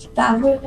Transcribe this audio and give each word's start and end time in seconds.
que 0.00 0.08
tava 0.08 0.58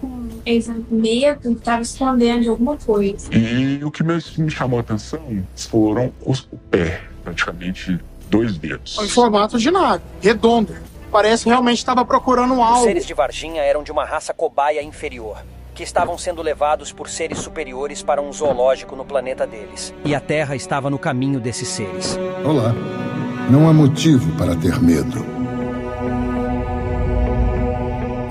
com 0.00 0.28
esse 0.46 0.70
medo, 0.88 1.54
tava 1.56 1.82
escondendo 1.82 2.42
de 2.42 2.48
alguma 2.48 2.76
coisa. 2.76 3.28
E 3.34 3.84
o 3.84 3.90
que 3.90 4.04
me, 4.04 4.14
me 4.38 4.50
chamou 4.50 4.78
a 4.78 4.80
atenção 4.80 5.20
foram 5.56 6.12
os, 6.24 6.40
o 6.52 6.56
pé, 6.70 7.02
praticamente 7.24 7.98
dois 8.30 8.56
dedos. 8.56 8.96
Em 9.02 9.08
formato 9.08 9.58
de 9.58 9.70
nave, 9.72 10.02
redondo. 10.22 10.72
Parece 11.10 11.48
realmente 11.48 11.78
estava 11.78 12.04
procurando 12.04 12.60
algo. 12.62 12.78
Os 12.78 12.84
seres 12.84 13.06
de 13.06 13.14
Varginha 13.14 13.62
eram 13.62 13.82
de 13.82 13.90
uma 13.90 14.04
raça 14.04 14.32
cobaia 14.32 14.82
inferior, 14.82 15.38
que 15.74 15.82
estavam 15.82 16.16
sendo 16.16 16.40
levados 16.40 16.92
por 16.92 17.08
seres 17.08 17.38
superiores 17.38 18.02
para 18.04 18.22
um 18.22 18.32
zoológico 18.32 18.94
no 18.94 19.04
planeta 19.04 19.46
deles. 19.46 19.92
E 20.04 20.14
a 20.14 20.20
Terra 20.20 20.54
estava 20.54 20.88
no 20.88 20.98
caminho 20.98 21.40
desses 21.40 21.68
seres. 21.68 22.16
Olá. 22.44 22.72
Não 23.50 23.68
há 23.68 23.72
motivo 23.72 24.30
para 24.36 24.56
ter 24.56 24.80
medo. 24.80 25.43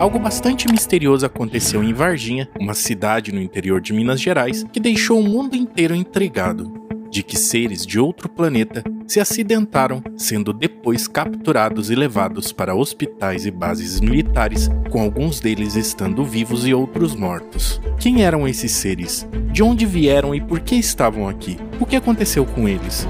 Algo 0.04 0.20
bastante 0.20 0.70
misterioso 0.70 1.26
aconteceu 1.26 1.82
em 1.82 1.94
Varginha, 1.94 2.50
uma 2.60 2.74
cidade 2.74 3.32
no 3.32 3.40
interior 3.40 3.80
de 3.80 3.94
Minas 3.94 4.20
Gerais, 4.20 4.66
que 4.66 4.78
deixou 4.78 5.18
o 5.18 5.24
mundo 5.24 5.56
inteiro 5.56 5.96
intrigado. 5.96 6.74
De 7.10 7.24
que 7.24 7.38
seres 7.38 7.86
de 7.86 7.98
outro 7.98 8.28
planeta 8.28 8.84
se 9.08 9.22
acidentaram, 9.22 10.04
sendo 10.18 10.52
depois 10.52 11.08
capturados 11.08 11.90
e 11.90 11.96
levados 11.96 12.52
para 12.52 12.76
hospitais 12.76 13.46
e 13.46 13.52
bases 13.52 14.02
militares, 14.02 14.70
com 14.92 15.02
alguns 15.02 15.40
deles 15.40 15.78
estando 15.78 16.26
vivos 16.26 16.68
e 16.68 16.74
outros 16.74 17.16
mortos. 17.16 17.80
Quem 17.98 18.26
eram 18.26 18.46
esses 18.46 18.74
seres? 18.74 19.26
De 19.54 19.64
onde 19.64 19.86
vieram 19.86 20.36
e 20.36 20.42
por 20.42 20.60
que 20.60 20.76
estavam 20.76 21.30
aqui? 21.30 21.58
O 21.80 21.86
que 21.86 21.96
aconteceu 21.96 22.46
com 22.46 22.68
eles? 22.68 23.08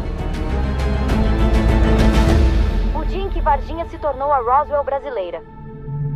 O 2.94 3.04
dia 3.06 3.22
em 3.24 3.30
que 3.30 3.42
Varginha 3.42 3.84
se 3.90 3.98
tornou 3.98 4.32
a 4.32 4.38
Roswell 4.38 4.84
brasileira. 4.84 5.42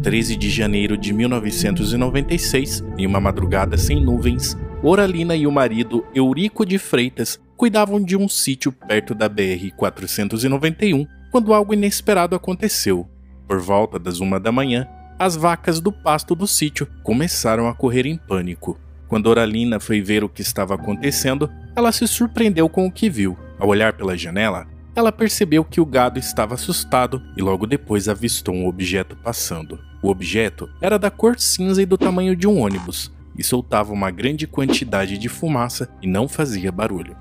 13 0.03 0.35
de 0.35 0.49
janeiro 0.49 0.97
de 0.97 1.11
1996, 1.11 2.83
em 2.97 3.05
uma 3.05 3.19
madrugada 3.19 3.77
sem 3.77 4.01
nuvens, 4.01 4.57
Oralina 4.83 5.35
e 5.35 5.47
o 5.47 5.51
marido 5.51 6.05
Eurico 6.13 6.65
de 6.65 6.77
Freitas 6.77 7.39
cuidavam 7.55 8.01
de 8.01 8.15
um 8.15 8.29
sítio 8.29 8.71
perto 8.71 9.15
da 9.15 9.29
BR-491 9.29 11.07
quando 11.31 11.53
algo 11.53 11.73
inesperado 11.73 12.35
aconteceu. 12.35 13.07
Por 13.47 13.59
volta 13.59 13.97
das 13.97 14.19
uma 14.19 14.39
da 14.39 14.51
manhã, 14.51 14.87
as 15.17 15.35
vacas 15.35 15.79
do 15.79 15.91
pasto 15.91 16.35
do 16.35 16.45
sítio 16.45 16.87
começaram 17.03 17.67
a 17.67 17.73
correr 17.73 18.05
em 18.05 18.17
pânico. 18.17 18.79
Quando 19.07 19.27
Oralina 19.27 19.79
foi 19.79 19.99
ver 19.99 20.23
o 20.23 20.29
que 20.29 20.41
estava 20.41 20.75
acontecendo, 20.75 21.49
ela 21.75 21.91
se 21.91 22.07
surpreendeu 22.07 22.69
com 22.69 22.85
o 22.85 22.91
que 22.91 23.09
viu. 23.09 23.35
Ao 23.57 23.67
olhar 23.67 23.93
pela 23.93 24.17
janela, 24.17 24.67
ela 24.95 25.11
percebeu 25.11 25.63
que 25.63 25.81
o 25.81 25.85
gado 25.85 26.19
estava 26.19 26.55
assustado 26.55 27.21
e 27.35 27.41
logo 27.41 27.65
depois 27.65 28.07
avistou 28.07 28.53
um 28.53 28.67
objeto 28.67 29.15
passando. 29.15 29.79
O 30.01 30.09
objeto 30.09 30.69
era 30.79 30.99
da 30.99 31.09
cor 31.09 31.39
cinza 31.39 31.81
e 31.81 31.85
do 31.85 31.97
tamanho 31.97 32.35
de 32.35 32.47
um 32.47 32.59
ônibus, 32.59 33.11
e 33.37 33.43
soltava 33.43 33.93
uma 33.93 34.11
grande 34.11 34.47
quantidade 34.47 35.17
de 35.17 35.29
fumaça 35.29 35.89
e 36.01 36.07
não 36.07 36.27
fazia 36.27 36.71
barulho. 36.71 37.15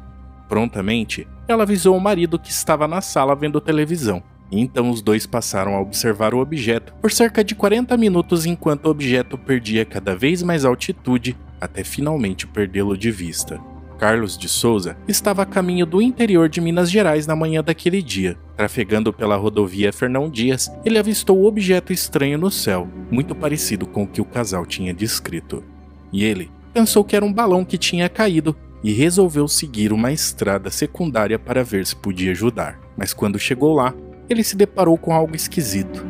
Prontamente, 0.48 1.27
ela 1.48 1.64
avisou 1.64 1.96
o 1.96 2.00
marido 2.00 2.38
que 2.38 2.50
estava 2.50 2.86
na 2.88 3.00
sala 3.00 3.34
vendo 3.34 3.60
televisão. 3.60 4.22
Então 4.50 4.91
os 4.91 5.02
dois 5.02 5.27
passaram 5.27 5.74
a 5.74 5.80
observar 5.80 6.33
o 6.33 6.38
objeto 6.38 6.94
por 7.00 7.10
cerca 7.10 7.42
de 7.42 7.55
40 7.55 7.96
minutos 7.96 8.46
enquanto 8.46 8.86
o 8.86 8.90
objeto 8.90 9.36
perdia 9.36 9.84
cada 9.84 10.14
vez 10.14 10.42
mais 10.42 10.64
altitude 10.64 11.36
até 11.61 11.83
finalmente 11.83 12.46
perdê-lo 12.46 12.96
de 12.96 13.11
vista. 13.11 13.61
Carlos 13.98 14.36
de 14.36 14.48
Souza 14.48 14.97
estava 15.08 15.42
a 15.42 15.47
caminho 15.47 15.86
do 15.86 16.02
interior 16.02 16.48
de 16.48 16.61
Minas 16.61 16.91
Gerais 16.91 17.27
na 17.27 17.34
manhã 17.34 17.62
daquele 17.62 18.02
dia. 18.02 18.36
Trafegando 18.56 19.12
pela 19.12 19.36
rodovia 19.36 19.92
Fernão 19.92 20.28
Dias, 20.28 20.70
ele 20.84 20.98
avistou 20.98 21.39
o 21.39 21.47
objeto 21.47 21.92
estranho 21.92 22.39
no 22.39 22.50
céu, 22.50 22.89
muito 23.11 23.34
parecido 23.34 23.86
com 23.86 24.02
o 24.02 24.06
que 24.06 24.20
o 24.20 24.24
casal 24.24 24.67
tinha 24.67 24.92
descrito. 24.92 25.64
E 26.12 26.24
ele 26.24 26.50
pensou 26.72 27.02
que 27.02 27.17
era 27.17 27.24
um 27.24 27.33
balão 27.33 27.64
que 27.64 27.78
tinha 27.78 28.08
caído 28.08 28.55
e 28.84 28.92
resolveu 28.92 29.48
seguir 29.48 29.92
uma 29.92 30.12
estrada 30.12 30.70
secundária 30.70 31.39
para 31.39 31.64
ver 31.64 31.86
se 31.86 31.96
podia 31.96 32.33
ajudar. 32.33 32.78
Mas 32.96 33.13
quando 33.13 33.39
chegou 33.39 33.74
lá, 33.74 33.95
ele 34.28 34.45
se 34.45 34.57
deparou 34.57 34.98
com 34.98 35.13
algo 35.13 35.34
esquisito. 35.34 36.05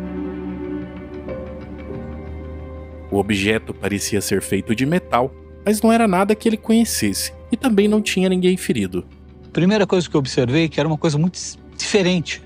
O 3.11 3.19
objeto 3.19 3.73
parecia 3.73 4.21
ser 4.21 4.43
feito 4.43 4.75
de 4.75 4.85
metal, 4.85 5.33
mas 5.65 5.81
não 5.81 5.93
era 5.93 6.07
nada 6.07 6.35
que 6.35 6.49
ele 6.49 6.57
conhecesse, 6.57 7.33
e 7.51 7.57
também 7.57 7.89
não 7.89 8.01
tinha 8.01 8.29
ninguém 8.29 8.57
ferido. 8.57 9.05
Primeira 9.53 9.87
coisa 9.87 10.09
que 10.09 10.15
eu 10.15 10.19
observei 10.19 10.65
é 10.65 10.69
que 10.69 10.79
era 10.79 10.89
uma 10.89 10.99
coisa 10.99 11.17
muito 11.17 11.39
diferente 11.77 12.43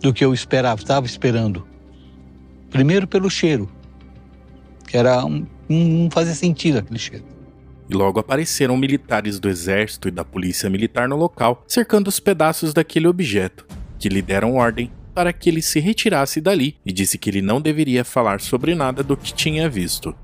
do 0.00 0.12
que 0.12 0.24
eu 0.24 0.34
esperava, 0.34 0.80
estava 0.80 1.06
esperando. 1.06 1.66
Primeiro 2.70 3.06
pelo 3.06 3.30
cheiro, 3.30 3.70
que 4.86 4.96
era 4.96 5.24
um, 5.24 5.46
não 5.68 6.10
fazia 6.10 6.34
sentido 6.34 6.78
aquele 6.78 6.98
cheiro. 6.98 7.24
E 7.88 7.94
logo 7.94 8.20
apareceram 8.20 8.76
militares 8.76 9.38
do 9.38 9.48
exército 9.48 10.08
e 10.08 10.10
da 10.10 10.24
polícia 10.24 10.68
militar 10.68 11.08
no 11.08 11.16
local, 11.16 11.64
cercando 11.68 12.08
os 12.08 12.20
pedaços 12.20 12.72
daquele 12.72 13.06
objeto, 13.06 13.66
que 13.98 14.08
lhe 14.08 14.22
deram 14.22 14.56
ordem 14.56 14.90
para 15.14 15.32
que 15.32 15.48
ele 15.48 15.60
se 15.60 15.78
retirasse 15.78 16.40
dali 16.40 16.76
e 16.84 16.92
disse 16.92 17.18
que 17.18 17.28
ele 17.28 17.42
não 17.42 17.60
deveria 17.60 18.04
falar 18.04 18.40
sobre 18.40 18.74
nada 18.74 19.02
do 19.02 19.16
que 19.16 19.32
tinha 19.34 19.68
visto. 19.68 20.14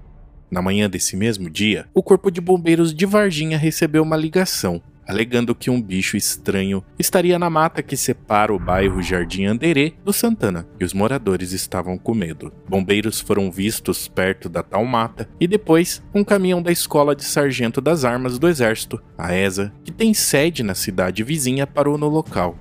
Na 0.50 0.62
manhã 0.62 0.88
desse 0.88 1.16
mesmo 1.16 1.50
dia, 1.50 1.86
o 1.92 2.02
Corpo 2.02 2.30
de 2.30 2.40
Bombeiros 2.40 2.94
de 2.94 3.04
Varginha 3.04 3.58
recebeu 3.58 4.02
uma 4.02 4.16
ligação 4.16 4.82
alegando 5.08 5.54
que 5.54 5.70
um 5.70 5.80
bicho 5.80 6.18
estranho 6.18 6.84
estaria 6.98 7.38
na 7.38 7.48
mata 7.48 7.82
que 7.82 7.96
separa 7.96 8.52
o 8.52 8.58
bairro 8.58 9.02
Jardim 9.02 9.46
Anderê 9.46 9.94
do 10.04 10.12
Santana, 10.12 10.68
e 10.78 10.84
os 10.84 10.92
moradores 10.92 11.52
estavam 11.52 11.96
com 11.96 12.14
medo. 12.14 12.52
Bombeiros 12.68 13.18
foram 13.18 13.50
vistos 13.50 14.06
perto 14.06 14.50
da 14.50 14.62
tal 14.62 14.84
mata 14.84 15.26
e 15.40 15.48
depois 15.48 16.02
um 16.14 16.22
caminhão 16.22 16.60
da 16.60 16.70
Escola 16.70 17.16
de 17.16 17.24
Sargento 17.24 17.80
das 17.80 18.04
Armas 18.04 18.38
do 18.38 18.46
Exército, 18.46 19.00
a 19.16 19.34
ESA, 19.34 19.72
que 19.82 19.90
tem 19.90 20.12
sede 20.12 20.62
na 20.62 20.74
cidade 20.74 21.24
vizinha, 21.24 21.66
parou 21.66 21.96
no 21.96 22.08
local. 22.08 22.58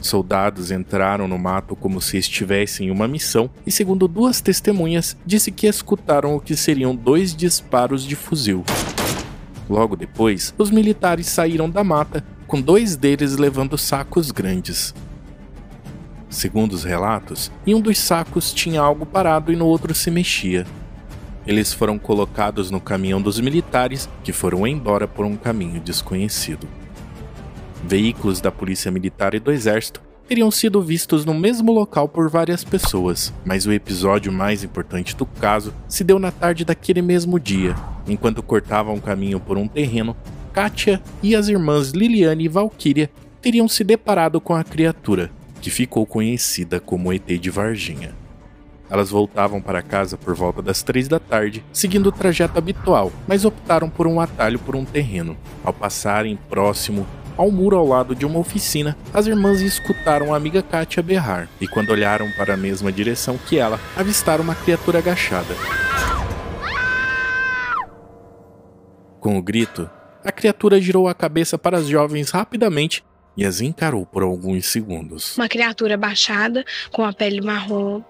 Soldados 0.00 0.70
entraram 0.70 1.26
no 1.26 1.38
mato 1.38 1.74
como 1.74 2.00
se 2.00 2.16
estivessem 2.16 2.88
em 2.88 2.90
uma 2.90 3.08
missão 3.08 3.50
e, 3.66 3.72
segundo 3.72 4.06
duas 4.06 4.40
testemunhas, 4.40 5.16
disse 5.26 5.50
que 5.50 5.66
escutaram 5.66 6.36
o 6.36 6.40
que 6.40 6.56
seriam 6.56 6.94
dois 6.94 7.34
disparos 7.34 8.04
de 8.04 8.14
fuzil. 8.14 8.64
Logo 9.68 9.96
depois, 9.96 10.54
os 10.56 10.70
militares 10.70 11.26
saíram 11.26 11.68
da 11.68 11.84
mata, 11.84 12.24
com 12.46 12.60
dois 12.60 12.96
deles 12.96 13.36
levando 13.36 13.76
sacos 13.76 14.30
grandes. 14.30 14.94
Segundo 16.30 16.72
os 16.72 16.84
relatos, 16.84 17.50
em 17.66 17.74
um 17.74 17.80
dos 17.80 17.98
sacos 17.98 18.52
tinha 18.52 18.80
algo 18.80 19.04
parado 19.04 19.52
e 19.52 19.56
no 19.56 19.66
outro 19.66 19.94
se 19.94 20.10
mexia. 20.10 20.66
Eles 21.46 21.72
foram 21.72 21.98
colocados 21.98 22.70
no 22.70 22.80
caminhão 22.80 23.22
dos 23.22 23.40
militares, 23.40 24.08
que 24.22 24.32
foram 24.32 24.66
embora 24.66 25.08
por 25.08 25.24
um 25.24 25.36
caminho 25.36 25.80
desconhecido. 25.80 26.68
Veículos 27.84 28.40
da 28.40 28.50
Polícia 28.50 28.90
Militar 28.90 29.34
e 29.34 29.40
do 29.40 29.52
Exército 29.52 30.00
teriam 30.28 30.50
sido 30.50 30.82
vistos 30.82 31.24
no 31.24 31.32
mesmo 31.32 31.72
local 31.72 32.06
por 32.06 32.28
várias 32.28 32.62
pessoas, 32.62 33.32
mas 33.46 33.64
o 33.64 33.72
episódio 33.72 34.30
mais 34.30 34.62
importante 34.62 35.16
do 35.16 35.24
caso 35.24 35.72
se 35.88 36.04
deu 36.04 36.18
na 36.18 36.30
tarde 36.30 36.66
daquele 36.66 37.00
mesmo 37.00 37.40
dia, 37.40 37.74
enquanto 38.06 38.42
cortavam 38.42 39.00
caminho 39.00 39.40
por 39.40 39.56
um 39.56 39.66
terreno. 39.66 40.14
Katia 40.52 41.00
e 41.22 41.34
as 41.34 41.48
irmãs 41.48 41.92
Liliane 41.92 42.44
e 42.44 42.48
Valkyria 42.48 43.10
teriam 43.40 43.66
se 43.68 43.82
deparado 43.82 44.38
com 44.38 44.54
a 44.54 44.62
criatura, 44.62 45.30
que 45.62 45.70
ficou 45.70 46.04
conhecida 46.04 46.78
como 46.78 47.12
ET 47.12 47.26
de 47.26 47.48
Varginha. 47.48 48.14
Elas 48.90 49.10
voltavam 49.10 49.60
para 49.60 49.82
casa 49.82 50.16
por 50.16 50.34
volta 50.34 50.60
das 50.60 50.82
três 50.82 51.08
da 51.08 51.18
tarde, 51.18 51.64
seguindo 51.72 52.08
o 52.08 52.12
trajeto 52.12 52.58
habitual, 52.58 53.12
mas 53.26 53.44
optaram 53.44 53.88
por 53.88 54.06
um 54.06 54.20
atalho 54.20 54.58
por 54.58 54.74
um 54.74 54.84
terreno. 54.84 55.36
Ao 55.62 55.72
passarem 55.72 56.38
próximo 56.48 57.06
ao 57.38 57.50
muro 57.50 57.76
ao 57.76 57.86
lado 57.86 58.14
de 58.14 58.26
uma 58.26 58.40
oficina, 58.40 58.96
as 59.14 59.26
irmãs 59.26 59.60
escutaram 59.60 60.34
a 60.34 60.36
amiga 60.36 60.60
Katia 60.60 61.02
berrar, 61.02 61.48
e 61.60 61.68
quando 61.68 61.90
olharam 61.90 62.30
para 62.32 62.54
a 62.54 62.56
mesma 62.56 62.92
direção 62.92 63.38
que 63.38 63.58
ela, 63.58 63.80
avistaram 63.96 64.42
uma 64.42 64.56
criatura 64.56 64.98
agachada. 64.98 65.54
Com 69.20 69.38
o 69.38 69.42
grito, 69.42 69.88
a 70.24 70.32
criatura 70.32 70.80
girou 70.80 71.08
a 71.08 71.14
cabeça 71.14 71.56
para 71.56 71.78
as 71.78 71.86
jovens 71.86 72.30
rapidamente 72.30 73.04
e 73.36 73.44
as 73.44 73.60
encarou 73.60 74.04
por 74.04 74.22
alguns 74.22 74.66
segundos. 74.66 75.36
Uma 75.36 75.48
criatura 75.48 75.96
baixada, 75.96 76.64
com 76.92 77.04
a 77.04 77.12
pele 77.12 77.40
marrom 77.40 78.02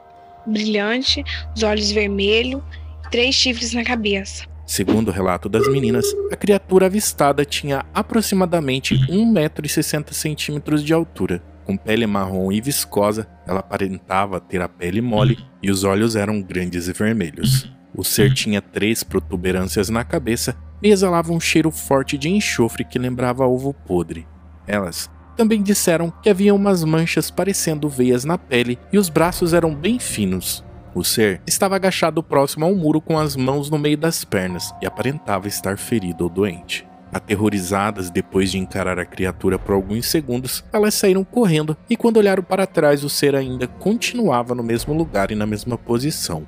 brilhante, 0.46 1.22
os 1.54 1.62
olhos 1.62 1.90
vermelhos, 1.90 2.62
três 3.10 3.34
chifres 3.34 3.74
na 3.74 3.84
cabeça. 3.84 4.46
Segundo 4.68 5.08
o 5.08 5.10
relato 5.10 5.48
das 5.48 5.66
meninas, 5.66 6.04
a 6.30 6.36
criatura 6.36 6.84
avistada 6.84 7.42
tinha 7.42 7.86
aproximadamente 7.94 8.94
1,60m 9.08 10.82
de 10.82 10.92
altura. 10.92 11.42
Com 11.64 11.74
pele 11.74 12.06
marrom 12.06 12.52
e 12.52 12.60
viscosa, 12.60 13.26
ela 13.46 13.60
aparentava 13.60 14.38
ter 14.38 14.60
a 14.60 14.68
pele 14.68 15.00
mole 15.00 15.38
e 15.62 15.70
os 15.70 15.84
olhos 15.84 16.14
eram 16.14 16.42
grandes 16.42 16.86
e 16.86 16.92
vermelhos. 16.92 17.72
O 17.94 18.04
ser 18.04 18.34
tinha 18.34 18.60
três 18.60 19.02
protuberâncias 19.02 19.88
na 19.88 20.04
cabeça 20.04 20.54
e 20.82 20.90
exalava 20.90 21.32
um 21.32 21.40
cheiro 21.40 21.70
forte 21.70 22.18
de 22.18 22.28
enxofre 22.28 22.84
que 22.84 22.98
lembrava 22.98 23.46
ovo 23.46 23.72
podre. 23.72 24.28
Elas 24.66 25.08
também 25.34 25.62
disseram 25.62 26.12
que 26.22 26.28
havia 26.28 26.54
umas 26.54 26.84
manchas 26.84 27.30
parecendo 27.30 27.88
veias 27.88 28.22
na 28.22 28.36
pele 28.36 28.78
e 28.92 28.98
os 28.98 29.08
braços 29.08 29.54
eram 29.54 29.74
bem 29.74 29.98
finos. 29.98 30.62
O 30.98 31.04
ser 31.04 31.40
estava 31.46 31.76
agachado 31.76 32.24
próximo 32.24 32.64
a 32.64 32.68
um 32.68 32.74
muro 32.74 33.00
com 33.00 33.16
as 33.16 33.36
mãos 33.36 33.70
no 33.70 33.78
meio 33.78 33.96
das 33.96 34.24
pernas 34.24 34.74
e 34.82 34.86
aparentava 34.86 35.46
estar 35.46 35.78
ferido 35.78 36.24
ou 36.24 36.28
doente. 36.28 36.84
Aterrorizadas 37.12 38.10
depois 38.10 38.50
de 38.50 38.58
encarar 38.58 38.98
a 38.98 39.06
criatura 39.06 39.60
por 39.60 39.76
alguns 39.76 40.06
segundos, 40.06 40.64
elas 40.72 40.94
saíram 40.94 41.22
correndo 41.22 41.76
e 41.88 41.96
quando 41.96 42.16
olharam 42.16 42.42
para 42.42 42.66
trás, 42.66 43.04
o 43.04 43.08
ser 43.08 43.36
ainda 43.36 43.68
continuava 43.68 44.56
no 44.56 44.62
mesmo 44.64 44.92
lugar 44.92 45.30
e 45.30 45.36
na 45.36 45.46
mesma 45.46 45.78
posição. 45.78 46.44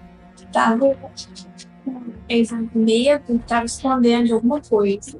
Tava 0.52 0.96
medo, 2.74 3.36
estava 3.36 3.66
escondendo 3.66 4.26
de 4.26 4.32
alguma 4.32 4.60
coisa. 4.60 5.16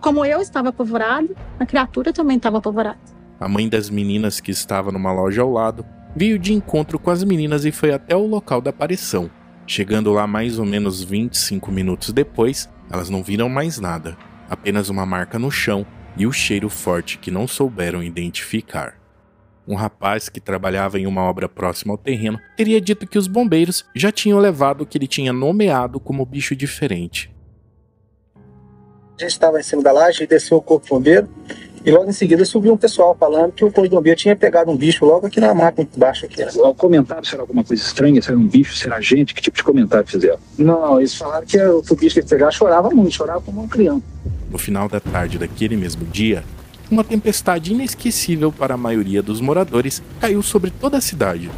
Como 0.00 0.24
eu 0.24 0.40
estava 0.40 0.70
apavorado, 0.70 1.36
a 1.60 1.64
criatura 1.64 2.12
também 2.12 2.38
estava 2.38 2.58
apavorada. 2.58 2.98
A 3.38 3.48
mãe 3.48 3.68
das 3.68 3.88
meninas 3.88 4.40
que 4.40 4.50
estava 4.50 4.90
numa 4.90 5.12
loja 5.12 5.42
ao 5.42 5.52
lado 5.52 5.86
veio 6.14 6.38
de 6.38 6.52
encontro 6.52 6.98
com 6.98 7.10
as 7.10 7.24
meninas 7.24 7.64
e 7.64 7.72
foi 7.72 7.92
até 7.92 8.16
o 8.16 8.26
local 8.26 8.60
da 8.60 8.70
aparição. 8.70 9.30
Chegando 9.66 10.12
lá 10.12 10.26
mais 10.26 10.58
ou 10.58 10.66
menos 10.66 11.02
25 11.02 11.70
minutos 11.70 12.12
depois, 12.12 12.68
elas 12.90 13.08
não 13.08 13.22
viram 13.22 13.48
mais 13.48 13.78
nada, 13.78 14.16
apenas 14.48 14.88
uma 14.88 15.06
marca 15.06 15.38
no 15.38 15.50
chão 15.50 15.86
e 16.16 16.26
o 16.26 16.32
cheiro 16.32 16.68
forte 16.68 17.18
que 17.18 17.30
não 17.30 17.46
souberam 17.46 18.02
identificar. 18.02 18.98
Um 19.66 19.76
rapaz 19.76 20.28
que 20.28 20.40
trabalhava 20.40 20.98
em 20.98 21.06
uma 21.06 21.22
obra 21.22 21.48
próxima 21.48 21.92
ao 21.92 21.98
terreno 21.98 22.40
teria 22.56 22.80
dito 22.80 23.06
que 23.06 23.18
os 23.18 23.28
bombeiros 23.28 23.84
já 23.94 24.10
tinham 24.10 24.38
levado 24.38 24.80
o 24.80 24.86
que 24.86 24.98
ele 24.98 25.06
tinha 25.06 25.32
nomeado 25.32 26.00
como 26.00 26.26
bicho 26.26 26.56
diferente. 26.56 27.32
A 29.16 29.22
gente 29.22 29.32
estava 29.32 29.60
em 29.60 29.62
cima 29.62 29.82
da 29.82 29.92
laje 29.92 30.24
e 30.24 30.26
desceu 30.26 30.56
o 30.56 30.62
corpo 30.62 30.88
bombeiro 30.88 31.28
e 31.84 31.90
logo 31.90 32.08
em 32.08 32.12
seguida 32.12 32.44
subiu 32.44 32.72
um 32.72 32.76
pessoal 32.76 33.16
falando 33.18 33.52
que 33.52 33.64
o 33.64 33.72
corpo 33.72 33.90
bombeiro 33.90 34.18
tinha 34.18 34.36
pegado 34.36 34.70
um 34.70 34.76
bicho 34.76 35.04
logo 35.04 35.26
aqui 35.26 35.40
na 35.40 35.54
máquina 35.54 35.88
embaixo. 35.96 36.26
Aqui. 36.26 36.42
O 36.58 36.74
comentário 36.74 37.26
se 37.26 37.34
era 37.34 37.42
alguma 37.42 37.64
coisa 37.64 37.82
estranha, 37.82 38.20
se 38.20 38.28
era 38.28 38.38
um 38.38 38.46
bicho, 38.46 38.74
se 38.76 38.86
era 38.86 39.00
gente, 39.00 39.34
que 39.34 39.40
tipo 39.40 39.56
de 39.56 39.62
comentário 39.62 40.06
fizeram? 40.06 40.38
Não, 40.58 40.98
eles 40.98 41.14
falaram 41.14 41.46
que 41.46 41.58
o 41.58 41.82
bicho 41.96 42.14
que 42.14 42.20
ele 42.20 42.28
pegava 42.28 42.50
chorava 42.50 42.90
muito, 42.90 43.14
chorava 43.14 43.40
como 43.40 43.60
uma 43.60 43.68
criança. 43.68 44.02
No 44.50 44.58
final 44.58 44.88
da 44.88 45.00
tarde 45.00 45.38
daquele 45.38 45.76
mesmo 45.76 46.04
dia, 46.04 46.44
uma 46.90 47.04
tempestade 47.04 47.72
inesquecível 47.72 48.50
para 48.50 48.74
a 48.74 48.76
maioria 48.76 49.22
dos 49.22 49.40
moradores 49.40 50.02
caiu 50.20 50.42
sobre 50.42 50.70
toda 50.70 50.98
a 50.98 51.00
cidade. 51.00 51.50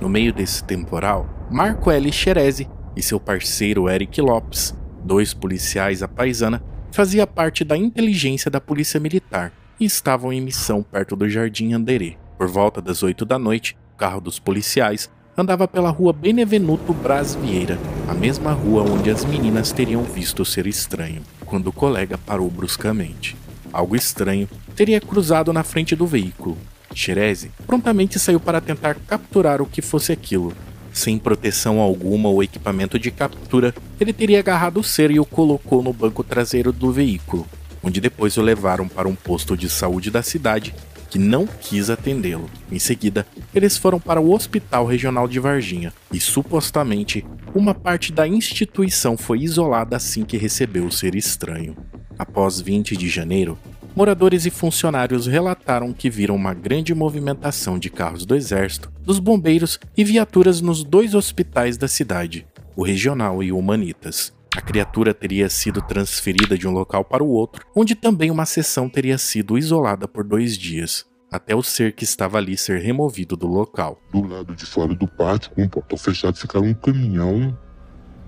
No 0.00 0.08
meio 0.08 0.32
desse 0.32 0.62
temporal, 0.62 1.26
Marco 1.50 1.90
L. 1.90 2.12
Xerezi 2.12 2.68
e 2.94 3.02
seu 3.02 3.18
parceiro 3.18 3.88
Eric 3.88 4.20
Lopes, 4.20 4.74
dois 5.02 5.32
policiais 5.32 6.02
à 6.02 6.08
paisana, 6.08 6.62
fazia 6.96 7.26
parte 7.26 7.62
da 7.62 7.76
inteligência 7.76 8.50
da 8.50 8.58
polícia 8.58 8.98
militar 8.98 9.52
e 9.78 9.84
estavam 9.84 10.32
em 10.32 10.40
missão 10.40 10.82
perto 10.82 11.14
do 11.14 11.28
Jardim 11.28 11.74
Anderê. 11.74 12.16
Por 12.38 12.48
volta 12.48 12.80
das 12.80 13.02
8 13.02 13.22
da 13.26 13.38
noite, 13.38 13.76
o 13.92 13.98
carro 13.98 14.18
dos 14.18 14.38
policiais 14.38 15.10
andava 15.36 15.68
pela 15.68 15.90
rua 15.90 16.10
Benevenuto 16.14 16.94
Braz 16.94 17.34
Vieira, 17.34 17.78
a 18.08 18.14
mesma 18.14 18.52
rua 18.52 18.82
onde 18.82 19.10
as 19.10 19.26
meninas 19.26 19.72
teriam 19.72 20.04
visto 20.04 20.40
o 20.40 20.46
ser 20.46 20.66
estranho, 20.66 21.20
quando 21.44 21.66
o 21.66 21.72
colega 21.72 22.16
parou 22.16 22.48
bruscamente. 22.48 23.36
Algo 23.70 23.94
estranho 23.94 24.48
teria 24.74 24.98
cruzado 24.98 25.52
na 25.52 25.62
frente 25.62 25.94
do 25.94 26.06
veículo. 26.06 26.56
Xereze 26.94 27.50
prontamente 27.66 28.18
saiu 28.18 28.40
para 28.40 28.58
tentar 28.58 28.94
capturar 29.06 29.60
o 29.60 29.66
que 29.66 29.82
fosse 29.82 30.12
aquilo. 30.12 30.54
Sem 30.96 31.18
proteção 31.18 31.78
alguma 31.78 32.30
ou 32.30 32.42
equipamento 32.42 32.98
de 32.98 33.10
captura, 33.10 33.74
ele 34.00 34.14
teria 34.14 34.38
agarrado 34.38 34.80
o 34.80 34.82
ser 34.82 35.10
e 35.10 35.20
o 35.20 35.26
colocou 35.26 35.82
no 35.82 35.92
banco 35.92 36.24
traseiro 36.24 36.72
do 36.72 36.90
veículo, 36.90 37.46
onde 37.82 38.00
depois 38.00 38.38
o 38.38 38.42
levaram 38.42 38.88
para 38.88 39.06
um 39.06 39.14
posto 39.14 39.54
de 39.54 39.68
saúde 39.68 40.10
da 40.10 40.22
cidade 40.22 40.74
que 41.10 41.18
não 41.18 41.46
quis 41.46 41.90
atendê-lo. 41.90 42.48
Em 42.72 42.78
seguida, 42.78 43.26
eles 43.54 43.76
foram 43.76 44.00
para 44.00 44.22
o 44.22 44.32
Hospital 44.32 44.86
Regional 44.86 45.28
de 45.28 45.38
Varginha 45.38 45.92
e 46.10 46.18
supostamente 46.18 47.26
uma 47.54 47.74
parte 47.74 48.10
da 48.10 48.26
instituição 48.26 49.18
foi 49.18 49.40
isolada 49.40 49.96
assim 49.96 50.24
que 50.24 50.38
recebeu 50.38 50.86
o 50.86 50.92
ser 50.92 51.14
estranho. 51.14 51.76
Após 52.18 52.58
20 52.58 52.96
de 52.96 53.06
janeiro, 53.06 53.58
moradores 53.96 54.44
e 54.44 54.50
funcionários 54.50 55.26
relataram 55.26 55.90
que 55.90 56.10
viram 56.10 56.36
uma 56.36 56.52
grande 56.52 56.94
movimentação 56.94 57.78
de 57.78 57.88
carros 57.88 58.26
do 58.26 58.36
Exército, 58.36 58.92
dos 59.00 59.18
bombeiros 59.18 59.80
e 59.96 60.04
viaturas 60.04 60.60
nos 60.60 60.84
dois 60.84 61.14
hospitais 61.14 61.78
da 61.78 61.88
cidade, 61.88 62.46
o 62.76 62.84
Regional 62.84 63.42
e 63.42 63.50
o 63.50 63.58
Humanitas. 63.58 64.34
A 64.54 64.60
criatura 64.60 65.14
teria 65.14 65.48
sido 65.48 65.80
transferida 65.80 66.58
de 66.58 66.68
um 66.68 66.72
local 66.72 67.04
para 67.04 67.24
o 67.24 67.28
outro, 67.28 67.64
onde 67.74 67.94
também 67.94 68.30
uma 68.30 68.44
seção 68.44 68.86
teria 68.86 69.16
sido 69.16 69.56
isolada 69.56 70.06
por 70.06 70.24
dois 70.24 70.58
dias, 70.58 71.06
até 71.32 71.54
o 71.54 71.62
ser 71.62 71.92
que 71.92 72.04
estava 72.04 72.36
ali 72.36 72.54
ser 72.56 72.80
removido 72.80 73.34
do 73.34 73.46
local. 73.46 73.98
Do 74.12 74.26
lado 74.26 74.54
de 74.54 74.66
fora 74.66 74.94
do 74.94 75.08
pátio, 75.08 75.50
com 75.52 75.62
o 75.64 75.68
portão 75.70 75.96
fechado, 75.96 76.36
ficava 76.36 76.64
um 76.66 76.74
caminhão 76.74 77.58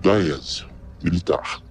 da 0.03 0.19
ESA, 0.19 0.65
militar. 1.03 1.63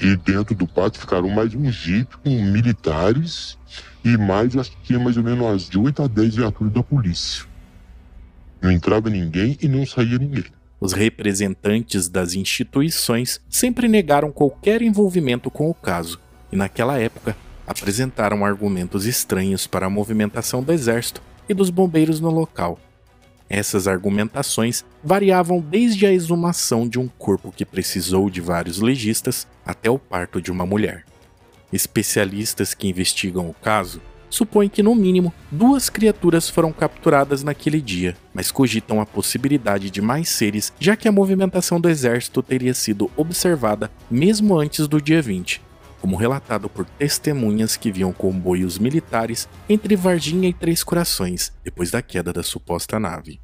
E 0.00 0.16
dentro 0.16 0.54
do 0.54 0.66
pátio 0.66 1.00
ficaram 1.00 1.28
mais 1.28 1.54
um 1.54 1.70
jeep 1.70 2.16
com 2.18 2.30
militares 2.30 3.58
e 4.02 4.16
mais, 4.16 4.56
acho 4.56 4.70
que 4.70 4.82
tinha 4.84 4.98
mais 4.98 5.16
ou 5.16 5.22
menos 5.22 5.40
umas 5.40 5.68
de 5.68 5.78
8 5.78 6.02
a 6.02 6.06
10 6.06 6.36
viaturas 6.36 6.72
da 6.72 6.82
polícia. 6.82 7.44
Não 8.62 8.72
entrava 8.72 9.10
ninguém 9.10 9.58
e 9.60 9.68
não 9.68 9.84
saía 9.84 10.18
ninguém. 10.18 10.44
Os 10.80 10.94
representantes 10.94 12.08
das 12.08 12.32
instituições 12.32 13.40
sempre 13.50 13.86
negaram 13.88 14.32
qualquer 14.32 14.80
envolvimento 14.80 15.50
com 15.50 15.68
o 15.68 15.74
caso, 15.74 16.18
e 16.50 16.56
naquela 16.56 16.98
época 16.98 17.36
apresentaram 17.66 18.44
argumentos 18.44 19.04
estranhos 19.04 19.66
para 19.66 19.86
a 19.86 19.90
movimentação 19.90 20.62
do 20.62 20.72
exército 20.72 21.20
e 21.46 21.52
dos 21.52 21.68
bombeiros 21.68 22.20
no 22.20 22.30
local. 22.30 22.80
Essas 23.50 23.88
argumentações 23.88 24.84
variavam 25.02 25.60
desde 25.60 26.06
a 26.06 26.12
exumação 26.12 26.88
de 26.88 27.00
um 27.00 27.08
corpo 27.08 27.50
que 27.50 27.64
precisou 27.64 28.30
de 28.30 28.40
vários 28.40 28.80
legistas 28.80 29.44
até 29.66 29.90
o 29.90 29.98
parto 29.98 30.40
de 30.40 30.52
uma 30.52 30.64
mulher. 30.64 31.04
Especialistas 31.72 32.74
que 32.74 32.86
investigam 32.86 33.50
o 33.50 33.54
caso 33.54 34.00
supõe 34.30 34.68
que 34.68 34.84
no 34.84 34.94
mínimo 34.94 35.34
duas 35.50 35.90
criaturas 35.90 36.48
foram 36.48 36.72
capturadas 36.72 37.42
naquele 37.42 37.80
dia, 37.80 38.16
mas 38.32 38.52
cogitam 38.52 39.00
a 39.00 39.06
possibilidade 39.06 39.90
de 39.90 40.00
mais 40.00 40.28
seres, 40.28 40.72
já 40.78 40.94
que 40.94 41.08
a 41.08 41.12
movimentação 41.12 41.80
do 41.80 41.88
exército 41.88 42.40
teria 42.40 42.72
sido 42.72 43.10
observada 43.16 43.90
mesmo 44.08 44.56
antes 44.56 44.86
do 44.86 45.02
dia 45.02 45.20
20, 45.20 45.60
como 46.00 46.16
relatado 46.16 46.68
por 46.68 46.84
testemunhas 46.84 47.76
que 47.76 47.92
viam 47.92 48.12
comboios 48.12 48.78
militares 48.78 49.48
entre 49.68 49.94
Varginha 49.94 50.48
e 50.48 50.54
Três 50.54 50.82
Corações 50.82 51.52
depois 51.62 51.90
da 51.90 52.00
queda 52.00 52.32
da 52.32 52.42
suposta 52.42 52.98
nave. 52.98 53.40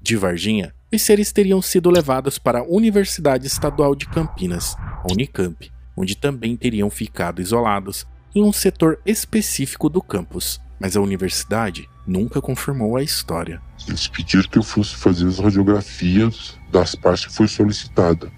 De 0.00 0.16
Varginha, 0.16 0.74
os 0.92 1.02
seres 1.02 1.32
teriam 1.32 1.60
sido 1.60 1.90
levados 1.90 2.38
para 2.38 2.60
a 2.60 2.64
Universidade 2.64 3.46
Estadual 3.46 3.94
de 3.94 4.06
Campinas, 4.06 4.76
a 4.78 5.04
Unicamp, 5.10 5.70
onde 5.96 6.14
também 6.14 6.56
teriam 6.56 6.88
ficado 6.88 7.42
isolados 7.42 8.06
em 8.34 8.42
um 8.42 8.52
setor 8.52 9.00
específico 9.04 9.88
do 9.88 10.00
campus, 10.00 10.60
mas 10.78 10.96
a 10.96 11.00
universidade 11.00 11.88
nunca 12.06 12.40
confirmou 12.40 12.96
a 12.96 13.02
história. 13.02 13.60
Eles 13.86 14.06
pediram 14.06 14.48
que 14.48 14.58
eu 14.58 14.62
fosse 14.62 14.94
fazer 14.94 15.26
as 15.26 15.38
radiografias 15.38 16.56
das 16.70 16.94
partes 16.94 17.26
que 17.26 17.32
foi 17.32 17.48
solicitada: 17.48 18.30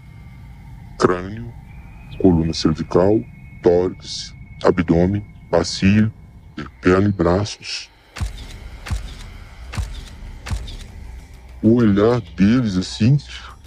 crânio, 0.99 1.53
coluna 2.21 2.55
cervical, 2.55 3.21
tórax, 3.63 4.35
abdômen, 4.63 5.25
bacia, 5.51 6.11
perna 6.81 7.09
e 7.09 7.13
braços. 7.13 7.91
O 11.63 11.75
olhar 11.75 12.21
deles, 12.37 12.77
assim, 12.77 13.19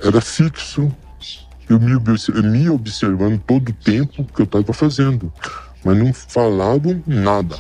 era 0.02 0.20
fixo. 0.20 0.92
Eu 1.70 1.80
me, 1.80 1.94
me 2.44 2.70
observando 2.70 3.40
todo 3.42 3.70
o 3.70 3.74
tempo 3.74 4.26
que 4.26 4.42
eu 4.42 4.46
estava 4.46 4.74
fazendo 4.74 5.32
mas 5.84 5.98
não 5.98 6.14
falavam 6.14 7.04
nada. 7.06 7.58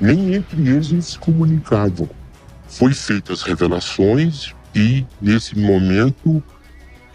Nem 0.00 0.34
entre 0.34 0.68
eles 0.68 0.92
eles 0.92 1.06
se 1.06 1.18
comunicavam. 1.18 2.08
Foi 2.68 2.92
feitas 2.92 3.42
revelações 3.42 4.54
e 4.74 5.04
nesse 5.20 5.58
momento 5.58 6.42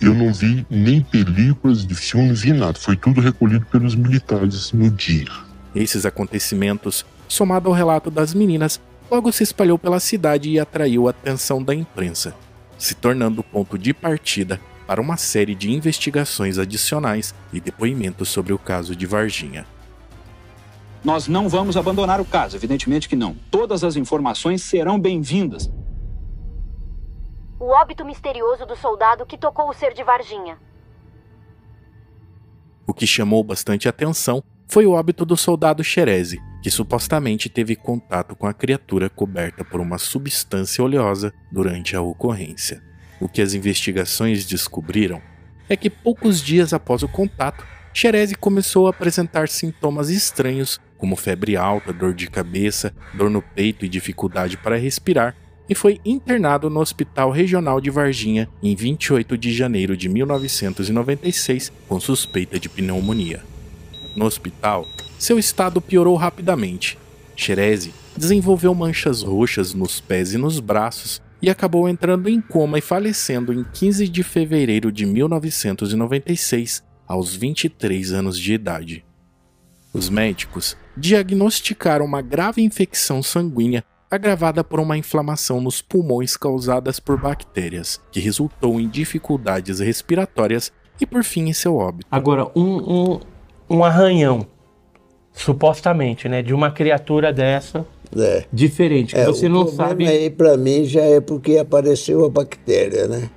eu 0.05 0.13
não 0.13 0.33
vi 0.33 0.65
nem 0.69 1.01
películas 1.01 1.85
de 1.85 1.95
filme, 1.95 2.33
vi 2.33 2.51
nada. 2.51 2.77
Foi 2.77 2.95
tudo 2.95 3.21
recolhido 3.21 3.65
pelos 3.67 3.95
militares 3.95 4.71
no 4.71 4.89
dia. 4.89 5.27
Esses 5.73 6.05
acontecimentos, 6.05 7.05
somado 7.27 7.69
ao 7.69 7.75
relato 7.75 8.11
das 8.11 8.33
meninas, 8.33 8.81
logo 9.09 9.31
se 9.31 9.43
espalhou 9.43 9.77
pela 9.77 9.99
cidade 9.99 10.49
e 10.49 10.59
atraiu 10.59 11.07
a 11.07 11.11
atenção 11.11 11.63
da 11.63 11.73
imprensa, 11.73 12.35
se 12.77 12.93
tornando 12.93 13.43
ponto 13.43 13.77
de 13.77 13.93
partida 13.93 14.59
para 14.85 15.01
uma 15.01 15.17
série 15.17 15.55
de 15.55 15.71
investigações 15.71 16.57
adicionais 16.59 17.33
e 17.51 17.61
depoimentos 17.61 18.29
sobre 18.29 18.51
o 18.51 18.59
caso 18.59 18.95
de 18.95 19.05
Varginha. 19.05 19.65
Nós 21.03 21.27
não 21.27 21.49
vamos 21.49 21.75
abandonar 21.75 22.21
o 22.21 22.25
caso, 22.25 22.55
evidentemente 22.55 23.09
que 23.09 23.15
não. 23.15 23.35
Todas 23.51 23.83
as 23.83 23.95
informações 23.95 24.61
serão 24.61 24.99
bem-vindas. 24.99 25.69
O 27.65 27.69
óbito 27.69 28.03
misterioso 28.03 28.65
do 28.65 28.75
soldado 28.75 29.25
que 29.25 29.37
tocou 29.37 29.69
o 29.69 29.73
ser 29.73 29.93
de 29.93 30.03
Varginha. 30.03 30.57
O 32.85 32.93
que 32.93 33.07
chamou 33.07 33.41
bastante 33.41 33.87
atenção 33.87 34.43
foi 34.67 34.85
o 34.85 34.91
óbito 34.91 35.23
do 35.23 35.37
soldado 35.37 35.81
Xereze, 35.81 36.41
que 36.61 36.69
supostamente 36.69 37.47
teve 37.47 37.77
contato 37.77 38.35
com 38.35 38.45
a 38.47 38.53
criatura 38.53 39.09
coberta 39.09 39.63
por 39.63 39.79
uma 39.79 39.97
substância 39.97 40.83
oleosa 40.83 41.33
durante 41.49 41.95
a 41.95 42.01
ocorrência. 42.01 42.83
O 43.17 43.29
que 43.29 43.41
as 43.41 43.53
investigações 43.53 44.45
descobriram 44.45 45.21
é 45.69 45.77
que 45.77 45.89
poucos 45.89 46.41
dias 46.41 46.73
após 46.73 47.01
o 47.01 47.07
contato, 47.07 47.65
Xerezi 47.93 48.35
começou 48.35 48.87
a 48.87 48.89
apresentar 48.89 49.47
sintomas 49.47 50.09
estranhos, 50.09 50.81
como 50.97 51.15
febre 51.15 51.55
alta, 51.55 51.93
dor 51.93 52.13
de 52.13 52.29
cabeça, 52.29 52.93
dor 53.13 53.29
no 53.29 53.41
peito 53.41 53.85
e 53.85 53.89
dificuldade 53.89 54.57
para 54.57 54.75
respirar, 54.75 55.33
e 55.69 55.75
foi 55.75 55.99
internado 56.05 56.69
no 56.69 56.79
Hospital 56.79 57.31
Regional 57.31 57.79
de 57.79 57.89
Varginha 57.89 58.49
em 58.61 58.75
28 58.75 59.37
de 59.37 59.53
janeiro 59.53 59.95
de 59.95 60.09
1996 60.09 61.71
com 61.87 61.99
suspeita 61.99 62.59
de 62.59 62.69
pneumonia. 62.69 63.41
No 64.15 64.25
hospital, 64.25 64.87
seu 65.17 65.39
estado 65.39 65.81
piorou 65.81 66.15
rapidamente. 66.15 66.97
Xerezi 67.35 67.93
desenvolveu 68.15 68.75
manchas 68.75 69.23
roxas 69.23 69.73
nos 69.73 69.99
pés 69.99 70.33
e 70.33 70.37
nos 70.37 70.59
braços 70.59 71.21
e 71.41 71.49
acabou 71.49 71.89
entrando 71.89 72.29
em 72.29 72.39
coma 72.39 72.77
e 72.77 72.81
falecendo 72.81 73.51
em 73.51 73.63
15 73.63 74.07
de 74.07 74.23
fevereiro 74.23 74.91
de 74.91 75.05
1996, 75.05 76.83
aos 77.07 77.35
23 77.35 78.13
anos 78.13 78.39
de 78.39 78.53
idade. 78.53 79.03
Os 79.91 80.09
médicos 80.09 80.77
diagnosticaram 80.95 82.05
uma 82.05 82.21
grave 82.21 82.61
infecção 82.61 83.21
sanguínea 83.21 83.83
agravada 84.15 84.63
por 84.63 84.79
uma 84.79 84.97
inflamação 84.97 85.59
nos 85.61 85.81
pulmões 85.81 86.37
causadas 86.37 86.99
por 86.99 87.19
bactérias, 87.19 87.99
que 88.11 88.19
resultou 88.19 88.79
em 88.79 88.87
dificuldades 88.87 89.79
respiratórias 89.79 90.71
e 90.99 91.05
por 91.05 91.23
fim 91.23 91.49
em 91.49 91.53
seu 91.53 91.75
óbito. 91.77 92.07
Agora, 92.11 92.47
um, 92.55 92.77
um, 93.13 93.19
um 93.69 93.83
arranhão, 93.83 94.45
supostamente, 95.33 96.29
né, 96.29 96.41
de 96.41 96.53
uma 96.53 96.71
criatura 96.71 97.33
dessa 97.33 97.85
É. 98.15 98.45
diferente, 98.53 99.15
que 99.15 99.19
É, 99.21 99.25
você 99.25 99.47
o 99.47 99.49
não 99.49 99.67
sabe. 99.67 100.07
aí 100.07 100.29
para 100.29 100.55
mim 100.55 100.85
já 100.85 101.01
é 101.01 101.19
porque 101.19 101.57
apareceu 101.57 102.23
a 102.25 102.29
bactéria, 102.29 103.07
né? 103.07 103.29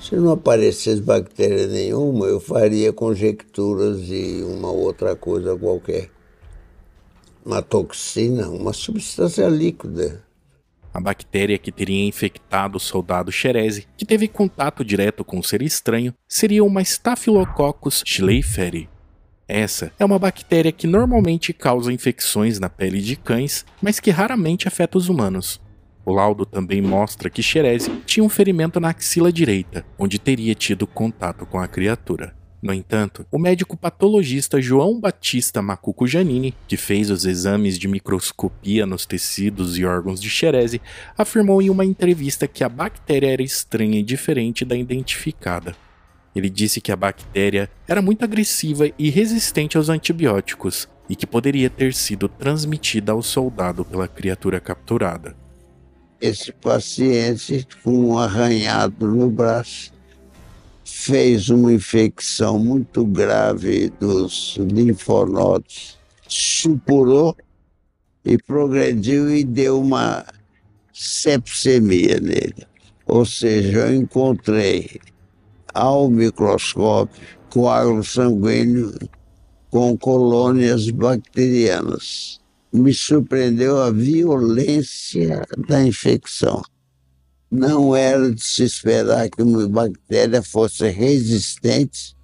Se 0.00 0.16
não 0.16 0.32
aparecesse 0.32 1.00
bactéria 1.00 1.66
nenhuma, 1.66 2.26
eu 2.26 2.38
faria 2.40 2.92
conjecturas 2.92 4.02
de 4.04 4.42
uma 4.46 4.70
outra 4.70 5.14
coisa 5.16 5.56
qualquer. 5.56 6.10
Uma 7.44 7.60
toxina, 7.60 8.48
uma 8.48 8.72
substância 8.72 9.46
líquida. 9.48 10.24
A 10.94 10.98
bactéria 10.98 11.58
que 11.58 11.70
teria 11.70 12.06
infectado 12.06 12.78
o 12.78 12.80
soldado 12.80 13.30
Xerezi, 13.30 13.86
que 13.98 14.06
teve 14.06 14.28
contato 14.28 14.82
direto 14.82 15.22
com 15.22 15.38
o 15.38 15.44
ser 15.44 15.60
estranho, 15.60 16.14
seria 16.26 16.64
uma 16.64 16.80
Staphylococcus 16.80 18.02
schleiferi. 18.06 18.88
Essa 19.46 19.92
é 19.98 20.04
uma 20.06 20.18
bactéria 20.18 20.72
que 20.72 20.86
normalmente 20.86 21.52
causa 21.52 21.92
infecções 21.92 22.58
na 22.58 22.70
pele 22.70 23.02
de 23.02 23.14
cães, 23.14 23.66
mas 23.82 24.00
que 24.00 24.10
raramente 24.10 24.66
afeta 24.66 24.96
os 24.96 25.10
humanos. 25.10 25.60
O 26.02 26.12
laudo 26.12 26.46
também 26.46 26.80
mostra 26.80 27.28
que 27.28 27.42
Xerezi 27.42 27.90
tinha 28.06 28.24
um 28.24 28.28
ferimento 28.30 28.80
na 28.80 28.88
axila 28.88 29.30
direita, 29.30 29.84
onde 29.98 30.18
teria 30.18 30.54
tido 30.54 30.86
contato 30.86 31.44
com 31.44 31.58
a 31.58 31.68
criatura. 31.68 32.34
No 32.64 32.72
entanto, 32.72 33.26
o 33.30 33.38
médico 33.38 33.76
patologista 33.76 34.58
João 34.58 34.98
Batista 34.98 35.60
Macuco 35.60 36.06
Janini, 36.06 36.54
que 36.66 36.78
fez 36.78 37.10
os 37.10 37.26
exames 37.26 37.78
de 37.78 37.86
microscopia 37.86 38.86
nos 38.86 39.04
tecidos 39.04 39.76
e 39.76 39.84
órgãos 39.84 40.18
de 40.18 40.30
Xerezi, 40.30 40.80
afirmou 41.14 41.60
em 41.60 41.68
uma 41.68 41.84
entrevista 41.84 42.48
que 42.48 42.64
a 42.64 42.68
bactéria 42.70 43.30
era 43.30 43.42
estranha 43.42 43.98
e 43.98 44.02
diferente 44.02 44.64
da 44.64 44.74
identificada. 44.74 45.76
Ele 46.34 46.48
disse 46.48 46.80
que 46.80 46.90
a 46.90 46.96
bactéria 46.96 47.68
era 47.86 48.00
muito 48.00 48.24
agressiva 48.24 48.90
e 48.98 49.10
resistente 49.10 49.76
aos 49.76 49.90
antibióticos 49.90 50.88
e 51.06 51.14
que 51.14 51.26
poderia 51.26 51.68
ter 51.68 51.92
sido 51.92 52.30
transmitida 52.30 53.12
ao 53.12 53.20
soldado 53.20 53.84
pela 53.84 54.08
criatura 54.08 54.58
capturada. 54.58 55.36
Esse 56.18 56.50
paciente, 56.50 57.68
com 57.82 58.08
um 58.08 58.18
arranhado 58.18 59.06
no 59.06 59.28
braço, 59.28 59.92
fez 60.84 61.48
uma 61.48 61.72
infecção 61.72 62.58
muito 62.58 63.04
grave 63.04 63.90
dos 63.98 64.56
linfonodos, 64.58 65.98
supurou 66.28 67.36
e 68.24 68.38
progrediu 68.38 69.34
e 69.34 69.44
deu 69.44 69.80
uma 69.80 70.24
sepsemia 70.92 72.20
nele. 72.20 72.66
Ou 73.06 73.24
seja, 73.24 73.80
eu 73.80 73.94
encontrei 73.94 75.00
ao 75.72 76.08
microscópio 76.08 77.22
coágulo 77.50 78.02
sanguíneo 78.02 78.92
com 79.70 79.96
colônias 79.96 80.88
bacterianas. 80.90 82.40
Me 82.72 82.92
surpreendeu 82.92 83.80
a 83.80 83.90
violência 83.90 85.46
da 85.68 85.84
infecção. 85.84 86.62
Não 87.54 87.94
era 87.94 88.32
de 88.32 88.44
se 88.44 88.64
esperar 88.64 89.30
que 89.30 89.40
uma 89.40 89.68
bactéria 89.68 90.42
fosse 90.42 90.88
resistente 90.88 92.16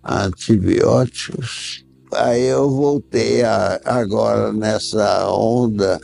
a 0.00 0.26
antibióticos. 0.26 1.84
Aí 2.12 2.44
eu 2.44 2.70
voltei 2.70 3.42
a, 3.42 3.80
agora 3.84 4.52
nessa 4.52 5.28
onda 5.28 6.00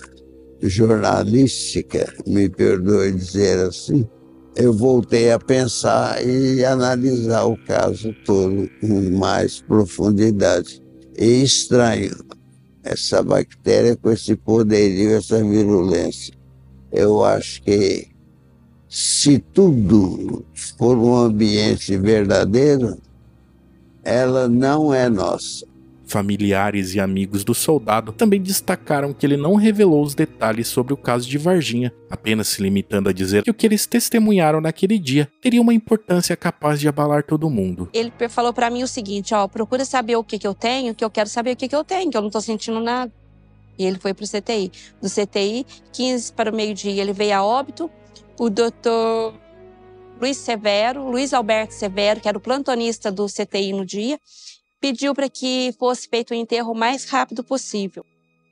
jornalística, 0.61 2.13
me 2.27 2.49
perdoe 2.49 3.13
dizer 3.13 3.69
assim, 3.69 4.05
eu 4.57 4.73
voltei 4.73 5.31
a 5.31 5.39
pensar 5.39 6.21
e 6.27 6.65
analisar 6.65 7.45
o 7.45 7.57
caso 7.57 8.13
todo 8.27 8.69
com 8.81 9.11
mais 9.17 9.61
profundidade. 9.61 10.83
E 11.17 11.45
estranho, 11.45 12.17
essa 12.83 13.23
bactéria 13.23 13.95
com 13.95 14.11
esse 14.11 14.35
poderio, 14.35 15.13
essa 15.13 15.41
virulência. 15.41 16.35
Eu 16.91 17.25
acho 17.25 17.63
que 17.63 18.10
se 18.91 19.39
tudo 19.39 20.45
for 20.77 20.99
um 20.99 21.15
ambiente 21.15 21.97
verdadeiro, 21.97 22.99
ela 24.03 24.49
não 24.49 24.93
é 24.93 25.09
nossa. 25.09 25.65
Familiares 26.09 26.97
e 26.97 26.99
amigos 26.99 27.45
do 27.45 27.55
soldado 27.55 28.11
também 28.11 28.43
destacaram 28.43 29.13
que 29.13 29.25
ele 29.25 29.37
não 29.37 29.55
revelou 29.55 30.03
os 30.03 30.13
detalhes 30.13 30.67
sobre 30.67 30.93
o 30.93 30.97
caso 30.97 31.29
de 31.29 31.39
Varginha, 31.39 31.93
apenas 32.11 32.49
se 32.49 32.61
limitando 32.61 33.09
a 33.09 33.13
dizer 33.13 33.45
que 33.45 33.51
o 33.53 33.55
que 33.55 33.65
eles 33.65 33.87
testemunharam 33.87 34.61
naquele 34.61 34.99
dia 34.99 35.29
teria 35.41 35.63
uma 35.63 35.73
importância 35.73 36.37
capaz 36.37 36.81
de 36.81 36.89
abalar 36.89 37.23
todo 37.23 37.49
mundo. 37.49 37.89
Ele 37.93 38.13
falou 38.29 38.53
pra 38.53 38.71
mim 38.71 38.83
o 38.83 38.89
seguinte, 38.89 39.33
ó, 39.33 39.47
procura 39.47 39.85
saber 39.85 40.17
o 40.17 40.25
que 40.25 40.37
que 40.37 40.47
eu 40.49 40.55
tenho, 40.55 40.97
que 40.97 41.05
eu 41.05 41.11
quero 41.11 41.29
saber 41.29 41.53
o 41.53 41.57
que 41.57 41.69
que 41.69 41.77
eu 41.77 41.85
tenho, 41.85 42.11
que 42.11 42.17
eu 42.17 42.23
não 42.23 42.31
tô 42.31 42.41
sentindo 42.41 42.81
nada. 42.81 43.13
E 43.79 43.85
ele 43.85 44.01
foi 44.01 44.13
pro 44.13 44.27
CTI. 44.27 44.73
Do 45.01 45.09
CTI, 45.09 45.65
15 45.93 46.33
para 46.33 46.51
o 46.51 46.55
meio-dia, 46.55 47.01
ele 47.01 47.13
veio 47.13 47.37
a 47.37 47.45
óbito. 47.45 47.89
O 48.41 48.49
doutor 48.49 49.35
Luiz 50.19 50.39
Severo, 50.39 51.11
Luiz 51.11 51.35
Alberto 51.35 51.75
Severo, 51.75 52.21
que 52.21 52.27
era 52.27 52.39
o 52.39 52.41
plantonista 52.41 53.13
do 53.13 53.27
CTI 53.27 53.75
no 53.75 53.85
dia, 53.85 54.19
pediu 54.81 55.15
para 55.15 55.29
que 55.29 55.75
fosse 55.79 56.09
feito 56.09 56.31
o 56.31 56.35
enterro 56.35 56.73
o 56.73 56.75
mais 56.75 57.05
rápido 57.05 57.45
possível. 57.45 58.03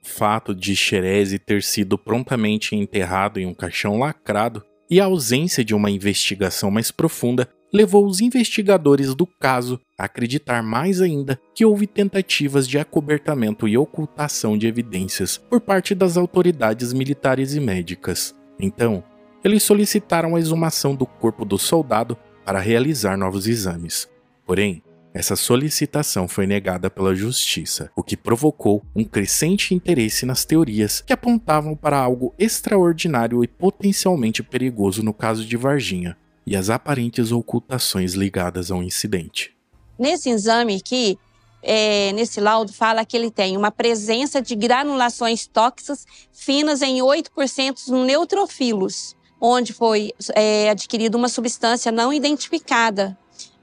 O 0.04 0.06
fato 0.06 0.54
de 0.54 0.76
Xerezi 0.76 1.38
ter 1.38 1.62
sido 1.62 1.96
prontamente 1.96 2.76
enterrado 2.76 3.40
em 3.40 3.46
um 3.46 3.54
caixão 3.54 3.98
lacrado 3.98 4.62
e 4.90 5.00
a 5.00 5.06
ausência 5.06 5.64
de 5.64 5.74
uma 5.74 5.90
investigação 5.90 6.70
mais 6.70 6.90
profunda 6.90 7.48
levou 7.72 8.04
os 8.06 8.20
investigadores 8.20 9.14
do 9.14 9.26
caso 9.26 9.80
a 9.98 10.04
acreditar 10.04 10.62
mais 10.62 11.00
ainda 11.00 11.40
que 11.54 11.64
houve 11.64 11.86
tentativas 11.86 12.68
de 12.68 12.78
acobertamento 12.78 13.66
e 13.66 13.78
ocultação 13.78 14.58
de 14.58 14.66
evidências 14.66 15.38
por 15.38 15.62
parte 15.62 15.94
das 15.94 16.18
autoridades 16.18 16.92
militares 16.92 17.54
e 17.54 17.60
médicas. 17.60 18.34
Então, 18.60 19.02
eles 19.44 19.62
solicitaram 19.62 20.36
a 20.36 20.40
exumação 20.40 20.94
do 20.94 21.06
corpo 21.06 21.44
do 21.44 21.58
soldado 21.58 22.16
para 22.44 22.60
realizar 22.60 23.16
novos 23.16 23.46
exames. 23.46 24.08
Porém, 24.46 24.82
essa 25.12 25.36
solicitação 25.36 26.28
foi 26.28 26.46
negada 26.46 26.90
pela 26.90 27.14
justiça, 27.14 27.90
o 27.96 28.02
que 28.02 28.16
provocou 28.16 28.82
um 28.94 29.04
crescente 29.04 29.74
interesse 29.74 30.24
nas 30.24 30.44
teorias 30.44 31.00
que 31.00 31.12
apontavam 31.12 31.74
para 31.74 31.98
algo 31.98 32.34
extraordinário 32.38 33.42
e 33.42 33.48
potencialmente 33.48 34.42
perigoso 34.42 35.02
no 35.02 35.12
caso 35.12 35.44
de 35.44 35.56
Varginha 35.56 36.16
e 36.46 36.54
as 36.54 36.70
aparentes 36.70 37.32
ocultações 37.32 38.14
ligadas 38.14 38.70
ao 38.70 38.82
incidente. 38.82 39.54
Nesse 39.98 40.30
exame 40.30 40.76
aqui, 40.76 41.18
é, 41.62 42.12
nesse 42.12 42.40
laudo, 42.40 42.72
fala 42.72 43.04
que 43.04 43.16
ele 43.16 43.30
tem 43.30 43.56
uma 43.56 43.70
presença 43.70 44.40
de 44.40 44.54
granulações 44.54 45.46
tóxicas 45.46 46.06
finas 46.32 46.80
em 46.80 46.98
8% 46.98 47.88
no 47.88 48.04
neutrofilos, 48.04 49.16
onde 49.40 49.72
foi 49.72 50.12
é, 50.34 50.70
adquirida 50.70 51.16
uma 51.16 51.28
substância 51.28 51.92
não 51.92 52.12
identificada. 52.12 53.16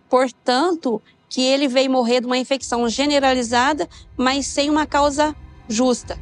Portanto, 0.10 1.02
que 1.30 1.42
ele 1.42 1.68
veio 1.68 1.92
morrer 1.92 2.22
de 2.22 2.28
uma 2.28 2.38
infecção 2.38 2.88
generalizada, 2.88 3.90
mas 4.16 4.48
sem 4.48 4.70
uma 4.70 4.86
causa 4.86 5.36
justa. 5.68 6.18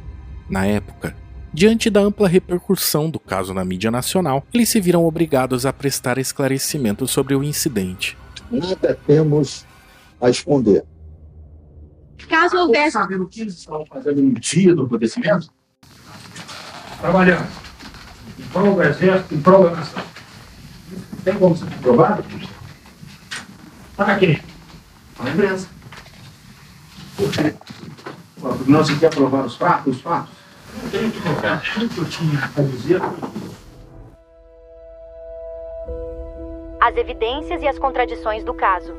Na 0.48 0.66
época, 0.66 1.16
diante 1.52 1.88
da 1.88 2.00
ampla 2.00 2.28
repercussão 2.28 3.08
do 3.08 3.20
caso 3.20 3.54
na 3.54 3.64
mídia 3.64 3.90
nacional, 3.90 4.44
eles 4.52 4.68
se 4.68 4.80
viram 4.80 5.04
obrigados 5.04 5.64
a 5.64 5.72
prestar 5.72 6.18
esclarecimentos 6.18 7.10
sobre 7.10 7.34
o 7.34 7.44
incidente. 7.44 8.16
Nada 8.50 8.98
temos 9.06 9.64
a 10.20 10.30
esconder. 10.30 10.84
Caso 12.28 12.56
houvesse. 12.56 12.92
sabendo 12.92 13.24
o 13.24 13.28
que 13.28 13.42
eles 13.42 13.54
estavam 13.54 13.84
fazendo 13.86 14.22
no 14.22 14.40
dia 14.40 14.74
do 14.74 14.84
acontecimento? 14.84 15.48
Trabalhando. 17.00 17.63
Em 18.54 18.60
prol 18.60 18.74
do 18.76 18.82
exército, 18.84 19.34
em 19.34 19.40
prol 19.40 19.64
da 19.64 19.70
nação. 19.72 20.02
Tem 21.24 21.34
como 21.34 21.56
ser 21.56 21.64
comprovado? 21.66 22.24
Tá 23.96 24.04
aqui. 24.06 24.40
Na 25.18 25.30
imprensa. 25.30 25.68
Por 27.16 27.32
quê? 27.32 27.54
Porque 28.40 28.70
não 28.70 28.84
se 28.84 28.96
quer 28.96 29.10
provar 29.10 29.44
os 29.44 29.56
fatos, 29.56 29.96
os 29.96 30.02
fatos. 30.02 30.30
Não 30.80 30.90
tenho 30.90 31.10
que 31.10 31.20
provar. 31.20 31.62
Tudo 31.74 31.88
que 31.88 31.98
eu 31.98 32.04
tinha 32.04 32.50
a 32.56 32.62
dizer 32.62 33.00
As 36.80 36.96
evidências 36.96 37.60
e 37.60 37.66
as 37.66 37.78
contradições 37.78 38.44
do 38.44 38.54
caso. 38.54 38.94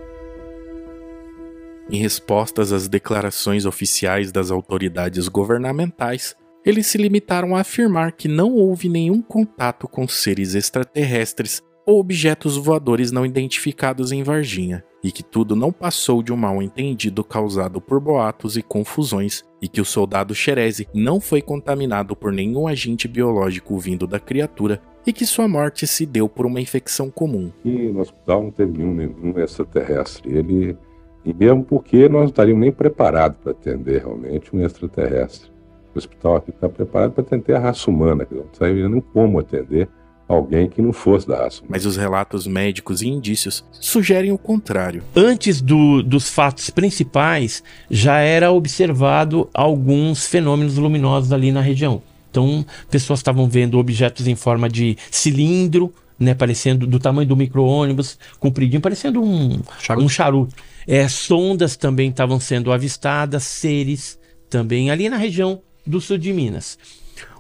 Em 1.89 1.97
respostas 1.97 2.73
às 2.73 2.89
declarações 2.89 3.65
oficiais 3.65 4.33
das 4.33 4.51
autoridades 4.51 5.29
governamentais, 5.29 6.35
eles 6.65 6.87
se 6.87 6.97
limitaram 6.97 7.55
a 7.55 7.61
afirmar 7.61 8.13
que 8.13 8.27
não 8.27 8.53
houve 8.53 8.89
nenhum 8.89 9.21
contato 9.21 9.87
com 9.87 10.07
seres 10.07 10.55
extraterrestres 10.55 11.61
ou 11.85 11.99
objetos 11.99 12.57
voadores 12.57 13.11
não 13.11 13.25
identificados 13.25 14.11
em 14.11 14.23
Varginha, 14.23 14.83
e 15.03 15.11
que 15.11 15.21
tudo 15.21 15.55
não 15.55 15.71
passou 15.71 16.23
de 16.23 16.33
um 16.33 16.35
mal-entendido 16.35 17.23
causado 17.23 17.79
por 17.79 17.99
boatos 17.99 18.57
e 18.57 18.63
confusões, 18.63 19.43
e 19.61 19.67
que 19.67 19.79
o 19.79 19.85
soldado 19.85 20.33
Xerezi 20.33 20.87
não 20.91 21.21
foi 21.21 21.43
contaminado 21.43 22.15
por 22.15 22.31
nenhum 22.31 22.67
agente 22.67 23.07
biológico 23.07 23.77
vindo 23.77 24.07
da 24.07 24.19
criatura, 24.19 24.81
e 25.05 25.13
que 25.13 25.27
sua 25.27 25.47
morte 25.47 25.85
se 25.85 26.07
deu 26.07 26.27
por 26.27 26.47
uma 26.47 26.59
infecção 26.59 27.11
comum. 27.11 27.51
E 27.63 27.69
no 27.69 27.99
hospital 27.99 28.41
não 28.41 28.51
teve 28.51 28.75
nenhum, 28.75 28.95
nenhum 28.95 29.39
extraterrestre. 29.39 30.35
Ele, 30.35 30.75
e 31.23 31.31
mesmo 31.31 31.63
porque 31.63 32.09
nós 32.09 32.21
não 32.21 32.25
estaríamos 32.25 32.61
nem 32.61 32.71
preparados 32.71 33.37
para 33.37 33.51
atender 33.51 33.99
realmente 33.99 34.55
um 34.55 34.65
extraterrestre. 34.65 35.54
O 35.95 35.97
hospital 35.97 36.35
aqui 36.35 36.49
está 36.49 36.67
preparado 36.67 37.13
para 37.13 37.23
atender 37.23 37.55
a 37.55 37.59
raça 37.59 37.89
humana, 37.89 38.25
que 38.25 38.35
não 38.35 38.45
sabia 38.51 38.89
nem 38.89 38.99
como 38.99 39.39
atender 39.39 39.87
alguém 40.27 40.67
que 40.67 40.81
não 40.81 40.91
fosse 40.91 41.25
da 41.25 41.37
raça 41.37 41.61
humana. 41.61 41.71
Mas 41.71 41.85
os 41.85 41.95
relatos 41.95 42.45
médicos 42.45 43.01
e 43.01 43.07
indícios 43.07 43.63
sugerem 43.71 44.29
o 44.33 44.37
contrário. 44.37 45.03
Antes 45.15 45.61
do, 45.61 46.03
dos 46.03 46.29
fatos 46.29 46.69
principais, 46.69 47.63
já 47.89 48.17
era 48.17 48.51
observado 48.51 49.49
alguns 49.53 50.27
fenômenos 50.27 50.75
luminosos 50.75 51.31
ali 51.31 51.49
na 51.49 51.61
região. 51.61 52.01
Então, 52.29 52.65
pessoas 52.91 53.19
estavam 53.19 53.47
vendo 53.47 53.79
objetos 53.79 54.27
em 54.27 54.35
forma 54.35 54.67
de 54.67 54.97
cilindro, 55.09 55.93
né, 56.19 56.33
parecendo 56.33 56.85
do 56.85 56.99
tamanho 56.99 57.27
do 57.27 57.37
micro-ônibus, 57.37 58.19
compridinho, 58.37 58.81
parecendo 58.81 59.23
um 59.23 59.61
charuto. 59.79 60.05
Um 60.05 60.09
charuto. 60.09 60.55
É, 60.85 61.07
sondas 61.07 61.77
também 61.77 62.09
estavam 62.09 62.37
sendo 62.37 62.73
avistadas, 62.73 63.43
seres 63.43 64.19
também 64.49 64.91
ali 64.91 65.09
na 65.09 65.17
região 65.17 65.61
do 65.85 66.01
sul 66.01 66.17
de 66.17 66.31
Minas. 66.33 66.77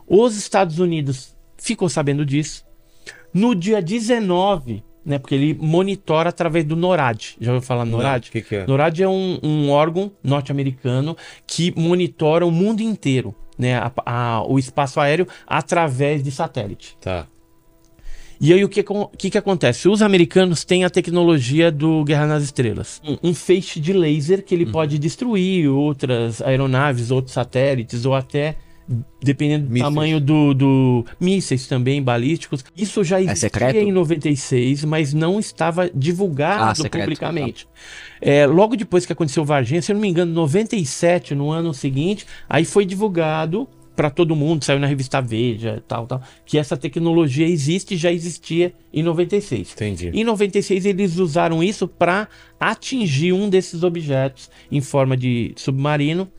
Os 0.07 0.37
Estados 0.37 0.79
Unidos 0.79 1.35
ficou 1.57 1.89
sabendo 1.89 2.25
disso. 2.25 2.63
No 3.33 3.53
dia 3.53 3.81
19, 3.81 4.83
né, 5.05 5.19
porque 5.19 5.35
ele 5.35 5.53
monitora 5.53 6.29
através 6.29 6.63
do 6.63 6.75
NORAD. 6.75 7.37
Já 7.39 7.53
ouviu 7.53 7.65
falar 7.65 7.85
NORAD? 7.85 8.29
O 8.29 8.31
que, 8.31 8.41
que 8.41 8.55
é? 8.55 8.67
NORAD 8.67 9.03
é 9.03 9.09
um, 9.09 9.39
um 9.43 9.69
órgão 9.69 10.11
norte-americano 10.23 11.17
que 11.45 11.73
monitora 11.77 12.45
o 12.45 12.51
mundo 12.51 12.81
inteiro 12.81 13.35
né, 13.57 13.77
a, 13.77 13.91
a, 14.05 14.43
o 14.45 14.59
espaço 14.59 14.99
aéreo 14.99 15.27
através 15.47 16.23
de 16.23 16.31
satélite. 16.31 16.97
Tá. 17.01 17.27
E 18.39 18.53
aí 18.53 18.63
o 18.63 18.69
que, 18.69 18.83
que, 19.17 19.29
que 19.29 19.37
acontece? 19.37 19.87
Os 19.87 20.01
americanos 20.01 20.63
têm 20.63 20.83
a 20.83 20.89
tecnologia 20.89 21.71
do 21.71 22.03
Guerra 22.03 22.27
nas 22.27 22.43
Estrelas. 22.43 23.01
Um, 23.03 23.29
um 23.29 23.33
feixe 23.33 23.79
de 23.79 23.93
laser 23.93 24.43
que 24.43 24.53
ele 24.53 24.65
uhum. 24.65 24.71
pode 24.71 24.99
destruir 24.99 25.69
outras 25.69 26.41
aeronaves, 26.41 27.11
outros 27.11 27.33
satélites, 27.33 28.05
ou 28.05 28.13
até, 28.13 28.57
dependendo 29.21 29.67
do 29.67 29.71
mísseis. 29.71 29.93
tamanho 29.93 30.19
do, 30.19 30.53
do... 30.53 31.05
Mísseis 31.19 31.67
também, 31.67 32.03
balísticos. 32.03 32.63
Isso 32.75 33.03
já 33.03 33.21
existia 33.21 33.71
é 33.71 33.81
em 33.81 33.91
96, 33.91 34.83
mas 34.85 35.13
não 35.13 35.39
estava 35.39 35.89
divulgado 35.93 36.83
ah, 36.83 36.89
publicamente. 36.89 37.65
Tá. 37.65 37.71
É, 38.21 38.45
logo 38.45 38.75
depois 38.75 39.05
que 39.05 39.13
aconteceu 39.13 39.45
Varginha, 39.45 39.81
se 39.81 39.91
eu 39.91 39.93
não 39.93 40.01
me 40.01 40.09
engano, 40.09 40.33
97, 40.33 41.33
no 41.33 41.51
ano 41.51 41.73
seguinte, 41.73 42.25
aí 42.49 42.65
foi 42.65 42.85
divulgado 42.85 43.67
para 43.95 44.09
todo 44.09 44.35
mundo, 44.35 44.63
saiu 44.63 44.79
na 44.79 44.87
revista 44.87 45.21
Veja, 45.21 45.83
tal, 45.87 46.05
tal, 46.05 46.21
que 46.45 46.57
essa 46.57 46.75
tecnologia 46.75 47.47
existe 47.47 47.95
já 47.95 48.11
existia 48.11 48.73
em 48.93 49.01
96. 49.01 49.73
Entendi. 49.73 50.11
Em 50.13 50.23
96 50.23 50.85
eles 50.85 51.17
usaram 51.17 51.63
isso 51.63 51.87
para 51.87 52.27
atingir 52.59 53.33
um 53.33 53.49
desses 53.49 53.83
objetos 53.83 54.49
em 54.71 54.81
forma 54.81 55.15
de 55.15 55.53
submarino, 55.55 56.29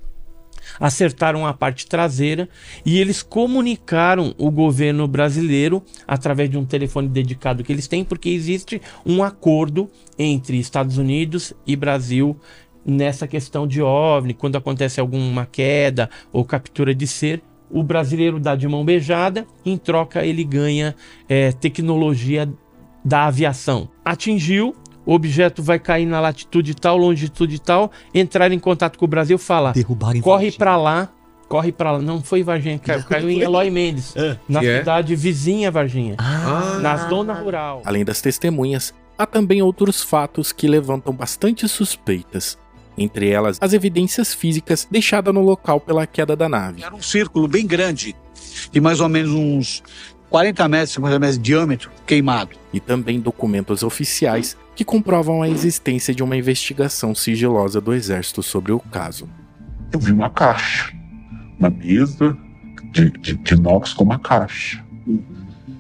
acertaram 0.80 1.46
a 1.46 1.52
parte 1.52 1.86
traseira 1.86 2.48
e 2.84 2.98
eles 2.98 3.22
comunicaram 3.22 4.34
o 4.38 4.50
governo 4.50 5.06
brasileiro 5.06 5.82
através 6.06 6.50
de 6.50 6.58
um 6.58 6.64
telefone 6.64 7.08
dedicado 7.08 7.62
que 7.62 7.72
eles 7.72 7.86
têm, 7.86 8.04
porque 8.04 8.28
existe 8.28 8.80
um 9.04 9.22
acordo 9.22 9.88
entre 10.18 10.58
Estados 10.58 10.98
Unidos 10.98 11.52
e 11.66 11.76
Brasil 11.76 12.36
nessa 12.86 13.26
questão 13.26 13.66
de 13.66 13.82
OVNI, 13.82 14.34
quando 14.34 14.56
acontece 14.56 15.00
alguma 15.00 15.44
queda 15.50 16.08
ou 16.32 16.44
captura 16.44 16.94
de 16.94 17.06
ser, 17.06 17.42
o 17.70 17.82
brasileiro 17.82 18.38
dá 18.38 18.54
de 18.54 18.68
mão 18.68 18.84
beijada, 18.84 19.44
em 19.64 19.76
troca 19.76 20.24
ele 20.24 20.44
ganha 20.44 20.94
é, 21.28 21.50
tecnologia 21.52 22.48
da 23.04 23.24
aviação. 23.26 23.88
Atingiu, 24.04 24.74
o 25.04 25.12
objeto 25.14 25.62
vai 25.62 25.78
cair 25.78 26.06
na 26.06 26.20
latitude 26.20 26.74
tal, 26.74 26.96
longitude 26.96 27.60
tal, 27.60 27.90
entrar 28.14 28.52
em 28.52 28.58
contato 28.58 28.98
com 28.98 29.04
o 29.04 29.08
Brasil, 29.08 29.36
fala, 29.38 29.72
corre 30.22 30.52
para 30.52 30.76
lá, 30.76 31.08
corre 31.48 31.72
para 31.72 31.92
lá. 31.92 31.98
Não 32.00 32.22
foi 32.22 32.42
Varginha, 32.42 32.78
caiu, 32.78 33.02
caiu 33.06 33.30
em 33.30 33.40
Eloy 33.40 33.70
Mendes, 33.70 34.14
é. 34.16 34.36
na 34.48 34.60
Que 34.60 34.66
é? 34.68 34.78
cidade 34.78 35.16
vizinha 35.16 35.70
Varginha, 35.70 36.14
Ah. 36.18 36.78
na 36.80 37.08
zona 37.08 37.32
rural. 37.34 37.82
Além 37.84 38.04
das 38.04 38.20
testemunhas, 38.20 38.94
há 39.18 39.26
também 39.26 39.60
outros 39.62 40.02
fatos 40.02 40.52
que 40.52 40.66
levantam 40.68 41.12
bastante 41.12 41.66
suspeitas. 41.68 42.58
Entre 42.96 43.28
elas, 43.28 43.58
as 43.60 43.72
evidências 43.72 44.34
físicas 44.34 44.86
deixadas 44.90 45.34
no 45.34 45.42
local 45.42 45.80
pela 45.80 46.06
queda 46.06 46.34
da 46.34 46.48
nave. 46.48 46.82
Era 46.82 46.94
um 46.94 47.02
círculo 47.02 47.46
bem 47.46 47.66
grande, 47.66 48.16
de 48.70 48.80
mais 48.80 49.00
ou 49.00 49.08
menos 49.08 49.32
uns 49.32 49.82
40 50.30 50.68
metros, 50.68 50.92
50 50.92 51.18
metros 51.18 51.38
de 51.38 51.44
diâmetro, 51.44 51.90
queimado. 52.06 52.56
E 52.72 52.80
também 52.80 53.20
documentos 53.20 53.82
oficiais 53.82 54.56
que 54.74 54.84
comprovam 54.84 55.42
a 55.42 55.48
existência 55.48 56.14
de 56.14 56.22
uma 56.22 56.36
investigação 56.36 57.14
sigilosa 57.14 57.80
do 57.80 57.94
Exército 57.94 58.42
sobre 58.42 58.72
o 58.72 58.78
caso. 58.78 59.28
Eu 59.92 59.98
vi 59.98 60.12
uma 60.12 60.28
caixa, 60.28 60.92
uma 61.58 61.70
mesa 61.70 62.36
de, 62.92 63.10
de, 63.10 63.34
de 63.34 63.54
inox 63.54 63.94
com 63.94 64.04
uma 64.04 64.18
caixa, 64.18 64.84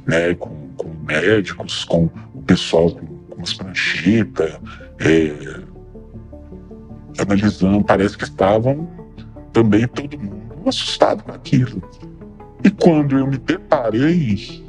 né, 0.06 0.34
com, 0.34 0.68
com 0.76 0.88
médicos, 1.04 1.84
com 1.84 2.08
o 2.32 2.42
pessoal 2.42 2.90
com, 2.92 3.06
com 3.06 3.42
as 3.42 3.52
pranchetas, 3.52 4.58
é, 4.98 5.60
analisando, 7.18 7.84
parece 7.84 8.16
que 8.16 8.24
estavam 8.24 8.88
também 9.52 9.86
todo 9.88 10.18
mundo 10.18 10.68
assustado 10.68 11.22
com 11.22 11.32
aquilo. 11.32 11.82
E 12.64 12.70
quando 12.70 13.18
eu 13.18 13.26
me 13.26 13.38
deparei, 13.38 14.64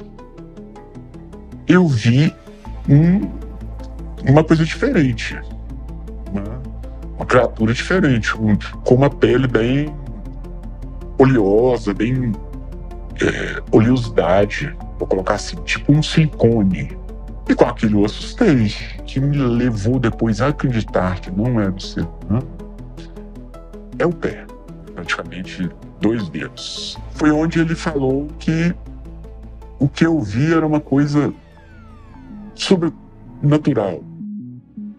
eu 1.66 1.86
vi 1.86 2.32
um, 2.88 3.28
uma 4.30 4.44
coisa 4.44 4.64
diferente. 4.64 5.38
Uma, 6.30 6.62
uma 7.16 7.26
criatura 7.26 7.74
diferente, 7.74 8.36
um, 8.36 8.56
com 8.84 8.94
uma 8.94 9.10
pele 9.10 9.46
bem 9.46 9.92
oleosa, 11.18 11.92
bem 11.92 12.32
é, 13.20 13.60
oleosidade, 13.72 14.74
vou 14.98 15.08
colocar 15.08 15.34
assim, 15.34 15.56
tipo 15.64 15.92
um 15.92 16.02
silicone. 16.02 16.96
E 17.48 17.54
com 17.54 17.64
aquilo 17.64 18.00
eu 18.00 18.04
assustei, 18.04 18.68
que 19.06 19.18
me 19.18 19.36
levou 19.36 19.98
depois 19.98 20.40
a 20.40 20.48
acreditar 20.48 21.20
que 21.20 21.30
não 21.30 21.58
é 21.60 21.70
do 21.70 21.82
ser 21.82 22.04
humano. 22.04 22.46
É 23.98 24.06
o 24.06 24.12
pé, 24.12 24.46
praticamente 24.94 25.68
dois 26.00 26.28
dedos. 26.28 26.98
Foi 27.12 27.30
onde 27.30 27.58
ele 27.58 27.74
falou 27.74 28.28
que 28.38 28.74
o 29.78 29.88
que 29.88 30.04
eu 30.04 30.20
vi 30.20 30.52
era 30.52 30.66
uma 30.66 30.80
coisa 30.80 31.32
sobrenatural. 32.54 34.04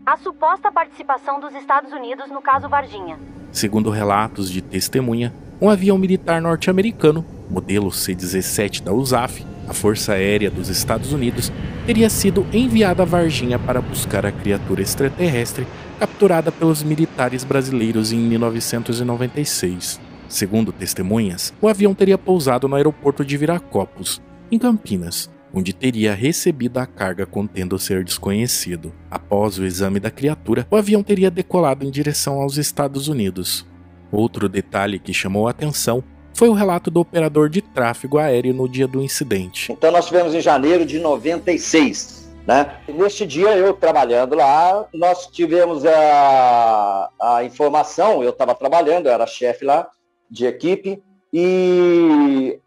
A 0.06 0.18
suposta 0.18 0.72
participação 0.72 1.40
dos 1.40 1.54
Estados 1.54 1.92
Unidos 1.92 2.30
no 2.30 2.42
caso 2.42 2.68
Varginha. 2.68 3.20
Segundo 3.52 3.90
relatos 3.90 4.50
de 4.50 4.62
testemunha, 4.62 5.34
um 5.62 5.70
avião 5.70 5.98
militar 5.98 6.42
norte-americano, 6.42 7.26
modelo 7.50 7.92
C-17 7.92 8.82
da 8.82 8.94
USAF, 8.94 9.46
a 9.68 9.74
Força 9.74 10.14
Aérea 10.14 10.50
dos 10.50 10.70
Estados 10.70 11.12
Unidos, 11.12 11.52
teria 11.86 12.10
sido 12.10 12.46
enviado 12.54 13.02
a 13.02 13.06
Varginha 13.06 13.60
para 13.60 13.82
buscar 13.82 14.26
a 14.26 14.32
criatura 14.32 14.82
extraterrestre 14.82 15.68
capturada 16.00 16.52
pelos 16.52 16.82
militares 16.82 17.44
brasileiros 17.44 18.14
em 18.14 18.20
1996. 18.20 20.00
Segundo 20.30 20.72
testemunhas, 20.72 21.54
o 21.62 21.68
avião 21.68 21.94
teria 21.94 22.18
pousado 22.18 22.68
no 22.68 22.76
aeroporto 22.76 23.26
de 23.26 23.36
Viracopos, 23.36 24.22
em 24.52 24.58
Campinas, 24.58 25.30
onde 25.54 25.74
teria 25.74 26.14
recebido 26.14 26.78
a 26.78 26.86
carga 26.86 27.26
contendo 27.26 27.76
o 27.76 27.80
ser 27.80 28.04
desconhecido. 28.04 28.94
Após 29.12 29.58
o 29.58 29.66
exame 29.66 30.00
da 30.00 30.12
criatura, 30.12 30.66
o 30.70 30.76
avião 30.76 31.04
teria 31.04 31.30
decolado 31.30 31.86
em 31.86 31.92
direção 31.92 32.40
aos 32.40 32.58
Estados 32.58 33.08
Unidos. 33.08 33.68
Outro 34.12 34.50
detalhe 34.50 35.00
que 35.00 35.14
chamou 35.14 35.48
a 35.48 35.52
atenção 35.52 36.04
foi 36.34 36.50
o 36.50 36.54
relato 36.54 36.90
do 36.90 37.00
operador 37.00 37.50
de 37.50 37.62
tráfego 37.62 38.18
aéreo 38.18 38.54
no 38.54 38.68
dia 38.68 38.88
do 38.88 39.02
incidente. 39.02 39.72
Então 39.72 39.92
nós 39.92 40.06
tivemos 40.06 40.34
em 40.34 40.42
janeiro 40.42 40.86
de 40.86 41.00
96. 41.00 42.30
Né? 42.48 42.80
Neste 42.88 43.28
dia, 43.28 43.50
eu 43.58 43.74
trabalhando 43.74 44.36
lá, 44.36 44.88
nós 44.94 45.28
tivemos 45.28 45.86
a, 45.86 47.10
a 47.22 47.44
informação, 47.44 48.24
eu 48.24 48.32
estava 48.32 48.56
trabalhando, 48.56 49.08
eu 49.08 49.12
era 49.12 49.28
chefe 49.28 49.66
lá 49.66 49.88
de 50.32 50.46
equipe, 50.46 51.04
e 51.32 52.60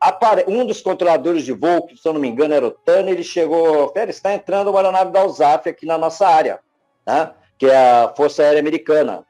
um 0.46 0.64
dos 0.64 0.80
controladores 0.80 1.44
de 1.44 1.52
voo, 1.52 1.86
que 1.86 1.96
se 1.96 2.06
eu 2.08 2.12
não 2.12 2.20
me 2.20 2.28
engano 2.28 2.54
era 2.54 2.66
o 2.66 2.70
Tani, 2.70 3.10
ele 3.10 3.24
chegou, 3.24 3.88
Félix, 3.92 4.16
está 4.16 4.32
entrando 4.32 4.70
uma 4.70 4.78
aeronave 4.78 5.10
da 5.10 5.24
USAF 5.24 5.68
aqui 5.68 5.84
na 5.84 5.98
nossa 5.98 6.28
área, 6.28 6.60
né? 7.04 7.32
que 7.58 7.66
é 7.66 7.76
a 7.76 8.12
Força 8.16 8.42
Aérea 8.42 8.60
Americana. 8.60 9.24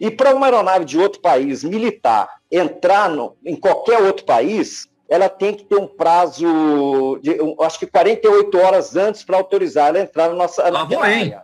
E 0.00 0.10
para 0.10 0.34
uma 0.34 0.46
aeronave 0.46 0.84
de 0.84 0.98
outro 0.98 1.20
país 1.20 1.62
militar 1.62 2.28
entrar 2.50 3.08
no, 3.08 3.36
em 3.44 3.56
qualquer 3.56 4.00
outro 4.02 4.24
país, 4.24 4.88
ela 5.08 5.28
tem 5.28 5.54
que 5.54 5.64
ter 5.64 5.76
um 5.76 5.86
prazo 5.86 7.18
de, 7.22 7.40
um, 7.40 7.56
acho 7.62 7.78
que 7.78 7.86
48 7.86 8.58
horas 8.58 8.96
antes 8.96 9.22
para 9.22 9.36
autorizar 9.36 9.88
ela 9.88 10.00
entrar 10.00 10.28
na 10.28 10.34
nossa 10.34 10.70
na 10.70 10.82
Avoem. 10.82 11.34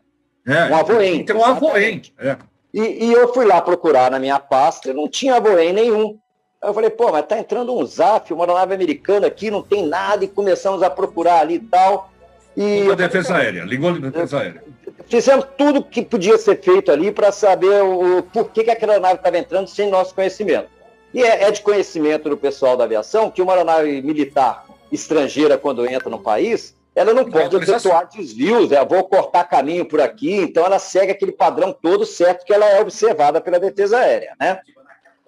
É, 0.46 0.64
um 0.70 0.76
avoem. 0.76 1.24
Tem 1.24 1.36
um 1.36 1.44
avoem. 1.44 2.02
É. 2.18 2.36
E, 2.72 3.06
e, 3.06 3.12
eu 3.12 3.32
fui 3.32 3.44
lá 3.44 3.60
procurar 3.60 4.10
na 4.10 4.18
minha 4.18 4.38
pasta, 4.38 4.92
não 4.94 5.08
tinha 5.08 5.36
avoem 5.36 5.72
nenhum. 5.72 6.18
Eu 6.62 6.74
falei, 6.74 6.90
pô, 6.90 7.10
mas 7.10 7.26
tá 7.26 7.38
entrando 7.38 7.76
um 7.76 7.84
ZAF, 7.84 8.32
uma 8.32 8.44
aeronave 8.44 8.74
americana 8.74 9.26
aqui, 9.26 9.50
não 9.50 9.62
tem 9.62 9.86
nada, 9.86 10.24
e 10.24 10.28
começamos 10.28 10.82
a 10.82 10.90
procurar 10.90 11.40
ali 11.40 11.54
e 11.54 11.60
tal. 11.60 12.10
E 12.56 12.80
Ligou 12.80 12.92
a 12.92 12.96
defesa 12.96 13.36
aérea, 13.36 13.64
ligou 13.64 13.90
a 13.90 13.98
defesa 13.98 14.40
aérea. 14.40 14.62
Fizemos 15.10 15.44
tudo 15.58 15.82
que 15.82 16.02
podia 16.02 16.38
ser 16.38 16.60
feito 16.62 16.92
ali 16.92 17.10
para 17.10 17.32
saber 17.32 17.82
o 17.82 18.22
porquê 18.22 18.62
que 18.62 18.70
aquela 18.70 18.92
aeronave 18.92 19.16
estava 19.16 19.38
entrando 19.38 19.66
sem 19.66 19.90
nosso 19.90 20.14
conhecimento. 20.14 20.68
E 21.12 21.20
é, 21.20 21.42
é, 21.42 21.50
de 21.50 21.60
conhecimento 21.62 22.28
do 22.30 22.36
pessoal 22.36 22.76
da 22.76 22.84
aviação 22.84 23.28
que 23.28 23.42
uma 23.42 23.54
aeronave 23.54 24.00
militar 24.02 24.64
estrangeira, 24.92 25.58
quando 25.58 25.84
entra 25.84 26.08
no 26.08 26.20
país, 26.20 26.76
ela 26.94 27.12
não 27.12 27.28
pode 27.28 27.56
efetuar 27.56 28.08
desvios, 28.08 28.70
é, 28.70 28.84
vou 28.84 29.02
cortar 29.02 29.44
caminho 29.44 29.84
por 29.84 30.00
aqui, 30.00 30.36
então 30.36 30.64
ela 30.64 30.78
segue 30.78 31.10
aquele 31.10 31.32
padrão 31.32 31.72
todo 31.72 32.06
certo 32.06 32.44
que 32.44 32.52
ela 32.52 32.66
é 32.66 32.80
observada 32.80 33.40
pela 33.40 33.58
defesa 33.58 33.98
aérea, 33.98 34.36
né? 34.38 34.60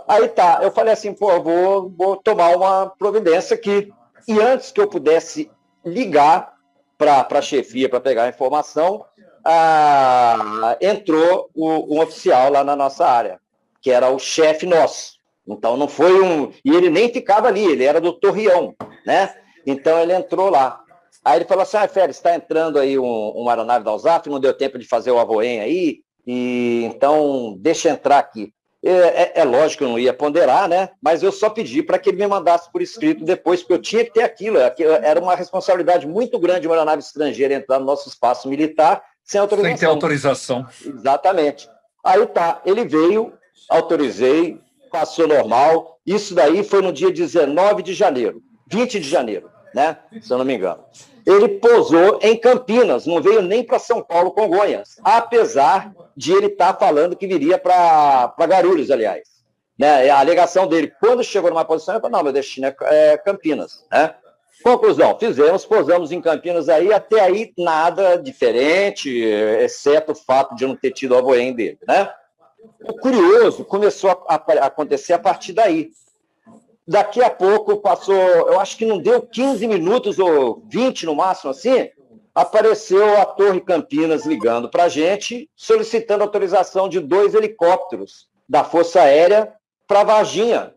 Aí 0.06 0.28
tá, 0.28 0.60
eu 0.62 0.70
falei 0.70 0.92
assim, 0.92 1.12
pô, 1.12 1.40
vou, 1.40 1.90
vou 1.90 2.16
tomar 2.16 2.56
uma 2.56 2.86
providência 2.86 3.54
aqui. 3.54 3.92
E 4.28 4.40
antes 4.40 4.70
que 4.70 4.80
eu 4.80 4.86
pudesse 4.86 5.50
ligar 5.84 6.54
para 6.96 7.26
a 7.28 7.42
chefia 7.42 7.88
para 7.88 8.00
pegar 8.00 8.24
a 8.24 8.28
informação, 8.28 9.04
ah, 9.44 10.76
entrou 10.81 11.50
o, 11.55 11.96
um 11.96 12.00
oficial 12.00 12.50
lá 12.50 12.62
na 12.62 12.76
nossa 12.76 13.07
área, 13.07 13.40
que 13.81 13.90
era 13.90 14.09
o 14.09 14.18
chefe 14.18 14.66
nosso. 14.66 15.14
Então 15.46 15.76
não 15.76 15.88
foi 15.88 16.20
um. 16.22 16.52
E 16.64 16.74
ele 16.74 16.88
nem 16.88 17.12
ficava 17.12 17.48
ali, 17.48 17.64
ele 17.64 17.85
era 17.85 18.00
do 18.00 18.12
Torreão, 18.12 18.74
né? 19.07 19.35
Então 19.66 19.98
ele 19.98 20.12
entrou 20.12 20.50
lá. 20.50 20.81
Aí 21.24 21.38
ele 21.38 21.44
falou 21.44 21.62
assim: 21.62 21.76
ah, 21.76 21.88
Félix, 21.88 22.16
está 22.16 22.35
entrando 22.35 22.78
aí 22.78 22.98
um, 22.98 23.31
uma 23.31 23.52
aeronave 23.52 23.85
da 23.85 23.94
USAF, 23.94 24.28
não 24.28 24.40
deu 24.40 24.55
tempo 24.55 24.78
de 24.78 24.87
fazer 24.87 25.11
o 25.11 25.18
avoem 25.18 25.61
aí, 25.61 26.00
e 26.26 26.85
então 26.85 27.57
deixa 27.59 27.90
entrar 27.90 28.18
aqui. 28.18 28.52
É, 28.85 28.90
é, 28.90 29.33
é, 29.37 29.44
lógico 29.44 29.78
que 29.78 29.85
eu 29.85 29.88
não 29.90 29.98
ia 29.98 30.12
ponderar, 30.12 30.68
né? 30.68 30.90
Mas 31.00 31.22
eu 31.22 31.31
só 31.31 31.48
pedi 31.48 31.85
para 31.85 32.00
que 32.00 32.11
ele 32.11 32.18
me 32.18 32.26
mandasse 32.26 32.70
por 32.72 32.83
escrito 32.83 33.24
depois, 33.24 33.61
porque 33.61 33.74
eu 33.74 33.81
tinha 33.81 34.05
que 34.05 34.12
ter 34.12 34.22
aquilo. 34.22 34.59
Era 34.59 35.20
uma 35.20 35.37
responsabilidade 35.37 36.05
muito 36.05 36.37
grande 36.38 36.66
uma 36.66 36.74
aeronave 36.74 37.00
estrangeira 37.00 37.55
entrar 37.55 37.78
no 37.78 37.87
nosso 37.87 38.09
espaço 38.09 38.48
militar 38.48 39.00
sem 39.24 39.40
autorização. 39.40 39.76
Sem 39.76 39.78
ter 39.78 39.87
autorização. 39.87 40.66
Exatamente. 40.85 41.68
Aí 42.04 42.26
tá, 42.26 42.61
ele 42.64 42.85
veio, 42.85 43.32
autorizei, 43.68 44.61
passou 44.90 45.26
normal. 45.26 45.98
Isso 46.04 46.35
daí 46.35 46.64
foi 46.64 46.82
no 46.82 46.92
dia 46.92 47.11
19 47.11 47.82
de 47.82 47.94
janeiro, 47.94 48.42
20 48.70 48.98
de 48.98 49.08
janeiro, 49.08 49.48
né? 49.74 49.98
Se 50.20 50.32
eu 50.32 50.38
não 50.38 50.44
me 50.44 50.54
engano 50.54 50.82
ele 51.26 51.48
posou 51.48 52.18
em 52.22 52.37
Campinas, 52.37 53.06
não 53.06 53.22
veio 53.22 53.42
nem 53.42 53.64
para 53.64 53.78
São 53.78 54.02
Paulo, 54.02 54.32
Congonhas, 54.32 54.96
apesar 55.02 55.92
de 56.16 56.32
ele 56.32 56.46
estar 56.46 56.72
tá 56.72 56.87
falando 56.87 57.16
que 57.16 57.26
viria 57.26 57.58
para 57.58 58.35
Guarulhos, 58.40 58.90
aliás. 58.90 59.22
Né? 59.78 60.11
A 60.11 60.18
alegação 60.18 60.66
dele, 60.66 60.92
quando 61.00 61.24
chegou 61.24 61.50
numa 61.50 61.64
posição, 61.64 61.94
ele 61.94 62.02
falou, 62.02 62.16
não, 62.16 62.24
meu 62.24 62.32
destino 62.32 62.66
é, 62.66 62.76
é 63.12 63.16
Campinas. 63.16 63.85
Né? 63.90 64.14
Conclusão, 64.62 65.18
fizemos, 65.18 65.64
posamos 65.64 66.12
em 66.12 66.20
Campinas 66.20 66.68
aí, 66.68 66.92
até 66.92 67.20
aí 67.20 67.52
nada 67.56 68.16
diferente, 68.16 69.10
exceto 69.10 70.12
o 70.12 70.14
fato 70.14 70.54
de 70.54 70.66
não 70.66 70.76
ter 70.76 70.92
tido 70.92 71.12
o 71.12 71.18
avoém 71.18 71.52
dele. 71.52 71.78
Né? 71.86 72.08
O 72.84 72.94
curioso 72.94 73.64
começou 73.64 74.10
a, 74.10 74.34
a 74.34 74.66
acontecer 74.66 75.14
a 75.14 75.18
partir 75.18 75.52
daí. 75.52 75.90
Daqui 76.86 77.22
a 77.22 77.30
pouco 77.30 77.78
passou, 77.78 78.14
eu 78.14 78.60
acho 78.60 78.76
que 78.76 78.84
não 78.84 78.98
deu 78.98 79.22
15 79.22 79.66
minutos 79.66 80.18
ou 80.18 80.62
20 80.68 81.06
no 81.06 81.14
máximo 81.14 81.50
assim, 81.50 81.88
apareceu 82.34 83.18
a 83.18 83.24
Torre 83.24 83.60
Campinas 83.60 84.26
ligando 84.26 84.68
para 84.68 84.84
a 84.84 84.88
gente, 84.88 85.48
solicitando 85.54 86.24
autorização 86.24 86.88
de 86.88 86.98
dois 87.00 87.34
helicópteros 87.34 88.28
da 88.48 88.64
Força 88.64 89.00
Aérea 89.00 89.52
para 89.86 90.04
Varginha. 90.04 90.74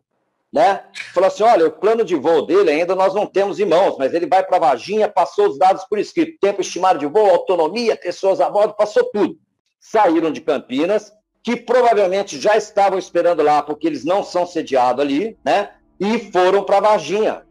Né? 0.56 0.84
Falou 1.14 1.28
assim: 1.28 1.44
olha, 1.44 1.68
o 1.68 1.72
plano 1.72 2.06
de 2.06 2.16
voo 2.16 2.46
dele 2.46 2.72
ainda 2.72 2.96
nós 2.96 3.14
não 3.14 3.26
temos 3.26 3.60
em 3.60 3.66
mãos, 3.66 3.98
mas 4.00 4.14
ele 4.14 4.26
vai 4.26 4.42
para 4.42 4.58
Varginha, 4.58 5.10
passou 5.10 5.50
os 5.50 5.58
dados 5.58 5.84
por 5.84 6.00
escrito, 6.00 6.40
tempo 6.40 6.62
estimado 6.62 6.98
de 6.98 7.06
voo, 7.06 7.30
autonomia, 7.30 7.98
pessoas 7.98 8.40
a 8.40 8.50
bordo, 8.50 8.74
passou 8.74 9.04
tudo. 9.12 9.38
Saíram 9.82 10.32
de 10.32 10.40
Campinas, 10.40 11.12
que 11.44 11.58
provavelmente 11.58 12.40
já 12.40 12.56
estavam 12.56 12.98
esperando 12.98 13.44
lá, 13.44 13.62
porque 13.62 13.86
eles 13.86 14.06
não 14.06 14.24
são 14.24 14.48
sediados 14.48 15.04
ali, 15.04 15.38
né? 15.44 15.72
e 16.00 16.32
foram 16.32 16.64
para 16.64 16.80
Varginha. 16.80 17.44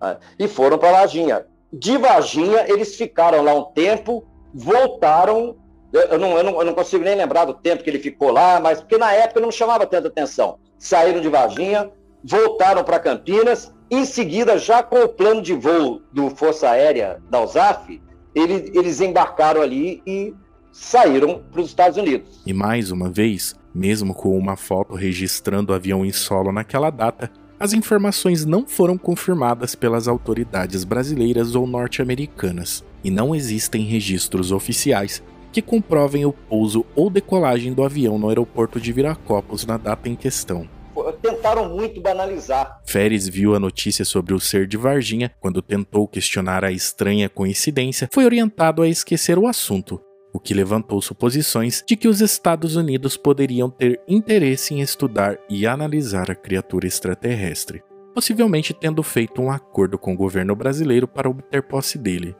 Né? 0.00 0.16
E 0.38 0.46
foram 0.46 0.78
para 0.78 0.92
Varginha. 0.92 1.44
De 1.72 1.98
Varginha, 1.98 2.64
eles 2.68 2.94
ficaram 2.94 3.42
lá 3.42 3.52
um 3.52 3.64
tempo, 3.64 4.24
voltaram. 4.54 5.56
Eu 5.92 6.18
não, 6.20 6.38
eu, 6.38 6.44
não, 6.44 6.60
eu 6.60 6.64
não 6.66 6.74
consigo 6.74 7.02
nem 7.02 7.16
lembrar 7.16 7.46
do 7.46 7.54
tempo 7.54 7.82
que 7.82 7.90
ele 7.90 7.98
ficou 7.98 8.30
lá, 8.30 8.60
mas 8.60 8.80
porque 8.80 8.96
na 8.96 9.12
época 9.12 9.40
não 9.40 9.50
chamava 9.50 9.84
tanta 9.86 10.06
atenção. 10.06 10.60
Saíram 10.78 11.20
de 11.20 11.28
Varginha, 11.28 11.90
voltaram 12.28 12.84
para 12.84 12.98
Campinas, 12.98 13.72
em 13.90 14.04
seguida, 14.04 14.58
já 14.58 14.82
com 14.82 15.02
o 15.02 15.08
plano 15.08 15.40
de 15.40 15.54
voo 15.54 16.02
do 16.12 16.28
Força 16.28 16.68
Aérea 16.68 17.22
da 17.30 17.42
USAF, 17.42 18.00
ele, 18.34 18.70
eles 18.74 19.00
embarcaram 19.00 19.62
ali 19.62 20.02
e 20.06 20.34
saíram 20.70 21.42
para 21.50 21.62
os 21.62 21.68
Estados 21.68 21.96
Unidos. 21.96 22.42
E 22.44 22.52
mais 22.52 22.90
uma 22.90 23.08
vez, 23.08 23.56
mesmo 23.74 24.14
com 24.14 24.36
uma 24.36 24.56
foto 24.56 24.94
registrando 24.94 25.72
o 25.72 25.74
avião 25.74 26.04
em 26.04 26.12
solo 26.12 26.52
naquela 26.52 26.90
data, 26.90 27.30
as 27.58 27.72
informações 27.72 28.44
não 28.44 28.68
foram 28.68 28.98
confirmadas 28.98 29.74
pelas 29.74 30.06
autoridades 30.06 30.84
brasileiras 30.84 31.54
ou 31.54 31.66
norte-americanas, 31.66 32.84
e 33.02 33.10
não 33.10 33.34
existem 33.34 33.84
registros 33.84 34.52
oficiais 34.52 35.22
que 35.50 35.62
comprovem 35.62 36.26
o 36.26 36.32
pouso 36.32 36.84
ou 36.94 37.08
decolagem 37.08 37.72
do 37.72 37.82
avião 37.82 38.18
no 38.18 38.28
aeroporto 38.28 38.78
de 38.78 38.92
Viracopos 38.92 39.64
na 39.64 39.78
data 39.78 40.08
em 40.08 40.14
questão. 40.14 40.68
Tentaram 41.12 41.68
muito 41.68 42.00
banalizar. 42.00 42.80
Feres 42.86 43.28
viu 43.28 43.54
a 43.54 43.60
notícia 43.60 44.04
sobre 44.04 44.34
o 44.34 44.40
ser 44.40 44.66
de 44.66 44.76
Varginha 44.76 45.32
quando 45.40 45.62
tentou 45.62 46.06
questionar 46.06 46.64
a 46.64 46.70
estranha 46.70 47.28
coincidência, 47.28 48.08
foi 48.12 48.24
orientado 48.24 48.82
a 48.82 48.88
esquecer 48.88 49.38
o 49.38 49.46
assunto 49.46 50.00
o 50.32 50.38
que 50.38 50.54
levantou 50.54 51.00
suposições 51.00 51.82
de 51.86 51.96
que 51.96 52.08
os 52.08 52.20
Estados 52.20 52.76
Unidos 52.76 53.16
poderiam 53.16 53.70
ter 53.70 54.00
interesse 54.06 54.74
em 54.74 54.80
estudar 54.80 55.38
e 55.48 55.66
analisar 55.66 56.30
a 56.30 56.34
criatura 56.34 56.86
extraterrestre, 56.86 57.82
possivelmente 58.14 58.74
tendo 58.74 59.02
feito 59.02 59.40
um 59.40 59.50
acordo 59.50 59.98
com 59.98 60.12
o 60.12 60.16
governo 60.16 60.54
brasileiro 60.54 61.08
para 61.08 61.28
obter 61.28 61.62
posse 61.62 61.98
dele. 61.98 62.36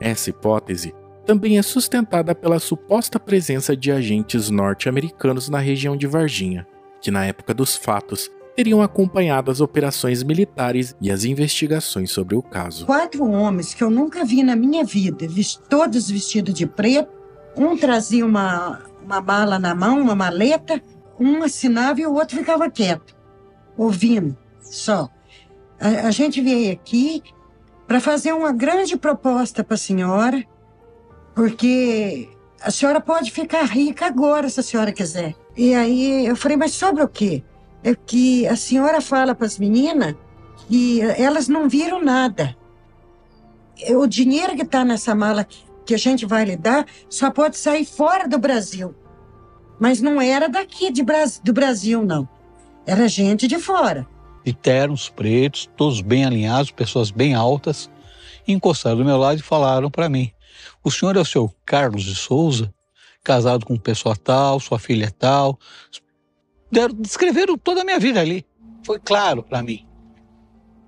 Essa 0.00 0.30
hipótese 0.30 0.94
também 1.24 1.58
é 1.58 1.62
sustentada 1.62 2.34
pela 2.34 2.58
suposta 2.58 3.20
presença 3.20 3.76
de 3.76 3.92
agentes 3.92 4.48
norte-americanos 4.48 5.48
na 5.48 5.58
região 5.58 5.96
de 5.96 6.06
Varginha, 6.06 6.66
que 7.00 7.10
na 7.10 7.24
época 7.24 7.54
dos 7.54 7.76
fatos 7.76 8.30
teriam 8.56 8.82
acompanhado 8.82 9.52
as 9.52 9.60
operações 9.60 10.22
militares 10.24 10.96
e 11.00 11.12
as 11.12 11.22
investigações 11.22 12.10
sobre 12.10 12.34
o 12.34 12.42
caso. 12.42 12.86
Quatro 12.86 13.24
homens 13.30 13.72
que 13.72 13.84
eu 13.84 13.88
nunca 13.88 14.24
vi 14.24 14.42
na 14.42 14.56
minha 14.56 14.84
vida, 14.84 15.26
todos 15.68 16.10
vestidos 16.10 16.54
de 16.54 16.66
preto, 16.66 17.08
um 17.56 17.76
trazia 17.76 18.26
uma, 18.26 18.82
uma 19.04 19.20
bala 19.20 19.58
na 19.58 19.74
mão, 19.74 20.00
uma 20.00 20.14
maleta, 20.14 20.82
um 21.20 21.42
assinava 21.42 22.00
e 22.00 22.06
o 22.06 22.14
outro 22.14 22.36
ficava 22.36 22.68
quieto, 22.70 23.14
ouvindo 23.76 24.36
só. 24.60 25.08
A, 25.80 26.08
a 26.08 26.10
gente 26.10 26.40
veio 26.40 26.72
aqui 26.72 27.22
para 27.86 28.00
fazer 28.00 28.32
uma 28.32 28.52
grande 28.52 28.96
proposta 28.96 29.64
para 29.64 29.74
a 29.74 29.78
senhora, 29.78 30.44
porque 31.34 32.28
a 32.60 32.70
senhora 32.70 33.00
pode 33.00 33.30
ficar 33.30 33.64
rica 33.64 34.06
agora, 34.06 34.48
se 34.48 34.60
a 34.60 34.62
senhora 34.62 34.92
quiser. 34.92 35.34
E 35.58 35.74
aí 35.74 36.24
eu 36.24 36.36
falei, 36.36 36.56
mas 36.56 36.72
sobre 36.72 37.02
o 37.02 37.08
quê? 37.08 37.42
é 37.82 37.94
que 37.94 38.46
a 38.46 38.56
senhora 38.56 39.00
fala 39.00 39.34
para 39.34 39.46
as 39.46 39.58
meninas 39.58 40.14
que 40.68 41.00
elas 41.00 41.48
não 41.48 41.68
viram 41.68 42.02
nada. 42.02 42.56
O 43.90 44.06
dinheiro 44.06 44.56
que 44.56 44.62
está 44.62 44.84
nessa 44.84 45.14
mala 45.14 45.46
que 45.86 45.94
a 45.94 45.98
gente 45.98 46.26
vai 46.26 46.44
lhe 46.44 46.56
dar 46.56 46.84
só 47.08 47.30
pode 47.30 47.56
sair 47.56 47.84
fora 47.84 48.28
do 48.28 48.38
Brasil. 48.38 48.94
Mas 49.78 50.00
não 50.00 50.20
era 50.20 50.48
daqui 50.48 50.90
de, 50.90 51.04
do 51.44 51.52
Brasil, 51.52 52.04
não. 52.04 52.28
Era 52.84 53.06
gente 53.06 53.46
de 53.46 53.58
fora. 53.58 54.06
De 54.44 54.52
ternos 54.52 55.08
pretos, 55.08 55.70
todos 55.76 56.00
bem 56.00 56.24
alinhados, 56.24 56.70
pessoas 56.72 57.10
bem 57.10 57.34
altas, 57.34 57.88
encostaram 58.46 58.96
do 58.96 59.04
meu 59.04 59.16
lado 59.16 59.38
e 59.38 59.42
falaram 59.42 59.90
para 59.90 60.08
mim: 60.08 60.32
O 60.82 60.90
senhor 60.90 61.16
é 61.16 61.20
o 61.20 61.24
seu 61.24 61.52
Carlos 61.64 62.02
de 62.02 62.14
Souza? 62.14 62.72
Casado 63.28 63.66
com 63.66 63.76
pessoa 63.76 64.16
tal, 64.16 64.58
sua 64.58 64.78
filha 64.78 65.04
é 65.04 65.10
tal. 65.10 65.58
Descreveram 66.98 67.58
toda 67.58 67.82
a 67.82 67.84
minha 67.84 68.00
vida 68.00 68.18
ali. 68.22 68.42
Foi 68.82 68.98
claro 68.98 69.42
para 69.42 69.62
mim. 69.62 69.86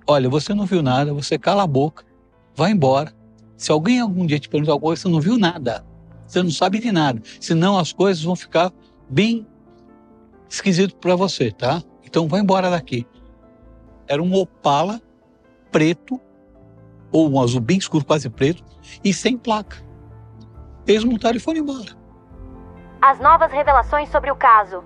Olha, 0.06 0.26
você 0.26 0.54
não 0.54 0.64
viu 0.64 0.80
nada, 0.80 1.12
você 1.12 1.38
cala 1.38 1.64
a 1.64 1.66
boca, 1.66 2.02
vai 2.56 2.70
embora. 2.70 3.12
Se 3.58 3.70
alguém 3.70 4.00
algum 4.00 4.24
dia 4.24 4.38
te 4.38 4.48
perguntar 4.48 4.72
alguma 4.72 4.88
coisa, 4.88 5.02
você 5.02 5.08
não 5.08 5.20
viu 5.20 5.36
nada. 5.36 5.84
Você 6.26 6.42
não 6.42 6.50
sabe 6.50 6.78
de 6.78 6.90
nada. 6.90 7.20
Senão 7.38 7.78
as 7.78 7.92
coisas 7.92 8.24
vão 8.24 8.34
ficar 8.34 8.72
bem 9.10 9.46
esquisito 10.48 10.96
para 10.96 11.14
você, 11.14 11.50
tá? 11.50 11.82
Então 12.02 12.26
vai 12.26 12.40
embora 12.40 12.70
daqui. 12.70 13.06
Era 14.08 14.22
um 14.22 14.32
Opala 14.32 14.98
preto, 15.70 16.18
ou 17.12 17.28
um 17.28 17.38
azul 17.38 17.60
bem 17.60 17.76
escuro, 17.76 18.02
quase 18.02 18.30
preto, 18.30 18.64
e 19.04 19.12
sem 19.12 19.36
placa. 19.36 19.76
Eles 20.86 21.04
montaram 21.04 21.36
e 21.36 21.40
foram 21.40 21.60
embora. 21.60 21.99
As 23.02 23.18
novas 23.18 23.50
revelações 23.50 24.10
sobre 24.10 24.30
o 24.30 24.36
caso. 24.36 24.84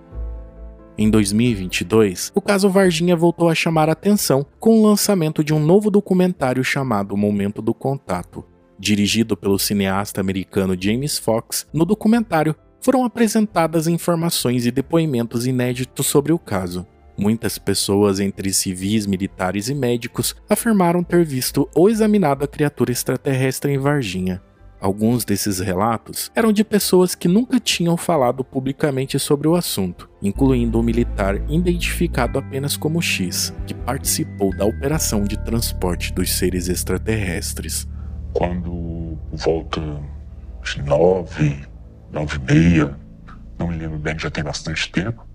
Em 0.96 1.10
2022, 1.10 2.30
o 2.32 2.40
caso 2.40 2.70
Varginha 2.70 3.16
voltou 3.16 3.48
a 3.50 3.56
chamar 3.56 3.88
a 3.88 3.92
atenção 3.92 4.46
com 4.60 4.78
o 4.78 4.86
lançamento 4.86 5.42
de 5.42 5.52
um 5.52 5.58
novo 5.58 5.90
documentário 5.90 6.62
chamado 6.62 7.16
Momento 7.16 7.60
do 7.60 7.74
Contato. 7.74 8.44
Dirigido 8.78 9.36
pelo 9.36 9.58
cineasta 9.58 10.20
americano 10.20 10.80
James 10.80 11.18
Fox, 11.18 11.66
no 11.72 11.84
documentário 11.84 12.54
foram 12.80 13.04
apresentadas 13.04 13.88
informações 13.88 14.64
e 14.64 14.70
depoimentos 14.70 15.44
inéditos 15.44 16.06
sobre 16.06 16.32
o 16.32 16.38
caso. 16.38 16.86
Muitas 17.18 17.58
pessoas, 17.58 18.20
entre 18.20 18.52
civis, 18.52 19.06
militares 19.06 19.68
e 19.68 19.74
médicos, 19.74 20.36
afirmaram 20.48 21.02
ter 21.02 21.24
visto 21.24 21.68
ou 21.74 21.90
examinado 21.90 22.44
a 22.44 22.48
criatura 22.48 22.92
extraterrestre 22.92 23.72
em 23.72 23.78
Varginha. 23.78 24.40
Alguns 24.84 25.24
desses 25.24 25.60
relatos 25.60 26.30
eram 26.34 26.52
de 26.52 26.62
pessoas 26.62 27.14
que 27.14 27.26
nunca 27.26 27.58
tinham 27.58 27.96
falado 27.96 28.44
publicamente 28.44 29.18
sobre 29.18 29.48
o 29.48 29.56
assunto, 29.56 30.10
incluindo 30.20 30.78
um 30.78 30.82
militar 30.82 31.36
identificado 31.48 32.38
apenas 32.38 32.76
como 32.76 33.00
X, 33.00 33.54
que 33.66 33.72
participou 33.72 34.54
da 34.54 34.66
operação 34.66 35.24
de 35.24 35.38
transporte 35.38 36.12
dos 36.12 36.34
seres 36.34 36.68
extraterrestres. 36.68 37.88
Quando 38.34 39.16
volta 39.32 39.80
de 40.62 40.82
nove, 40.82 41.64
nove 42.12 42.36
e 42.36 42.52
meia, 42.52 42.94
não 43.58 43.68
me 43.68 43.78
lembro 43.78 43.98
bem, 43.98 44.18
já 44.18 44.30
tem 44.30 44.44
bastante 44.44 44.92
tempo, 44.92 45.26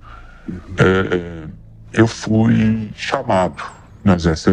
é, 0.78 1.16
é, 1.16 1.48
eu 1.94 2.06
fui 2.06 2.92
chamado, 2.96 3.64
mas 4.04 4.28
essa 4.28 4.52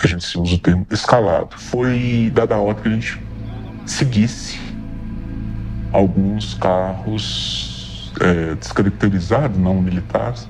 a 0.00 0.06
gente 0.08 0.24
se 0.24 0.38
usa 0.38 0.56
o 0.56 0.58
termo 0.58 0.84
escalado. 0.90 1.56
Foi 1.56 2.32
dada 2.34 2.56
a 2.56 2.58
ordem 2.58 2.82
que 2.82 2.88
a 2.88 2.92
gente 2.92 3.27
seguisse 3.90 4.60
alguns 5.92 6.54
carros 6.54 8.12
é, 8.20 8.54
descaracterizados, 8.54 9.58
não 9.58 9.80
militares. 9.80 10.48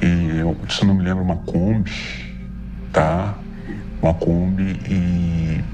E 0.00 0.38
eu, 0.38 0.56
se 0.68 0.84
não 0.84 0.94
me 0.94 1.02
lembro, 1.02 1.22
uma 1.22 1.36
Kombi, 1.36 1.92
tá? 2.92 3.34
Uma 4.02 4.14
Kombi 4.14 4.80
e 4.88 5.64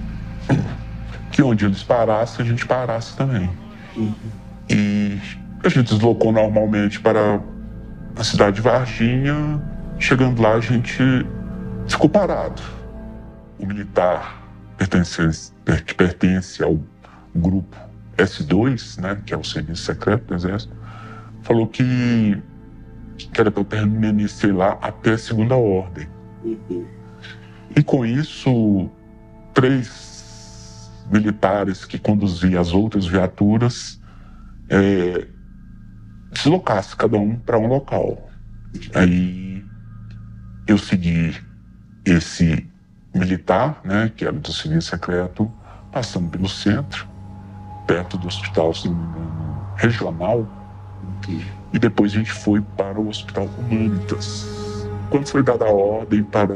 que 1.31 1.43
onde 1.43 1.65
eles 1.65 1.83
parassem, 1.83 2.45
a 2.45 2.49
gente 2.49 2.65
parasse 2.65 3.17
também. 3.17 3.51
E 4.69 5.19
a 5.65 5.69
gente 5.69 5.93
deslocou 5.93 6.33
normalmente 6.33 7.01
para 7.01 7.41
a 8.17 8.25
cidade 8.25 8.57
de 8.57 8.63
Varginha. 8.63 9.61
Chegando 9.99 10.41
lá, 10.41 10.55
a 10.55 10.61
gente 10.61 11.27
ficou 11.89 12.09
parado. 12.09 12.63
O 13.59 13.67
militar 13.67 14.43
pertence, 14.77 15.53
que 15.87 15.95
pertence 15.95 16.63
ao 16.63 16.79
grupo 17.35 17.77
S2, 18.17 19.01
né, 19.01 19.21
que 19.25 19.35
é 19.35 19.37
o 19.37 19.45
serviço 19.45 19.83
secreto 19.83 20.27
do 20.27 20.35
Exército, 20.35 20.75
falou 21.43 21.67
que, 21.67 22.41
que 23.17 23.41
era 23.41 23.51
para 23.51 23.61
eu 23.61 23.65
permanecer 23.65 24.55
lá 24.55 24.79
até 24.81 25.13
a 25.13 25.19
segunda 25.19 25.57
ordem. 25.57 26.09
E 27.77 27.83
com 27.83 28.05
isso, 28.05 28.91
três 29.53 30.91
militares 31.11 31.85
que 31.85 31.99
conduziam 31.99 32.61
as 32.61 32.73
outras 32.73 33.07
viaturas 33.07 34.01
é, 34.69 35.27
deslocasse 36.33 36.97
cada 36.97 37.17
um 37.19 37.37
para 37.37 37.59
um 37.59 37.67
local. 37.67 38.31
Aí 38.95 39.65
eu 40.67 40.79
segui 40.79 41.35
esse 42.05 42.67
militar, 43.15 43.81
né, 43.85 44.13
que 44.15 44.25
era 44.25 44.33
do 44.33 44.53
serviço 44.53 44.91
secreto, 44.91 45.51
passando 45.93 46.29
pelo 46.29 46.49
centro, 46.49 47.07
perto 47.87 48.19
do 48.19 48.27
hospital 48.27 48.71
assim, 48.71 48.95
regional, 49.77 50.47
e 51.73 51.79
depois 51.79 52.13
a 52.13 52.17
gente 52.17 52.33
foi 52.33 52.61
para 52.61 53.01
o 53.01 53.09
hospital 53.09 53.49
Humanitas. 53.59 54.47
Quando 55.11 55.29
foi 55.29 55.43
dada 55.43 55.65
a 55.65 55.71
ordem 55.71 56.23
para 56.23 56.55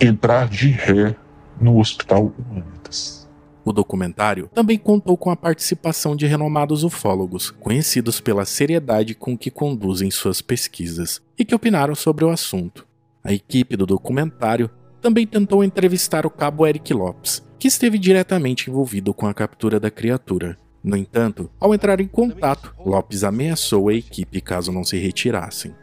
entrar 0.00 0.48
de 0.48 0.68
ré 0.68 1.14
no 1.60 1.78
hospital 1.78 2.32
Humanitas. 2.38 3.28
O 3.64 3.72
documentário 3.72 4.48
também 4.54 4.78
contou 4.78 5.16
com 5.16 5.30
a 5.30 5.36
participação 5.36 6.16
de 6.16 6.26
renomados 6.26 6.84
ufólogos, 6.84 7.50
conhecidos 7.50 8.18
pela 8.18 8.46
seriedade 8.46 9.14
com 9.14 9.36
que 9.36 9.50
conduzem 9.50 10.10
suas 10.10 10.40
pesquisas, 10.40 11.20
e 11.38 11.44
que 11.44 11.54
opinaram 11.54 11.94
sobre 11.94 12.24
o 12.24 12.30
assunto. 12.30 12.87
A 13.24 13.32
equipe 13.32 13.76
do 13.76 13.86
documentário 13.86 14.70
também 15.00 15.26
tentou 15.26 15.62
entrevistar 15.62 16.26
o 16.26 16.30
cabo 16.30 16.66
Eric 16.66 16.92
Lopes, 16.92 17.42
que 17.58 17.68
esteve 17.68 17.98
diretamente 17.98 18.70
envolvido 18.70 19.12
com 19.14 19.26
a 19.26 19.34
captura 19.34 19.78
da 19.78 19.90
criatura. 19.90 20.56
No 20.82 20.96
entanto, 20.96 21.50
ao 21.60 21.74
entrar 21.74 22.00
em 22.00 22.06
contato, 22.06 22.74
Lopes 22.84 23.24
ameaçou 23.24 23.88
a 23.88 23.94
equipe 23.94 24.40
caso 24.40 24.72
não 24.72 24.84
se 24.84 24.96
retirassem. 24.96 25.74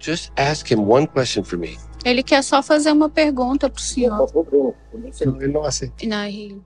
Just 0.00 0.30
ask 0.36 0.70
him 0.70 0.76
one 0.78 1.06
question 1.06 1.44
for 1.44 1.58
me. 1.58 1.76
Ele 2.04 2.22
quer 2.22 2.42
só 2.42 2.62
fazer 2.62 2.92
uma 2.92 3.08
pergunta 3.10 3.68
pro 3.68 3.82
senhor. 3.82 4.26
Ele 5.20 5.48
não 5.52 5.64
aceita. 5.64 6.06
Não, 6.06 6.24
ele- 6.24 6.60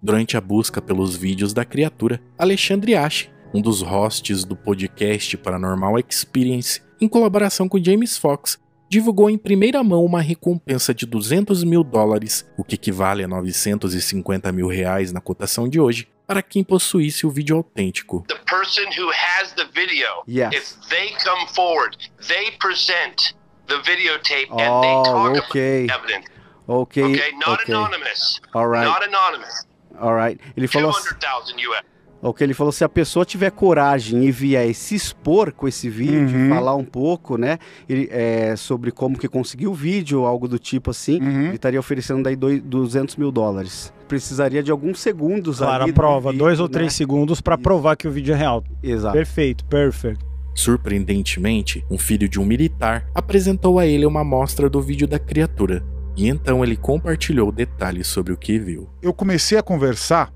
Durante 0.00 0.36
a 0.36 0.40
busca 0.40 0.80
pelos 0.80 1.16
vídeos 1.16 1.52
da 1.52 1.64
criatura, 1.64 2.20
Alexandre 2.38 2.94
Ashe, 2.94 3.30
um 3.52 3.60
dos 3.60 3.82
hosts 3.82 4.44
do 4.44 4.54
podcast 4.56 5.36
Paranormal 5.38 5.98
Experience, 5.98 6.80
em 7.00 7.08
colaboração 7.08 7.68
com 7.68 7.82
James 7.82 8.16
Fox, 8.16 8.58
divulgou 8.88 9.28
em 9.28 9.36
primeira 9.38 9.82
mão 9.82 10.04
uma 10.04 10.20
recompensa 10.20 10.94
de 10.94 11.04
200 11.06 11.62
mil 11.64 11.84
dólares, 11.84 12.48
o 12.56 12.64
que 12.64 12.74
equivale 12.74 13.22
a 13.22 13.28
950 13.28 14.50
mil 14.52 14.66
reais 14.68 15.12
na 15.12 15.20
cotação 15.20 15.68
de 15.68 15.78
hoje, 15.80 16.08
para 16.26 16.42
quem 16.42 16.62
possuísse 16.64 17.26
o 17.26 17.30
vídeo 17.30 17.56
autêntico. 17.56 18.24
the 18.28 18.34
person 18.46 18.84
who 19.00 19.10
has 19.10 19.52
the 19.52 19.64
video, 19.74 20.08
Yes. 20.28 20.54
if 20.54 20.88
they 20.88 21.10
come 21.24 21.46
forward, 21.54 21.96
they 22.26 22.50
present 22.58 23.34
the 23.66 23.76
videotape 23.82 24.50
and 24.52 24.80
they 24.80 24.92
Oh, 24.94 25.02
talk 25.04 25.38
okay. 25.50 25.84
about 25.84 26.04
evidence. 26.10 26.28
Ok, 26.66 27.02
Okay, 27.02 27.32
not 27.32 27.62
ok. 27.62 27.74
anonymous. 27.74 28.40
Alright. 28.54 28.86
Not 28.86 29.04
anonymous. 29.04 29.66
Alright. 29.98 30.38
Ele 30.56 30.68
falou, 30.68 30.90
assim- 30.90 31.08
200,000 31.14 31.56
US. 31.70 31.82
Ok, 32.22 32.44
ele 32.44 32.54
falou 32.54 32.72
se 32.72 32.82
a 32.84 32.88
pessoa 32.88 33.24
tiver 33.24 33.50
coragem 33.50 34.24
e 34.24 34.30
vier 34.30 34.68
e 34.68 34.74
se 34.74 34.94
expor 34.94 35.52
com 35.52 35.68
esse 35.68 35.88
vídeo, 35.88 36.36
Uhum. 36.38 36.48
falar 36.48 36.74
um 36.74 36.84
pouco, 36.84 37.36
né, 37.38 37.58
ele, 37.88 38.08
é, 38.10 38.54
sobre 38.56 38.90
como 38.90 39.18
que 39.18 39.28
conseguiu 39.28 39.70
o 39.70 39.74
vídeo, 39.74 40.24
algo 40.24 40.48
do 40.48 40.58
tipo 40.58 40.90
assim, 40.90 41.20
Uhum. 41.20 41.46
ele 41.46 41.54
estaria 41.56 41.78
oferecendo 41.78 42.22
daí 42.22 42.34
dois- 42.36 42.62
200 42.62 43.16
mil 43.16 43.30
dólares. 43.30 43.92
Precisaria 44.08 44.62
de 44.62 44.70
alguns 44.70 45.00
segundos 45.00 45.58
Claro, 45.58 45.82
ali 45.82 45.90
a 45.90 45.92
do 45.92 45.96
prova, 45.96 46.30
vídeo, 46.30 46.44
dois 46.44 46.58
ou 46.60 46.66
né? 46.66 46.72
três 46.72 46.94
segundos 46.94 47.40
pra 47.40 47.58
provar 47.58 47.94
que 47.96 48.08
o 48.08 48.10
vídeo 48.10 48.32
é 48.34 48.36
real. 48.38 48.64
Exato. 48.82 49.12
Perfeito, 49.14 49.64
perfeito. 49.66 50.26
Surpreendentemente, 50.54 51.84
um 51.90 51.98
filho 51.98 52.28
de 52.28 52.40
um 52.40 52.44
militar 52.44 53.06
apresentou 53.14 53.78
a 53.78 53.86
ele 53.86 54.06
uma 54.06 54.22
amostra 54.22 54.68
do 54.70 54.80
vídeo 54.80 55.06
da 55.06 55.18
criatura, 55.18 55.84
e 56.16 56.26
então 56.28 56.64
ele 56.64 56.76
compartilhou 56.76 57.52
detalhes 57.52 58.06
sobre 58.08 58.32
o 58.32 58.36
que 58.36 58.58
viu. 58.58 58.88
eu 59.02 59.12
comecei 59.12 59.58
a 59.58 59.62
conversar 59.62 60.32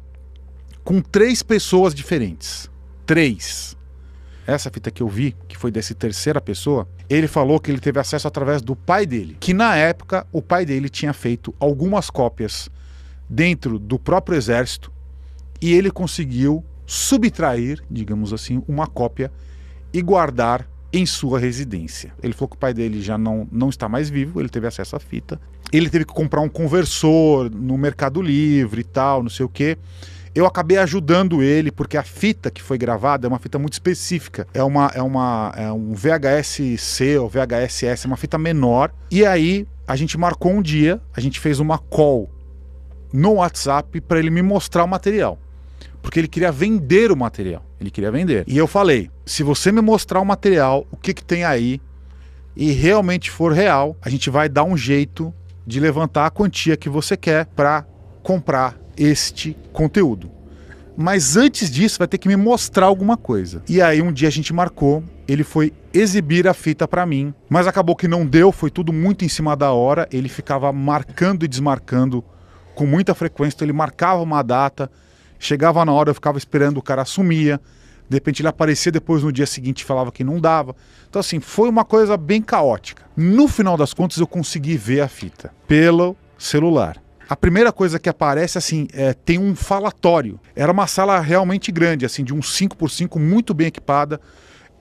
com 0.85 1.01
três 1.01 1.43
pessoas 1.43 1.95
diferentes. 1.95 2.71
Três. 3.07 3.77
Essa 4.47 4.71
fita 4.71 4.91
que 4.91 5.03
eu 5.03 5.09
vi, 5.09 5.37
que 5.47 5.57
foi 5.57 5.71
dessa 5.71 5.95
terceira 5.95 6.41
pessoa, 6.41 6.89
ele 7.09 7.29
falou 7.29 7.61
que 7.61 7.71
ele 7.71 7.81
teve 7.81 8.01
acesso 8.01 8.27
através 8.27 8.61
do 8.61 8.75
pai 8.75 9.07
dele. 9.07 9.37
Que 9.39 9.55
na 9.55 9.77
época 9.77 10.27
o 10.33 10.43
pai 10.43 10.67
dele 10.67 10.89
tinha 10.89 11.13
feito 11.13 11.55
algumas 11.61 12.11
cópias 12.11 12.69
dentro 13.29 13.79
do 13.79 13.99
próprio 13.99 14.37
exército 14.37 14.93
e 15.61 15.73
ele 15.73 15.91
conseguiu 15.91 16.65
subtrair, 16.85 17.83
digamos 17.89 18.33
assim, 18.33 18.63
uma 18.67 18.87
cópia 18.87 19.31
e 19.93 20.03
guardar 20.03 20.69
em 20.93 21.07
sua 21.07 21.39
residência. 21.39 22.13
Ele 22.23 22.33
falou 22.33 22.49
que 22.49 22.57
o 22.57 22.59
pai 22.59 22.75
dele 22.75 23.01
já 23.01 23.17
não, 23.17 23.49
não 23.51 23.69
está 23.69 23.89
mais 23.89 24.11
vivo, 24.11 24.41
ele 24.41 24.49
teve 24.49 24.67
acesso 24.67 24.97
à 24.97 25.01
fita. 25.01 25.41
Ele 25.73 25.89
teve 25.89 26.05
que 26.05 26.13
comprar 26.13 26.41
um 26.43 26.49
conversor 26.49 27.49
no 27.51 27.79
Mercado 27.79 28.21
Livre 28.21 28.83
e 28.83 28.85
tal, 28.85 29.23
não 29.23 29.31
sei 29.31 29.47
o 29.47 29.49
quê. 29.49 29.79
Eu 30.35 30.47
acabei 30.47 30.79
ajudando 30.79 31.43
ele, 31.43 31.71
porque 31.71 31.97
a 31.97 32.03
fita 32.03 32.51
que 32.51 32.63
foi 32.63 32.79
gravada 32.79 33.27
é 33.27 33.29
uma 33.29 33.39
fita 33.39 33.59
muito 33.59 33.75
específica. 33.75 34.47
É, 34.55 34.63
uma, 34.63 34.91
é, 34.95 35.03
uma, 35.03 35.53
é 35.57 35.71
um 35.71 35.93
VHS-C 35.93 37.19
ou 37.19 37.29
VHS-S, 37.29 38.07
é 38.07 38.09
uma 38.09 38.17
fita 38.17 38.39
menor. 38.39 38.93
E 39.11 39.27
aí 39.27 39.67
a 39.87 39.95
gente 39.95 40.17
marcou 40.17 40.53
um 40.53 40.63
dia, 40.63 41.01
a 41.15 41.21
gente 41.21 41.39
fez 41.39 41.61
uma 41.61 41.77
call 41.77 42.31
no 43.13 43.35
WhatsApp 43.35 44.01
para 44.01 44.19
ele 44.19 44.31
me 44.31 44.41
mostrar 44.41 44.85
o 44.85 44.89
material. 44.89 45.39
Porque 46.01 46.19
ele 46.19 46.29
queria 46.29 46.51
vender 46.51 47.13
o 47.13 47.17
material. 47.17 47.63
Ele 47.79 47.91
queria 47.91 48.11
vender. 48.11 48.45
E 48.47 48.57
eu 48.57 48.67
falei: 48.67 49.11
se 49.27 49.43
você 49.43 49.71
me 49.71 49.83
mostrar 49.83 50.21
o 50.21 50.25
material, 50.25 50.87
o 50.91 50.97
que, 50.97 51.13
que 51.13 51.23
tem 51.23 51.45
aí, 51.45 51.81
e 52.57 52.73
realmente 52.73 53.31
for 53.31 53.53
real, 53.53 53.97
a 54.01 54.09
gente 54.09 54.31
vai 54.31 54.49
dar 54.49 54.65
um 54.65 54.77
jeito 54.77 55.33
de 55.67 55.79
levantar 55.79 56.27
a 56.27 56.31
quantia 56.31 56.77
que 56.77 56.89
você 56.89 57.17
quer 57.17 57.47
para 57.47 57.87
comprar 58.23 58.82
este 58.97 59.57
conteúdo. 59.73 60.31
Mas 60.97 61.37
antes 61.37 61.71
disso, 61.71 61.99
vai 61.99 62.07
ter 62.07 62.19
que 62.19 62.29
me 62.29 62.37
mostrar 62.37 62.87
alguma 62.87 63.17
coisa. 63.17 63.63
E 63.69 63.81
aí 63.81 64.03
um 64.03 64.13
dia 64.13 64.29
a 64.29 64.33
gente 64.33 64.53
marcou, 64.53 65.03
ele 65.27 65.43
foi 65.43 65.73
exibir 65.93 66.47
a 66.47 66.55
fita 66.55 66.87
para 66.87 67.07
mim, 67.07 67.35
mas 67.49 67.67
acabou 67.67 67.97
que 67.97 68.07
não 68.07 68.27
deu, 68.27 68.53
foi 68.53 68.71
tudo 68.71 68.93
muito 68.93 69.25
em 69.25 69.29
cima 69.29 69.57
da 69.57 69.73
hora. 69.73 70.07
Ele 70.13 70.29
ficava 70.29 70.71
marcando 70.73 71.45
e 71.45 71.49
desmarcando 71.49 72.23
com 72.75 72.87
muita 72.87 73.15
frequência, 73.15 73.57
então 73.57 73.67
ele 73.67 73.73
marcava 73.73 74.23
uma 74.23 74.43
data, 74.43 74.91
chegava 75.39 75.85
na 75.85 75.93
hora, 75.93 76.11
eu 76.11 76.15
ficava 76.15 76.39
esperando, 76.39 76.79
o 76.79 76.83
cara 76.83 77.05
sumia. 77.05 77.61
De 78.09 78.17
repente 78.17 78.43
ele 78.43 78.49
aparecia 78.49 78.93
depois 78.93 79.23
no 79.23 79.33
dia 79.33 79.47
seguinte 79.47 79.85
falava 79.87 80.13
que 80.13 80.23
não 80.23 80.39
dava. 80.39 80.77
Então, 81.09 81.21
assim, 81.21 81.41
foi 81.41 81.69
uma 81.71 81.85
coisa 81.85 82.17
bem 82.17 82.43
caótica. 82.43 83.05
No 83.17 83.49
final 83.49 83.77
das 83.77 83.95
contas, 83.95 84.19
eu 84.19 84.27
consegui 84.27 84.77
ver 84.77 85.01
a 85.01 85.09
fita 85.09 85.55
pelo 85.67 86.15
celular. 86.37 87.03
A 87.33 87.37
primeira 87.37 87.73
coisa 87.73 87.99
que 87.99 88.11
aparece, 88.11 88.59
assim, 88.59 88.87
é, 88.93 89.15
tem 89.15 89.39
um 89.39 89.57
falatório. 89.57 90.39
Era 90.55 90.71
uma 90.71 90.87
sala 90.87 91.19
realmente 91.19 91.73
grande, 91.73 92.05
assim, 92.05 92.23
de 92.23 92.35
uns 92.35 92.55
5 92.55 92.77
por 92.77 92.91
5 92.91 93.19
muito 93.19 93.55
bem 93.55 93.69
equipada, 93.69 94.21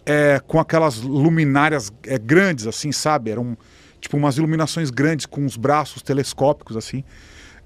é, 0.06 0.38
com 0.46 0.60
aquelas 0.60 0.98
luminárias 0.98 1.94
é, 2.06 2.18
grandes, 2.18 2.68
assim, 2.68 2.92
sabe? 2.92 3.32
Eram 3.32 3.58
tipo 4.02 4.18
umas 4.18 4.36
iluminações 4.36 4.90
grandes 4.90 5.26
com 5.26 5.46
os 5.46 5.56
braços 5.56 6.02
telescópicos, 6.02 6.76
assim. 6.76 7.06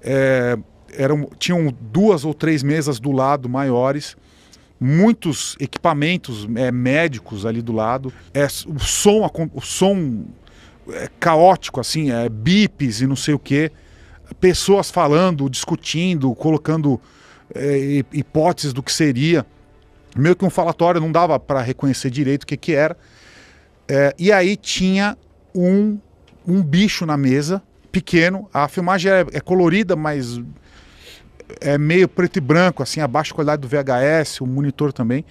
É, 0.00 0.56
eram, 0.96 1.28
tinham 1.36 1.74
duas 1.80 2.24
ou 2.24 2.32
três 2.32 2.62
mesas 2.62 3.00
do 3.00 3.10
lado 3.10 3.48
maiores 3.48 4.16
muitos 4.78 5.56
equipamentos 5.58 6.46
é, 6.54 6.70
médicos 6.70 7.44
ali 7.44 7.60
do 7.60 7.72
lado. 7.72 8.12
É, 8.32 8.44
o 8.44 8.78
som, 8.78 9.28
o 9.52 9.60
som 9.60 10.26
é, 10.90 11.10
caótico, 11.18 11.80
assim, 11.80 12.12
é, 12.12 12.28
bips 12.28 13.00
e 13.00 13.06
não 13.08 13.16
sei 13.16 13.34
o 13.34 13.38
que. 13.40 13.72
Pessoas 14.40 14.90
falando, 14.90 15.48
discutindo, 15.48 16.34
colocando 16.34 17.00
é, 17.54 18.04
hipóteses 18.12 18.72
do 18.72 18.82
que 18.82 18.92
seria. 18.92 19.46
Meio 20.16 20.34
que 20.34 20.44
um 20.44 20.50
falatório, 20.50 21.00
não 21.00 21.12
dava 21.12 21.38
para 21.38 21.60
reconhecer 21.60 22.10
direito 22.10 22.44
o 22.44 22.46
que, 22.46 22.56
que 22.56 22.72
era. 22.72 22.96
É, 23.88 24.14
e 24.18 24.32
aí 24.32 24.56
tinha 24.56 25.16
um, 25.54 25.98
um 26.46 26.62
bicho 26.62 27.06
na 27.06 27.16
mesa, 27.16 27.62
pequeno. 27.92 28.48
A 28.52 28.68
filmagem 28.68 29.10
é, 29.10 29.26
é 29.32 29.40
colorida, 29.40 29.94
mas 29.94 30.40
é 31.60 31.78
meio 31.78 32.08
preto 32.08 32.36
e 32.36 32.40
branco, 32.40 32.82
assim, 32.82 33.00
a 33.00 33.08
baixa 33.08 33.34
qualidade 33.34 33.62
do 33.62 33.68
VHS, 33.68 34.40
o 34.40 34.46
monitor 34.46 34.92
também. 34.92 35.24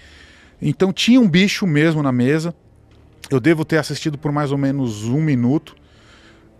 Então 0.61 0.93
tinha 0.93 1.19
um 1.19 1.27
bicho 1.27 1.67
mesmo 1.67 2.01
na 2.01 2.11
mesa. 2.11 2.55
Eu 3.29 3.39
devo 3.39 3.65
ter 3.65 3.77
assistido 3.77 4.17
por 4.17 4.31
mais 4.31 4.51
ou 4.51 4.57
menos 4.57 5.03
um 5.05 5.21
minuto. 5.21 5.75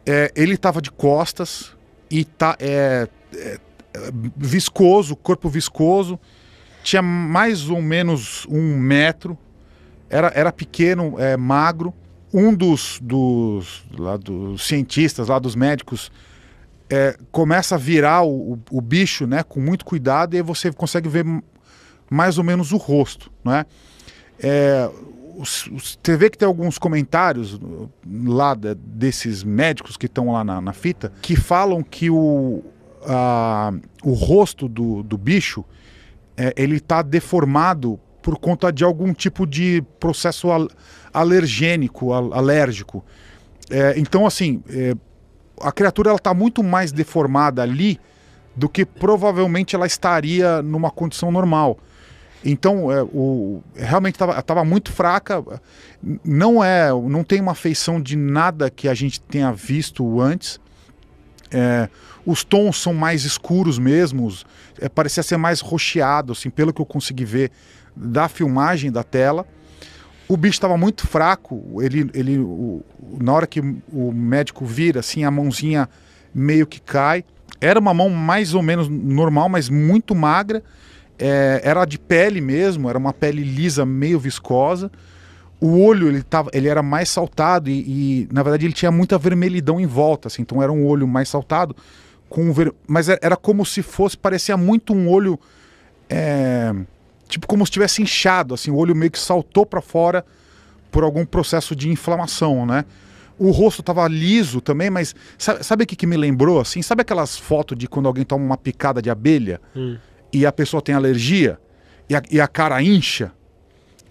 É, 0.06 0.32
ele 0.36 0.56
estava 0.56 0.82
de 0.82 0.92
costas 0.92 1.76
e 2.16 2.24
tá 2.24 2.56
é, 2.62 3.10
é, 3.34 3.60
viscoso, 4.38 5.18
corpo 5.18 5.50
viscoso. 5.50 6.18
Tinha 6.82 7.02
mais 7.02 7.70
ou 7.70 7.82
menos 7.82 8.46
um 8.50 8.78
metro. 8.78 9.38
Era, 10.10 10.32
era 10.34 10.52
pequeno, 10.54 11.20
é, 11.20 11.36
magro. 11.36 11.94
Um 12.34 12.54
dos, 12.54 13.00
dos, 13.02 13.84
lá 13.98 14.16
dos 14.16 14.66
cientistas, 14.66 15.28
lá 15.28 15.40
dos 15.40 15.56
médicos, 15.56 16.10
é, 16.90 17.18
começa 17.34 17.76
a 17.76 17.78
virar 17.78 18.24
o, 18.24 18.58
o, 18.72 18.80
bicho, 18.80 19.28
né, 19.28 19.44
com 19.44 19.60
muito 19.60 19.84
cuidado, 19.84 20.36
e 20.38 20.42
você 20.42 20.72
consegue 20.72 21.10
ver 21.10 21.26
mais 22.10 22.38
ou 22.38 22.46
menos 22.46 22.72
o 22.72 22.78
rosto, 22.78 23.30
né? 23.44 23.66
É, 24.40 24.90
você 25.38 26.18
vê 26.18 26.30
que 26.30 26.38
tem 26.38 26.48
alguns 26.48 26.78
comentários 26.78 27.60
lá 28.08 28.54
de, 28.54 28.76
desses 28.76 29.44
médicos 29.44 29.98
que 29.98 30.06
estão 30.06 30.32
lá 30.32 30.44
na, 30.44 30.62
na, 30.62 30.74
fita 30.74 31.12
que 31.22 31.36
falam 31.36 31.84
que 31.84 32.10
o, 32.10 32.64
a, 33.06 33.74
o 34.04 34.14
rosto 34.14 34.68
do, 34.68 35.04
do 35.04 35.18
bicho 35.18 35.66
é, 36.38 36.54
ele 36.56 36.78
está 36.78 37.02
deformado 37.02 38.00
por 38.22 38.38
conta 38.40 38.72
de 38.72 38.84
algum 38.84 39.14
tipo 39.14 39.46
de 39.46 39.84
processo 40.00 40.52
al, 40.52 40.68
alergênico, 41.14 42.12
al, 42.12 42.34
alérgico. 42.34 43.06
É, 43.70 43.94
então, 43.98 44.26
assim, 44.26 44.64
é, 44.70 44.94
a 45.62 45.72
criatura 45.72 46.14
está 46.14 46.34
muito 46.34 46.64
mais 46.64 46.92
deformada 46.92 47.62
ali 47.62 48.00
do 48.56 48.70
que 48.70 48.86
provavelmente 48.86 49.76
ela 49.76 49.86
estaria 49.86 50.62
numa 50.62 50.90
condição 50.90 51.32
normal. 51.32 51.78
Então, 52.46 52.92
é, 52.92 53.02
o, 53.02 53.64
realmente 53.76 54.16
estava 54.16 54.64
muito 54.64 54.92
fraca. 54.92 55.44
Não 56.24 56.64
é, 56.64 56.92
não 56.92 57.24
tem 57.24 57.42
uma 57.42 57.56
feição 57.56 58.00
de 58.00 58.16
nada 58.16 58.70
que 58.70 58.88
a 58.88 58.94
gente 58.94 59.20
tenha 59.20 59.52
visto 59.52 60.22
antes. 60.22 60.60
É, 61.52 61.90
os 62.24 62.44
tons 62.44 62.80
são 62.80 62.94
mais 62.94 63.24
escuros 63.24 63.80
mesmo, 63.80 64.32
é, 64.80 64.90
parecia 64.90 65.24
ser 65.24 65.38
mais 65.38 65.60
rocheado, 65.60 66.34
assim, 66.34 66.50
pelo 66.50 66.74
que 66.74 66.82
eu 66.82 66.86
consegui 66.86 67.24
ver 67.24 67.52
da 67.96 68.28
filmagem 68.28 68.92
da 68.92 69.04
tela. 69.04 69.46
O 70.28 70.36
bicho 70.36 70.56
estava 70.56 70.76
muito 70.76 71.06
fraco, 71.08 71.82
ele, 71.82 72.10
ele, 72.14 72.40
o, 72.40 72.84
na 73.22 73.32
hora 73.32 73.48
que 73.48 73.60
o 73.92 74.12
médico 74.12 74.66
vira, 74.66 75.00
assim, 75.00 75.24
a 75.24 75.32
mãozinha 75.32 75.88
meio 76.34 76.66
que 76.66 76.82
cai. 76.82 77.24
Era 77.62 77.80
uma 77.80 77.94
mão 77.94 78.10
mais 78.10 78.54
ou 78.54 78.62
menos 78.62 78.90
normal, 78.90 79.48
mas 79.48 79.70
muito 79.70 80.14
magra. 80.14 80.64
É, 81.18 81.62
era 81.64 81.86
de 81.86 81.98
pele 81.98 82.42
mesmo, 82.42 82.90
era 82.90 82.98
uma 82.98 83.14
pele 83.14 83.44
lisa, 83.44 83.86
meio 83.86 84.20
viscosa. 84.20 84.92
O 85.60 85.82
olho 85.82 86.10
ele, 86.10 86.22
tava, 86.22 86.50
ele 86.54 86.68
era 86.68 86.84
mais 86.84 87.10
saltado 87.10 87.70
e, 87.70 87.80
e, 87.80 88.28
na 88.32 88.44
verdade, 88.44 88.66
ele 88.66 88.74
tinha 88.74 88.92
muita 88.92 89.18
vermelhidão 89.18 89.80
em 89.80 89.86
volta, 89.86 90.28
assim, 90.28 90.42
então 90.42 90.62
era 90.62 90.72
um 90.72 90.86
olho 90.86 91.08
mais 91.08 91.30
saltado, 91.30 91.76
com 92.28 92.52
ver... 92.52 92.74
mas 92.86 93.08
era 93.08 93.38
como 93.38 93.66
se 93.66 93.82
fosse, 93.82 94.18
parecia 94.18 94.58
muito 94.58 94.94
um 94.94 95.10
olho. 95.10 95.40
É 96.10 96.74
tipo 97.28 97.48
como 97.48 97.66
se 97.66 97.72
tivesse 97.72 98.02
inchado, 98.02 98.54
assim, 98.54 98.72
o 98.72 98.76
olho 98.76 98.96
meio 98.96 99.12
que 99.12 99.20
saltou 99.20 99.66
para 99.66 99.82
fora 99.82 100.26
por 100.92 101.04
algum 101.04 101.26
processo 101.26 101.76
de 101.76 101.90
inflamação, 101.90 102.66
né? 102.66 102.86
O 103.38 103.52
rosto 103.52 103.84
tava 103.84 104.08
liso 104.08 104.62
também, 104.62 104.90
mas 104.90 105.14
sabe, 105.38 105.64
sabe 105.64 105.84
o 105.84 105.88
que, 105.88 105.96
que 105.96 106.08
me 106.08 106.16
lembrou, 106.16 106.60
assim? 106.60 106.82
Sabe 106.82 107.02
aquelas 107.02 107.38
fotos 107.38 107.78
de 107.78 107.88
quando 107.88 108.06
alguém 108.06 108.24
toma 108.24 108.46
uma 108.46 108.58
picada 108.58 109.02
de 109.02 109.10
abelha 109.10 109.60
hum. 109.76 109.98
E 110.32 110.46
a 110.46 110.52
pessoa 110.52 110.82
tem 110.82 110.96
alergia 110.96 111.60
e 112.10 112.16
a, 112.16 112.22
e 112.30 112.42
a 112.42 112.48
cara 112.48 112.82
incha? 112.82 113.32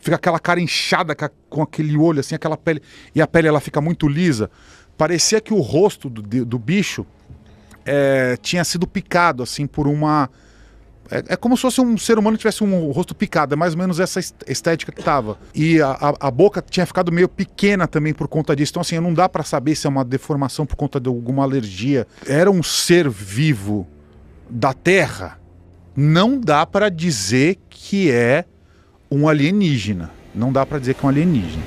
Fica 0.00 0.16
aquela 0.16 0.38
cara 0.38 0.60
inchada 0.60 1.16
com 1.48 1.62
aquele 1.62 1.96
olho, 1.96 2.20
assim, 2.20 2.34
aquela 2.34 2.56
pele... 2.56 2.82
E 3.14 3.22
a 3.22 3.26
pele, 3.26 3.48
ela 3.48 3.60
fica 3.60 3.80
muito 3.80 4.06
lisa. 4.06 4.50
Parecia 4.98 5.40
que 5.40 5.54
o 5.54 5.60
rosto 5.60 6.10
do, 6.10 6.22
do 6.44 6.58
bicho 6.58 7.06
é, 7.86 8.36
tinha 8.36 8.62
sido 8.64 8.86
picado, 8.86 9.42
assim, 9.42 9.66
por 9.66 9.88
uma 9.88 10.28
é, 11.10 11.22
é, 11.28 11.36
como 11.36 11.56
se 11.56 11.62
fosse 11.62 11.80
um 11.80 11.98
ser 11.98 12.18
humano 12.18 12.36
que 12.36 12.42
tivesse 12.42 12.64
um 12.64 12.90
rosto 12.90 13.14
picado, 13.14 13.54
é 13.54 13.56
mais 13.56 13.74
ou 13.74 13.78
menos 13.78 14.00
essa 14.00 14.20
estética 14.46 14.90
que 14.90 15.02
tava. 15.02 15.38
E 15.54 15.80
a, 15.80 15.90
a, 15.90 16.28
a 16.28 16.30
boca 16.30 16.62
tinha 16.62 16.86
ficado 16.86 17.12
meio 17.12 17.28
pequena 17.28 17.86
também 17.86 18.14
por 18.14 18.28
conta 18.28 18.56
disso. 18.56 18.72
Então, 18.72 18.80
assim, 18.80 18.98
não 19.00 19.12
dá 19.12 19.28
para 19.28 19.42
saber 19.42 19.74
se 19.74 19.86
é 19.86 19.90
uma 19.90 20.04
deformação 20.04 20.64
por 20.64 20.76
conta 20.76 20.98
de 20.98 21.08
alguma 21.08 21.42
alergia. 21.42 22.06
Era 22.26 22.50
um 22.50 22.62
ser 22.62 23.08
vivo 23.08 23.86
da 24.48 24.72
Terra. 24.72 25.38
Não 25.96 26.40
dá 26.40 26.66
para 26.66 26.88
dizer 26.88 27.56
que 27.70 28.10
é 28.10 28.44
um 29.08 29.28
alienígena. 29.28 30.10
Não 30.34 30.52
dá 30.52 30.66
para 30.66 30.80
dizer 30.80 30.94
que 30.94 31.04
é 31.04 31.06
um 31.06 31.08
alienígena. 31.08 31.62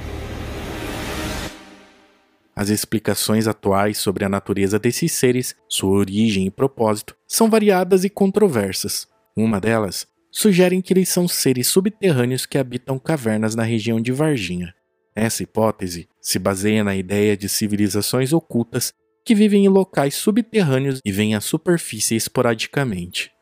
As 2.54 2.68
explicações 2.68 3.48
atuais 3.48 3.98
sobre 4.00 4.26
a 4.26 4.30
natureza 4.30 4.78
desses 4.78 5.14
seres, 5.14 5.56
sua 5.70 5.92
origem 5.92 6.46
e 6.46 6.52
propósito, 6.52 7.16
são 7.26 7.50
variadas 7.50 8.04
e 8.04 8.10
controversas. 8.10 9.08
Uma 9.34 9.62
delas 9.62 10.06
sugerem 10.30 10.82
que 10.82 10.92
eles 10.92 11.08
são 11.08 11.26
seres 11.26 11.68
subterrâneos 11.68 12.46
que 12.46 12.58
habitam 12.58 13.00
cavernas 13.00 13.56
na 13.56 13.64
região 13.64 14.02
de 14.02 14.12
Varginha. 14.12 14.74
Essa 15.16 15.44
hipótese 15.44 16.10
se 16.20 16.38
baseia 16.38 16.84
na 16.84 16.98
ideia 16.98 17.38
de 17.38 17.48
civilizações 17.48 18.34
ocultas 18.34 18.94
que 19.24 19.34
vivem 19.34 19.66
em 19.66 19.70
locais 19.70 20.16
subterrâneos 20.16 21.00
e 21.06 21.12
vêm 21.14 21.34
à 21.34 21.40
superfície 21.40 22.16
esporadicamente. 22.16 23.37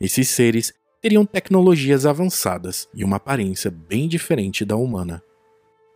Esses 0.00 0.30
seres 0.30 0.72
teriam 1.02 1.26
tecnologias 1.26 2.06
avançadas 2.06 2.88
e 2.94 3.04
uma 3.04 3.16
aparência 3.16 3.70
bem 3.70 4.08
diferente 4.08 4.64
da 4.64 4.74
humana. 4.74 5.22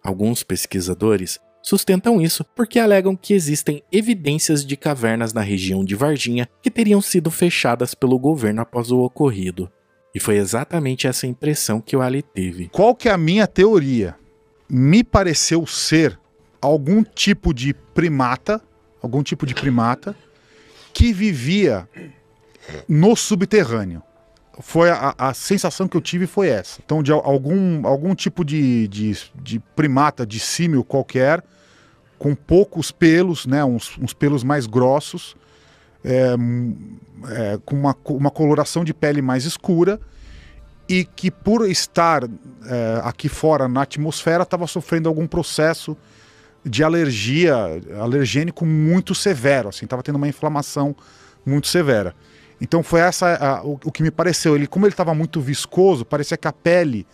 Alguns 0.03 0.43
pesquisadores 0.43 1.39
sustentam 1.63 2.21
isso 2.21 2.45
porque 2.55 2.79
alegam 2.79 3.17
que 3.17 3.33
existem 3.33 3.83
evidências 3.91 4.67
de 4.67 4.77
cavernas 4.77 5.33
na 5.33 5.41
região 5.41 5.83
de 5.83 5.95
Varginha 5.95 6.47
que 6.63 6.71
teriam 6.71 7.01
sido 7.01 7.31
fechadas 7.31 7.95
pelo 7.95 8.19
governo 8.19 8.61
após 8.61 8.91
o 8.91 9.01
ocorrido. 9.01 9.73
E 10.15 10.21
foi 10.21 10.37
exatamente 10.37 11.07
essa 11.07 11.27
impressão 11.27 11.81
que 11.81 11.97
o 11.97 12.03
Ali 12.03 12.23
teve. 12.23 12.69
Qual 12.69 12.95
que 12.95 13.09
é 13.09 13.13
a 13.13 13.19
minha 13.19 13.47
teoria? 13.47 14.15
Me 14.69 15.03
pareceu 15.03 15.67
ser 15.67 16.21
algum 16.61 17.03
tipo 17.03 17.55
de 17.55 17.73
primata, 17.73 18.61
algum 19.03 19.23
tipo 19.23 19.47
de 19.47 19.55
primata 19.55 20.15
que 20.93 21.11
vivia 21.11 21.89
no 22.89 23.15
subterrâneo. 23.17 24.03
Foi 24.61 24.89
a, 24.91 25.15
a 25.19 25.35
sensação 25.35 25.89
que 25.89 25.97
eu 25.97 26.01
tive 26.01 26.27
foi 26.27 26.49
essa. 26.49 26.81
Então, 26.85 27.03
de 27.03 27.11
algum, 27.11 27.87
algum 27.87 28.15
tipo 28.15 28.45
de, 28.45 28.87
de, 28.89 29.17
de 29.35 29.59
primata, 29.75 30.25
de 30.25 30.39
símio 30.39 30.85
qualquer, 30.85 31.43
com 32.19 32.35
poucos 32.35 32.93
pelos, 32.93 33.47
né, 33.47 33.65
uns, 33.65 33.99
uns 33.99 34.13
pelos 34.13 34.45
mais 34.45 34.67
grossos, 34.67 35.35
é, 36.05 36.37
é, 37.31 37.59
com 37.65 37.75
uma, 37.75 37.97
uma 38.07 38.31
coloração 38.31 38.85
de 38.85 38.95
pele 38.95 39.21
mais 39.21 39.45
escura 39.45 40.01
e 40.89 41.05
que 41.05 41.31
por 41.31 41.69
estar 41.69 42.25
é, 42.25 43.01
aqui 43.03 43.29
fora 43.29 43.67
na 43.67 43.83
atmosfera 43.83 44.43
estava 44.43 44.67
sofrendo 44.67 45.09
algum 45.09 45.27
processo 45.27 45.97
de 46.65 46.83
alergia, 46.83 47.55
alergênico 48.01 48.65
muito 48.65 49.15
severo, 49.15 49.69
assim, 49.69 49.85
estava 49.85 50.03
tendo 50.03 50.17
uma 50.17 50.29
inflamação 50.29 50.95
muito 51.45 51.69
severa. 51.69 52.15
Então 52.61 52.83
foi 52.83 53.01
essa 53.01 53.35
a, 53.35 53.65
o, 53.65 53.79
o, 53.85 53.93
que 53.93 54.03
me 54.03 54.11
pareceu. 54.11 54.55
Ele, 54.55 54.67
como 54.67 54.87
ele 54.87 54.93
estava 54.93 55.15
muito 55.15 55.41
viscoso, 55.41 56.05
parecia 56.05 56.37
que 56.37 56.49
a 56.49 56.53
pele 56.53 57.07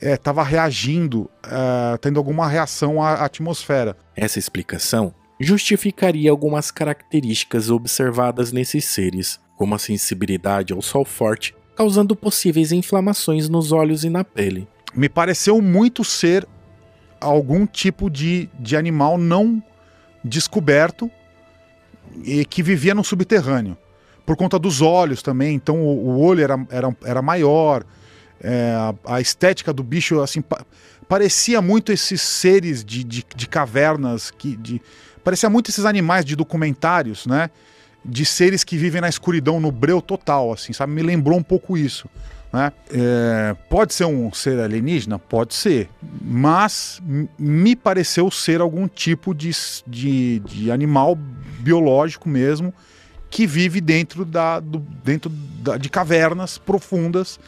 estava 0.00 0.42
reagindo, 0.42 1.30
é, 1.44 1.98
tendo 1.98 2.18
alguma 2.18 2.48
reação 2.48 3.02
à 3.02 3.24
atmosfera. 3.24 3.96
Essa 4.16 4.38
explicação 4.38 5.14
justificaria 5.38 6.30
algumas 6.30 6.70
características 6.70 7.70
observadas 7.70 8.52
nesses 8.52 8.84
seres, 8.84 9.40
como 9.56 9.74
a 9.74 9.78
sensibilidade 9.78 10.72
ao 10.72 10.82
sol 10.82 11.04
forte, 11.04 11.54
causando 11.74 12.14
possíveis 12.14 12.72
inflamações 12.72 13.48
nos 13.48 13.72
olhos 13.72 14.04
e 14.04 14.10
na 14.10 14.22
pele. 14.22 14.68
Me 14.94 15.08
pareceu 15.08 15.62
muito 15.62 16.04
ser 16.04 16.46
algum 17.20 17.66
tipo 17.66 18.10
de, 18.10 18.50
de 18.58 18.76
animal 18.76 19.16
não 19.16 19.62
descoberto 20.22 21.10
e 22.22 22.44
que 22.44 22.62
vivia 22.62 22.94
no 22.94 23.04
subterrâneo. 23.04 23.78
Por 24.30 24.36
conta 24.36 24.60
dos 24.60 24.80
olhos 24.80 25.24
também, 25.24 25.56
então 25.56 25.82
o, 25.82 26.10
o 26.10 26.20
olho 26.20 26.40
era, 26.40 26.66
era, 26.70 26.96
era 27.04 27.20
maior, 27.20 27.82
é, 28.40 28.72
a, 28.76 29.16
a, 29.16 29.20
estética 29.20 29.72
do 29.72 29.82
bicho 29.82 30.20
assim 30.20 30.40
pa, 30.40 30.64
parecia 31.08 31.60
muito 31.60 31.90
esses 31.90 32.22
seres 32.22 32.84
de, 32.84 33.02
de, 33.02 33.26
de 33.34 33.48
cavernas 33.48 34.30
que 34.30 34.54
de, 34.54 34.80
Parecia 35.24 35.50
muito 35.50 35.68
esses 35.68 35.84
animais 35.84 36.24
de 36.24 36.36
documentários, 36.36 37.26
né? 37.26 37.50
De 38.04 38.24
seres 38.24 38.62
que 38.62 38.76
vivem 38.76 39.00
na 39.00 39.08
escuridão, 39.08 39.58
no 39.58 39.72
breu 39.72 40.00
total, 40.00 40.52
assim, 40.52 40.72
sabe? 40.72 40.92
Me 40.92 41.02
lembrou 41.02 41.36
um 41.36 41.42
pouco 41.42 41.76
isso. 41.76 42.08
Né? 42.52 42.72
É, 42.92 43.56
pode 43.68 43.92
ser 43.92 44.04
um 44.04 44.32
ser 44.32 44.60
alienígena? 44.60 45.18
Pode 45.18 45.54
ser. 45.54 45.88
Mas 46.22 47.02
me 47.36 47.74
pareceu 47.74 48.30
ser 48.30 48.60
algum 48.60 48.86
tipo 48.86 49.34
de, 49.34 49.50
de, 49.88 50.38
de 50.38 50.70
animal 50.70 51.16
biológico 51.16 52.28
mesmo 52.28 52.72
que 53.30 53.46
vive 53.46 53.80
dentro, 53.80 54.24
da, 54.24 54.60
do, 54.60 54.78
dentro 55.04 55.30
da, 55.30 55.76
de 55.76 55.88
cavernas 55.88 56.58
profundas 56.58 57.38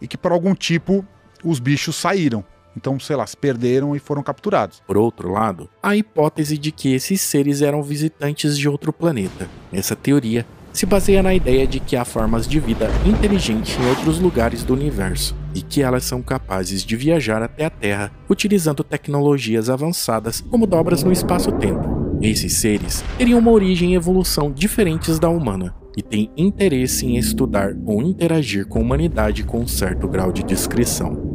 e 0.00 0.06
que 0.06 0.16
por 0.16 0.32
algum 0.32 0.54
tipo 0.54 1.04
os 1.42 1.58
bichos 1.58 1.96
saíram. 1.96 2.44
Então, 2.76 2.98
sei 2.98 3.14
lá, 3.14 3.26
se 3.26 3.36
perderam 3.36 3.94
e 3.94 3.98
foram 3.98 4.22
capturados. 4.22 4.82
Por 4.86 4.96
outro 4.96 5.30
lado, 5.30 5.68
a 5.82 5.96
hipótese 5.96 6.58
de 6.58 6.72
que 6.72 6.92
esses 6.92 7.20
seres 7.20 7.62
eram 7.62 7.82
visitantes 7.82 8.58
de 8.58 8.68
outro 8.68 8.92
planeta. 8.92 9.48
Essa 9.72 9.94
teoria 9.94 10.44
se 10.72 10.84
baseia 10.84 11.22
na 11.22 11.32
ideia 11.32 11.68
de 11.68 11.78
que 11.78 11.94
há 11.94 12.04
formas 12.04 12.48
de 12.48 12.58
vida 12.58 12.90
inteligente 13.06 13.78
em 13.80 13.88
outros 13.90 14.18
lugares 14.18 14.64
do 14.64 14.72
universo 14.72 15.36
e 15.54 15.62
que 15.62 15.80
elas 15.80 16.02
são 16.02 16.20
capazes 16.20 16.84
de 16.84 16.96
viajar 16.96 17.44
até 17.44 17.66
a 17.66 17.70
Terra 17.70 18.10
utilizando 18.28 18.82
tecnologias 18.82 19.70
avançadas 19.70 20.40
como 20.40 20.66
dobras 20.66 21.04
no 21.04 21.12
espaço-tempo. 21.12 22.03
Esses 22.20 22.54
seres 22.54 23.04
teriam 23.18 23.38
uma 23.38 23.50
origem 23.50 23.92
e 23.92 23.96
evolução 23.96 24.50
diferentes 24.50 25.18
da 25.18 25.28
humana 25.28 25.74
e 25.96 26.02
têm 26.02 26.30
interesse 26.36 27.06
em 27.06 27.16
estudar 27.16 27.76
ou 27.84 28.02
interagir 28.02 28.66
com 28.66 28.78
a 28.78 28.82
humanidade 28.82 29.44
com 29.44 29.60
um 29.60 29.66
certo 29.66 30.08
grau 30.08 30.32
de 30.32 30.42
discrição. 30.42 31.34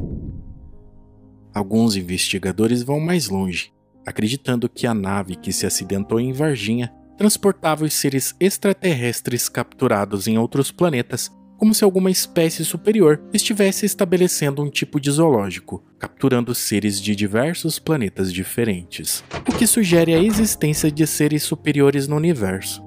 Alguns 1.54 1.96
investigadores 1.96 2.84
vão 2.84 3.00
mais 3.00 3.30
longe, 3.30 3.72
acreditando 4.06 4.70
que 4.70 4.88
a 4.88 4.94
nave 4.94 5.36
que 5.36 5.52
se 5.52 5.66
acidentou 5.66 6.20
em 6.20 6.32
Varginha 6.32 6.92
transportava 7.18 7.84
os 7.84 7.94
seres 7.94 8.34
extraterrestres 8.40 9.50
capturados 9.50 10.28
em 10.28 10.38
outros 10.38 10.72
planetas, 10.72 11.30
como 11.60 11.74
se 11.74 11.84
alguma 11.84 12.10
espécie 12.10 12.64
superior 12.64 13.22
estivesse 13.34 13.86
estabelecendo 13.86 14.64
um 14.64 14.70
tipo 14.70 14.98
de 14.98 15.12
zoológico, 15.12 15.84
capturando 16.00 16.56
seres 16.56 17.02
de 17.02 17.14
diversos 17.14 17.78
planetas 17.78 18.32
diferentes, 18.32 19.22
o 19.46 19.52
que 19.54 19.68
sugere 19.68 20.14
a 20.14 20.24
existência 20.24 20.90
de 20.90 21.06
seres 21.06 21.44
superiores 21.44 22.08
no 22.08 22.16
universo. 22.16 22.82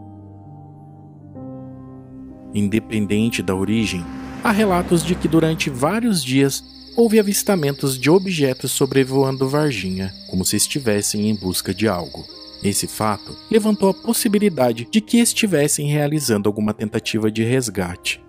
Independente 2.55 3.43
da 3.43 3.55
origem, 3.55 4.03
há 4.43 4.51
relatos 4.51 5.05
de 5.05 5.15
que 5.15 5.29
durante 5.29 5.69
vários 5.69 6.25
dias 6.25 6.65
houve 6.97 7.21
avistamentos 7.21 7.99
de 7.99 8.09
objetos 8.09 8.73
sobrevoando 8.73 9.51
Varginha, 9.51 10.11
como 10.31 10.47
se 10.47 10.57
estivessem 10.57 11.29
em 11.29 11.37
busca 11.37 11.75
de 11.75 11.87
algo. 11.87 12.25
Esse 12.63 12.87
fato 12.87 13.37
levantou 13.51 13.91
a 13.91 13.95
possibilidade 13.95 14.89
de 14.91 15.03
que 15.03 15.19
estivessem 15.19 15.89
realizando 15.89 16.49
alguma 16.49 16.73
tentativa 16.73 17.31
de 17.31 17.45
resgate. 17.45 18.23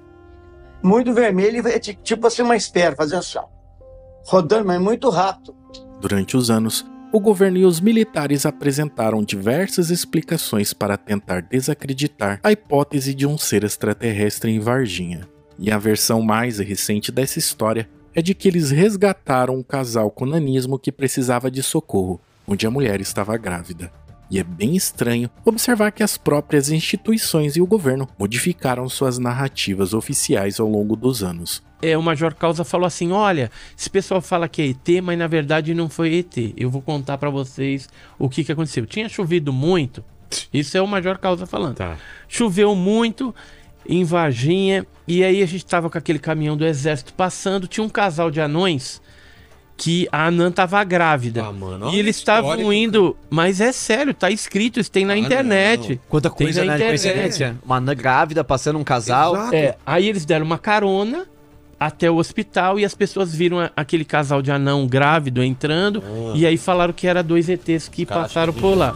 Muito 0.83 1.13
vermelho 1.13 1.65
e 1.67 1.79
tipo 1.79 2.27
assim 2.27 2.41
uma 2.41 2.57
espera, 2.57 2.95
fazendo 2.95 3.19
assim, 3.19 3.39
rodando, 4.25 4.65
mas 4.65 4.81
muito 4.81 5.09
rápido. 5.09 5.55
Durante 6.01 6.35
os 6.35 6.51
anos, 6.51 6.85
o 7.11 7.19
governo 7.19 7.57
e 7.57 7.65
os 7.65 7.79
militares 7.79 8.45
apresentaram 8.45 9.23
diversas 9.23 9.89
explicações 9.89 10.73
para 10.73 10.97
tentar 10.97 11.41
desacreditar 11.41 12.39
a 12.43 12.51
hipótese 12.51 13.13
de 13.13 13.25
um 13.25 13.37
ser 13.37 13.63
extraterrestre 13.63 14.51
em 14.51 14.59
Varginha. 14.59 15.27
E 15.57 15.71
a 15.71 15.77
versão 15.77 16.21
mais 16.21 16.59
recente 16.59 17.11
dessa 17.11 17.39
história 17.39 17.87
é 18.15 18.21
de 18.21 18.33
que 18.33 18.47
eles 18.47 18.71
resgataram 18.71 19.55
um 19.55 19.63
casal 19.63 20.11
com 20.11 20.25
nanismo 20.25 20.77
que 20.77 20.91
precisava 20.91 21.49
de 21.49 21.63
socorro, 21.63 22.19
onde 22.47 22.67
a 22.67 22.71
mulher 22.71 22.99
estava 22.99 23.37
grávida. 23.37 23.91
E 24.33 24.39
é 24.39 24.43
bem 24.43 24.75
estranho 24.75 25.29
observar 25.45 25.91
que 25.91 26.01
as 26.01 26.17
próprias 26.17 26.71
instituições 26.71 27.55
e 27.55 27.61
o 27.61 27.67
governo 27.67 28.09
modificaram 28.17 28.89
suas 28.89 29.19
narrativas 29.19 29.93
oficiais 29.93 30.59
ao 30.59 30.67
longo 30.67 30.95
dos 30.95 31.21
anos. 31.21 31.61
É, 31.83 31.95
o 31.95 32.01
Major 32.01 32.33
Causa 32.33 32.63
falou 32.63 32.87
assim: 32.87 33.11
olha, 33.11 33.51
esse 33.77 33.91
pessoal 33.91 34.21
fala 34.21 34.49
que 34.49 34.59
é 34.63 34.67
ET, 34.69 35.03
mas 35.03 35.19
na 35.19 35.27
verdade 35.27 35.75
não 35.75 35.87
foi 35.87 36.15
ET. 36.15 36.35
Eu 36.57 36.71
vou 36.71 36.81
contar 36.81 37.19
para 37.19 37.29
vocês 37.29 37.87
o 38.17 38.27
que, 38.27 38.43
que 38.43 38.51
aconteceu. 38.51 38.87
Tinha 38.87 39.07
chovido 39.07 39.53
muito, 39.53 40.03
isso 40.51 40.75
é 40.75 40.81
o 40.81 40.87
Major 40.87 41.19
Causa 41.19 41.45
falando. 41.45 41.75
Tá. 41.75 41.95
Choveu 42.27 42.73
muito 42.73 43.35
em 43.87 44.03
Varginha. 44.03 44.83
E 45.07 45.23
aí 45.23 45.43
a 45.43 45.45
gente 45.45 45.63
tava 45.63 45.91
com 45.91 45.97
aquele 45.99 46.17
caminhão 46.17 46.57
do 46.57 46.65
exército 46.65 47.13
passando, 47.13 47.67
tinha 47.67 47.83
um 47.83 47.89
casal 47.89 48.31
de 48.31 48.41
anões 48.41 48.99
que 49.75 50.07
a 50.11 50.27
Anã 50.27 50.51
tava 50.51 50.83
grávida. 50.83 51.45
Ah, 51.45 51.51
mano, 51.51 51.89
e 51.89 51.99
eles 51.99 52.17
estavam 52.17 52.71
indo, 52.71 53.17
mas 53.29 53.59
é 53.59 53.71
sério, 53.71 54.13
tá 54.13 54.29
escrito, 54.29 54.79
isso 54.79 54.91
tem 54.91 55.05
na 55.05 55.13
ah, 55.13 55.17
internet. 55.17 55.89
Não. 55.89 55.99
Quanta 56.07 56.29
coisa 56.29 56.63
na 56.63 56.77
né, 56.77 56.87
coincidência. 56.87 57.57
Uma 57.65 57.77
Anã 57.77 57.95
grávida 57.95 58.43
passando 58.43 58.79
um 58.79 58.83
casal. 58.83 59.35
Exato. 59.35 59.55
É, 59.55 59.75
aí 59.85 60.07
eles 60.07 60.25
deram 60.25 60.45
uma 60.45 60.57
carona 60.57 61.27
até 61.79 62.09
o 62.09 62.15
hospital 62.15 62.79
e 62.79 62.85
as 62.85 62.95
pessoas 62.95 63.35
viram 63.35 63.57
aquele 63.75 64.05
casal 64.05 64.41
de 64.41 64.51
anão 64.51 64.87
grávido 64.87 65.43
entrando 65.43 66.01
ah. 66.05 66.31
e 66.33 66.45
aí 66.45 66.55
falaram 66.55 66.93
que 66.93 67.05
era 67.05 67.21
dois 67.21 67.49
ETs 67.49 67.89
que 67.89 68.05
Cara, 68.05 68.21
passaram 68.21 68.53
por 68.53 68.77
lá. 68.77 68.93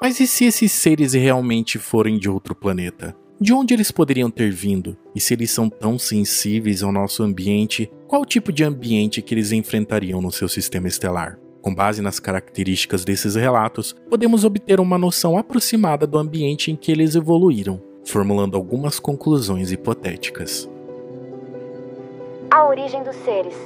Mas 0.00 0.20
e 0.20 0.26
se 0.26 0.44
esses 0.44 0.72
seres 0.72 1.14
realmente 1.14 1.78
forem 1.78 2.18
de 2.18 2.28
outro 2.28 2.54
planeta? 2.54 3.16
De 3.42 3.52
onde 3.52 3.74
eles 3.74 3.90
poderiam 3.90 4.30
ter 4.30 4.52
vindo? 4.52 4.96
E 5.16 5.20
se 5.20 5.34
eles 5.34 5.50
são 5.50 5.68
tão 5.68 5.98
sensíveis 5.98 6.80
ao 6.80 6.92
nosso 6.92 7.24
ambiente, 7.24 7.90
qual 8.06 8.24
tipo 8.24 8.52
de 8.52 8.62
ambiente 8.62 9.20
que 9.20 9.34
eles 9.34 9.50
enfrentariam 9.50 10.22
no 10.22 10.30
seu 10.30 10.48
sistema 10.48 10.86
estelar? 10.86 11.40
Com 11.60 11.74
base 11.74 12.00
nas 12.00 12.20
características 12.20 13.04
desses 13.04 13.34
relatos, 13.34 13.96
podemos 14.08 14.44
obter 14.44 14.78
uma 14.78 14.96
noção 14.96 15.36
aproximada 15.36 16.06
do 16.06 16.18
ambiente 16.18 16.70
em 16.70 16.76
que 16.76 16.92
eles 16.92 17.16
evoluíram, 17.16 17.82
formulando 18.04 18.56
algumas 18.56 19.00
conclusões 19.00 19.72
hipotéticas. 19.72 20.70
A 22.48 22.64
origem 22.68 23.02
dos 23.02 23.16
seres. 23.24 23.56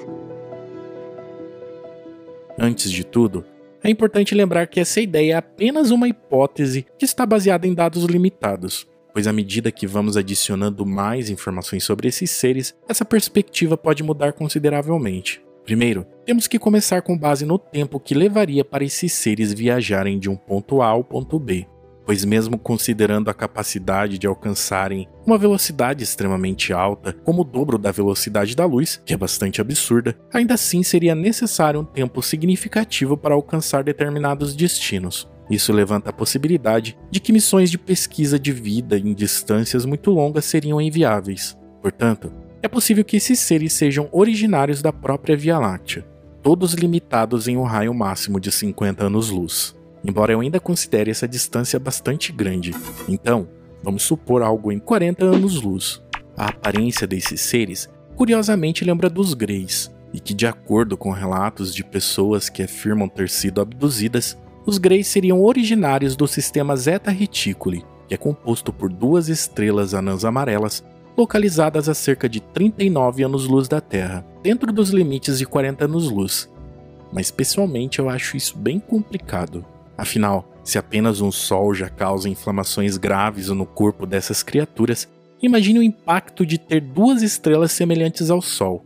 Antes 2.58 2.90
de 2.90 3.04
tudo, 3.04 3.44
é 3.84 3.90
importante 3.90 4.34
lembrar 4.34 4.68
que 4.68 4.80
essa 4.80 5.02
ideia 5.02 5.34
é 5.34 5.36
apenas 5.36 5.90
uma 5.90 6.08
hipótese 6.08 6.86
que 6.98 7.04
está 7.04 7.26
baseada 7.26 7.66
em 7.66 7.74
dados 7.74 8.04
limitados 8.04 8.88
pois 9.16 9.26
à 9.26 9.32
medida 9.32 9.72
que 9.72 9.86
vamos 9.86 10.14
adicionando 10.14 10.84
mais 10.84 11.30
informações 11.30 11.82
sobre 11.82 12.06
esses 12.06 12.30
seres, 12.30 12.74
essa 12.86 13.02
perspectiva 13.02 13.74
pode 13.74 14.02
mudar 14.02 14.34
consideravelmente. 14.34 15.40
Primeiro, 15.64 16.06
temos 16.26 16.46
que 16.46 16.58
começar 16.58 17.00
com 17.00 17.16
base 17.16 17.46
no 17.46 17.58
tempo 17.58 17.98
que 17.98 18.14
levaria 18.14 18.62
para 18.62 18.84
esses 18.84 19.14
seres 19.14 19.54
viajarem 19.54 20.18
de 20.18 20.28
um 20.28 20.36
ponto 20.36 20.82
A 20.82 20.88
ao 20.88 21.02
ponto 21.02 21.38
B. 21.38 21.66
pois, 22.04 22.26
mesmo 22.26 22.58
considerando 22.58 23.30
a 23.30 23.34
capacidade 23.34 24.18
de 24.18 24.26
alcançarem 24.26 25.08
uma 25.26 25.38
velocidade 25.38 26.04
extremamente 26.04 26.74
alta, 26.74 27.14
como 27.24 27.40
o 27.40 27.44
dobro 27.44 27.78
da 27.78 27.90
velocidade 27.90 28.54
da 28.54 28.66
luz, 28.66 29.00
que 29.04 29.14
é 29.14 29.16
bastante 29.16 29.62
absurda, 29.62 30.14
ainda 30.30 30.52
assim 30.52 30.82
seria 30.82 31.14
necessário 31.14 31.80
um 31.80 31.84
tempo 31.84 32.22
significativo 32.22 33.16
para 33.16 33.34
alcançar 33.34 33.82
determinados 33.82 34.54
destinos. 34.54 35.26
Isso 35.50 35.72
levanta 35.72 36.10
a 36.10 36.12
possibilidade 36.12 36.98
de 37.10 37.20
que 37.20 37.32
missões 37.32 37.70
de 37.70 37.78
pesquisa 37.78 38.38
de 38.38 38.52
vida 38.52 38.98
em 38.98 39.14
distâncias 39.14 39.84
muito 39.84 40.10
longas 40.10 40.44
seriam 40.44 40.80
inviáveis. 40.80 41.56
Portanto, 41.80 42.32
é 42.62 42.68
possível 42.68 43.04
que 43.04 43.16
esses 43.16 43.38
seres 43.38 43.72
sejam 43.72 44.08
originários 44.10 44.82
da 44.82 44.92
própria 44.92 45.36
Via 45.36 45.58
Láctea, 45.58 46.06
todos 46.42 46.74
limitados 46.74 47.46
em 47.46 47.56
um 47.56 47.62
raio 47.62 47.94
máximo 47.94 48.40
de 48.40 48.50
50 48.50 49.06
anos-luz 49.06 49.76
embora 50.06 50.32
eu 50.32 50.40
ainda 50.40 50.60
considere 50.60 51.10
essa 51.10 51.26
distância 51.26 51.78
bastante 51.78 52.32
grande. 52.32 52.72
Então, 53.08 53.48
vamos 53.82 54.04
supor 54.04 54.42
algo 54.42 54.70
em 54.70 54.78
40 54.78 55.24
anos-luz. 55.24 56.00
A 56.36 56.48
aparência 56.48 57.06
desses 57.06 57.40
seres 57.40 57.88
curiosamente 58.14 58.84
lembra 58.84 59.10
dos 59.10 59.34
Greys, 59.34 59.90
e 60.12 60.20
que, 60.20 60.32
de 60.32 60.46
acordo 60.46 60.96
com 60.96 61.10
relatos 61.10 61.74
de 61.74 61.84
pessoas 61.84 62.48
que 62.48 62.62
afirmam 62.62 63.08
ter 63.08 63.28
sido 63.28 63.60
abduzidas, 63.60 64.38
os 64.66 64.78
Greys 64.78 65.06
seriam 65.06 65.42
originários 65.42 66.16
do 66.16 66.26
sistema 66.26 66.76
Zeta 66.76 67.12
Reticuli, 67.12 67.84
que 68.08 68.14
é 68.14 68.16
composto 68.16 68.72
por 68.72 68.92
duas 68.92 69.28
estrelas 69.28 69.94
anãs 69.94 70.24
amarelas 70.24 70.84
localizadas 71.16 71.88
a 71.88 71.94
cerca 71.94 72.28
de 72.28 72.40
39 72.40 73.22
anos-luz 73.22 73.68
da 73.68 73.80
Terra, 73.80 74.26
dentro 74.42 74.70
dos 74.72 74.90
limites 74.90 75.38
de 75.38 75.46
40 75.46 75.86
anos-luz. 75.86 76.50
Mas 77.12 77.30
pessoalmente 77.30 78.00
eu 78.00 78.10
acho 78.10 78.36
isso 78.36 78.58
bem 78.58 78.78
complicado. 78.78 79.64
Afinal, 79.96 80.46
se 80.62 80.76
apenas 80.76 81.20
um 81.20 81.32
sol 81.32 81.72
já 81.72 81.88
causa 81.88 82.28
inflamações 82.28 82.98
graves 82.98 83.48
no 83.48 83.64
corpo 83.64 84.04
dessas 84.04 84.42
criaturas, 84.42 85.08
imagine 85.40 85.78
o 85.78 85.82
impacto 85.82 86.44
de 86.44 86.58
ter 86.58 86.80
duas 86.80 87.22
estrelas 87.22 87.72
semelhantes 87.72 88.30
ao 88.30 88.42
Sol. 88.42 88.84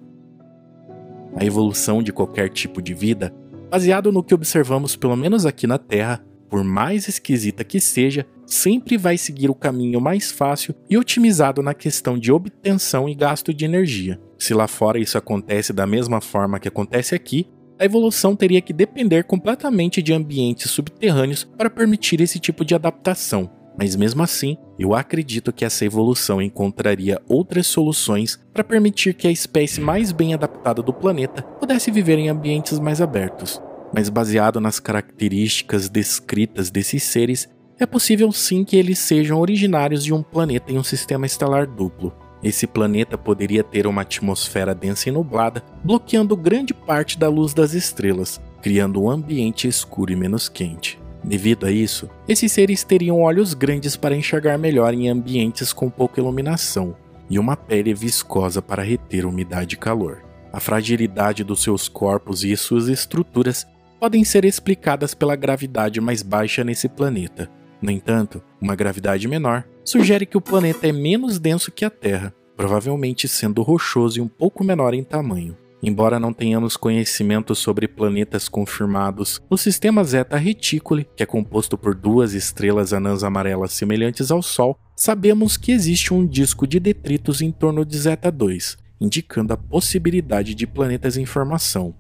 A 1.34 1.44
evolução 1.44 2.02
de 2.02 2.12
qualquer 2.12 2.48
tipo 2.50 2.82
de 2.82 2.92
vida, 2.92 3.32
baseado 3.70 4.10
no 4.10 4.22
que 4.24 4.34
observamos 4.34 4.96
pelo 4.96 5.16
menos 5.16 5.46
aqui 5.46 5.66
na 5.66 5.78
Terra, 5.78 6.24
por 6.48 6.64
mais 6.64 7.06
esquisita 7.06 7.62
que 7.62 7.80
seja, 7.80 8.26
sempre 8.44 8.98
vai 8.98 9.16
seguir 9.16 9.48
o 9.48 9.54
caminho 9.54 10.00
mais 10.00 10.32
fácil 10.32 10.74
e 10.90 10.98
otimizado 10.98 11.62
na 11.62 11.72
questão 11.72 12.18
de 12.18 12.32
obtenção 12.32 13.08
e 13.08 13.14
gasto 13.14 13.54
de 13.54 13.64
energia. 13.64 14.20
Se 14.36 14.52
lá 14.52 14.66
fora 14.66 14.98
isso 14.98 15.16
acontece 15.16 15.72
da 15.72 15.86
mesma 15.86 16.20
forma 16.20 16.58
que 16.58 16.66
acontece 16.66 17.14
aqui, 17.14 17.46
a 17.78 17.84
evolução 17.84 18.34
teria 18.34 18.60
que 18.60 18.72
depender 18.72 19.22
completamente 19.22 20.02
de 20.02 20.12
ambientes 20.12 20.70
subterrâneos 20.70 21.44
para 21.44 21.70
permitir 21.70 22.20
esse 22.20 22.40
tipo 22.40 22.64
de 22.64 22.74
adaptação. 22.74 23.48
Mas 23.80 23.96
mesmo 23.96 24.22
assim, 24.22 24.58
eu 24.78 24.94
acredito 24.94 25.54
que 25.54 25.64
essa 25.64 25.86
evolução 25.86 26.42
encontraria 26.42 27.18
outras 27.26 27.66
soluções 27.66 28.38
para 28.52 28.62
permitir 28.62 29.14
que 29.14 29.26
a 29.26 29.30
espécie 29.30 29.80
mais 29.80 30.12
bem 30.12 30.34
adaptada 30.34 30.82
do 30.82 30.92
planeta 30.92 31.42
pudesse 31.58 31.90
viver 31.90 32.18
em 32.18 32.28
ambientes 32.28 32.78
mais 32.78 33.00
abertos. 33.00 33.58
Mas 33.90 34.10
baseado 34.10 34.60
nas 34.60 34.78
características 34.78 35.88
descritas 35.88 36.70
desses 36.70 37.02
seres, 37.02 37.48
é 37.78 37.86
possível 37.86 38.30
sim 38.32 38.64
que 38.64 38.76
eles 38.76 38.98
sejam 38.98 39.40
originários 39.40 40.04
de 40.04 40.12
um 40.12 40.22
planeta 40.22 40.70
em 40.70 40.76
um 40.76 40.84
sistema 40.84 41.24
estelar 41.24 41.66
duplo. 41.66 42.12
Esse 42.42 42.66
planeta 42.66 43.16
poderia 43.16 43.64
ter 43.64 43.86
uma 43.86 44.02
atmosfera 44.02 44.74
densa 44.74 45.08
e 45.08 45.12
nublada, 45.12 45.64
bloqueando 45.82 46.36
grande 46.36 46.74
parte 46.74 47.18
da 47.18 47.30
luz 47.30 47.54
das 47.54 47.72
estrelas, 47.72 48.38
criando 48.60 49.02
um 49.02 49.10
ambiente 49.10 49.66
escuro 49.66 50.12
e 50.12 50.16
menos 50.16 50.50
quente. 50.50 51.00
Devido 51.22 51.66
a 51.66 51.70
isso, 51.70 52.08
esses 52.26 52.50
seres 52.50 52.82
teriam 52.82 53.20
olhos 53.20 53.54
grandes 53.54 53.96
para 53.96 54.16
enxergar 54.16 54.56
melhor 54.58 54.94
em 54.94 55.08
ambientes 55.08 55.72
com 55.72 55.90
pouca 55.90 56.20
iluminação 56.20 56.96
e 57.28 57.38
uma 57.38 57.56
pele 57.56 57.94
viscosa 57.94 58.60
para 58.60 58.82
reter 58.82 59.26
umidade 59.26 59.74
e 59.74 59.78
calor. 59.78 60.22
A 60.52 60.58
fragilidade 60.58 61.44
dos 61.44 61.62
seus 61.62 61.88
corpos 61.88 62.42
e 62.42 62.56
suas 62.56 62.88
estruturas 62.88 63.66
podem 64.00 64.24
ser 64.24 64.44
explicadas 64.44 65.14
pela 65.14 65.36
gravidade 65.36 66.00
mais 66.00 66.22
baixa 66.22 66.64
nesse 66.64 66.88
planeta. 66.88 67.48
No 67.80 67.90
entanto, 67.90 68.42
uma 68.60 68.74
gravidade 68.74 69.28
menor 69.28 69.64
sugere 69.84 70.26
que 70.26 70.36
o 70.36 70.40
planeta 70.40 70.88
é 70.88 70.92
menos 70.92 71.38
denso 71.38 71.70
que 71.70 71.84
a 71.84 71.90
Terra, 71.90 72.34
provavelmente 72.56 73.28
sendo 73.28 73.62
rochoso 73.62 74.18
e 74.18 74.22
um 74.22 74.28
pouco 74.28 74.64
menor 74.64 74.94
em 74.94 75.04
tamanho. 75.04 75.56
Embora 75.82 76.20
não 76.20 76.32
tenhamos 76.32 76.76
conhecimento 76.76 77.54
sobre 77.54 77.88
planetas 77.88 78.48
confirmados 78.48 79.40
no 79.50 79.56
sistema 79.56 80.04
Zeta 80.04 80.36
Reticuli, 80.36 81.08
que 81.16 81.22
é 81.22 81.26
composto 81.26 81.78
por 81.78 81.94
duas 81.94 82.34
estrelas 82.34 82.92
anãs 82.92 83.24
amarelas 83.24 83.72
semelhantes 83.72 84.30
ao 84.30 84.42
Sol, 84.42 84.78
sabemos 84.94 85.56
que 85.56 85.72
existe 85.72 86.12
um 86.12 86.26
disco 86.26 86.66
de 86.66 86.78
detritos 86.78 87.40
em 87.40 87.50
torno 87.50 87.84
de 87.86 87.96
Zeta 87.98 88.30
2, 88.30 88.76
indicando 89.00 89.54
a 89.54 89.56
possibilidade 89.56 90.54
de 90.54 90.66
planetas 90.66 91.16
em 91.16 91.24
formação. 91.24 91.94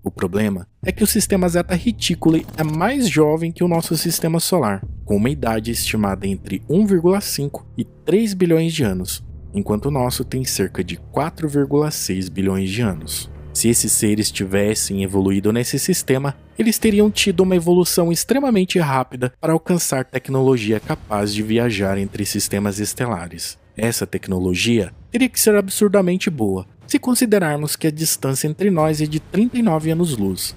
O 0.00 0.12
problema 0.12 0.66
é 0.84 0.92
que 0.92 1.02
o 1.02 1.06
sistema 1.06 1.48
Zeta 1.48 1.74
Reticuli 1.74 2.46
é 2.56 2.62
mais 2.62 3.08
jovem 3.08 3.50
que 3.50 3.64
o 3.64 3.68
nosso 3.68 3.96
sistema 3.96 4.38
solar, 4.38 4.82
com 5.04 5.16
uma 5.16 5.28
idade 5.28 5.72
estimada 5.72 6.24
entre 6.24 6.62
1,5 6.70 7.64
e 7.76 7.84
3 7.84 8.32
bilhões 8.34 8.72
de 8.72 8.84
anos, 8.84 9.24
enquanto 9.54 9.86
o 9.86 9.90
nosso 9.90 10.24
tem 10.24 10.44
cerca 10.44 10.82
de 10.82 10.96
4,6 11.12 12.30
bilhões 12.30 12.70
de 12.70 12.82
anos. 12.82 13.30
Se 13.52 13.68
esses 13.68 13.90
seres 13.90 14.30
tivessem 14.30 15.02
evoluído 15.02 15.52
nesse 15.52 15.78
sistema, 15.78 16.36
eles 16.56 16.78
teriam 16.78 17.10
tido 17.10 17.40
uma 17.40 17.56
evolução 17.56 18.12
extremamente 18.12 18.78
rápida 18.78 19.32
para 19.40 19.52
alcançar 19.52 20.04
tecnologia 20.04 20.78
capaz 20.78 21.34
de 21.34 21.42
viajar 21.42 21.98
entre 21.98 22.24
sistemas 22.24 22.78
estelares. 22.78 23.58
Essa 23.76 24.06
tecnologia 24.06 24.92
teria 25.10 25.28
que 25.28 25.40
ser 25.40 25.56
absurdamente 25.56 26.30
boa, 26.30 26.66
se 26.86 26.98
considerarmos 26.98 27.76
que 27.76 27.86
a 27.86 27.90
distância 27.90 28.46
entre 28.46 28.70
nós 28.70 29.00
é 29.00 29.06
de 29.06 29.20
39 29.20 29.90
anos-luz. 29.90 30.54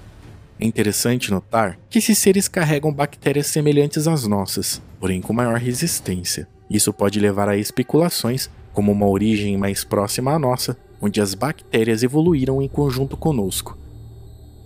É 0.58 0.64
interessante 0.64 1.30
notar 1.30 1.78
que 1.90 1.98
esses 1.98 2.18
seres 2.18 2.46
carregam 2.46 2.92
bactérias 2.92 3.48
semelhantes 3.48 4.06
às 4.06 4.26
nossas, 4.26 4.80
porém 5.00 5.20
com 5.20 5.32
maior 5.32 5.58
resistência. 5.58 6.46
Isso 6.70 6.92
pode 6.92 7.18
levar 7.18 7.48
a 7.48 7.56
especulações 7.56 8.48
como 8.72 8.92
uma 8.92 9.08
origem 9.08 9.56
mais 9.56 9.84
próxima 9.84 10.32
à 10.32 10.38
nossa, 10.38 10.76
onde 11.00 11.20
as 11.20 11.34
bactérias 11.34 12.02
evoluíram 12.02 12.62
em 12.62 12.68
conjunto 12.68 13.16
conosco. 13.16 13.76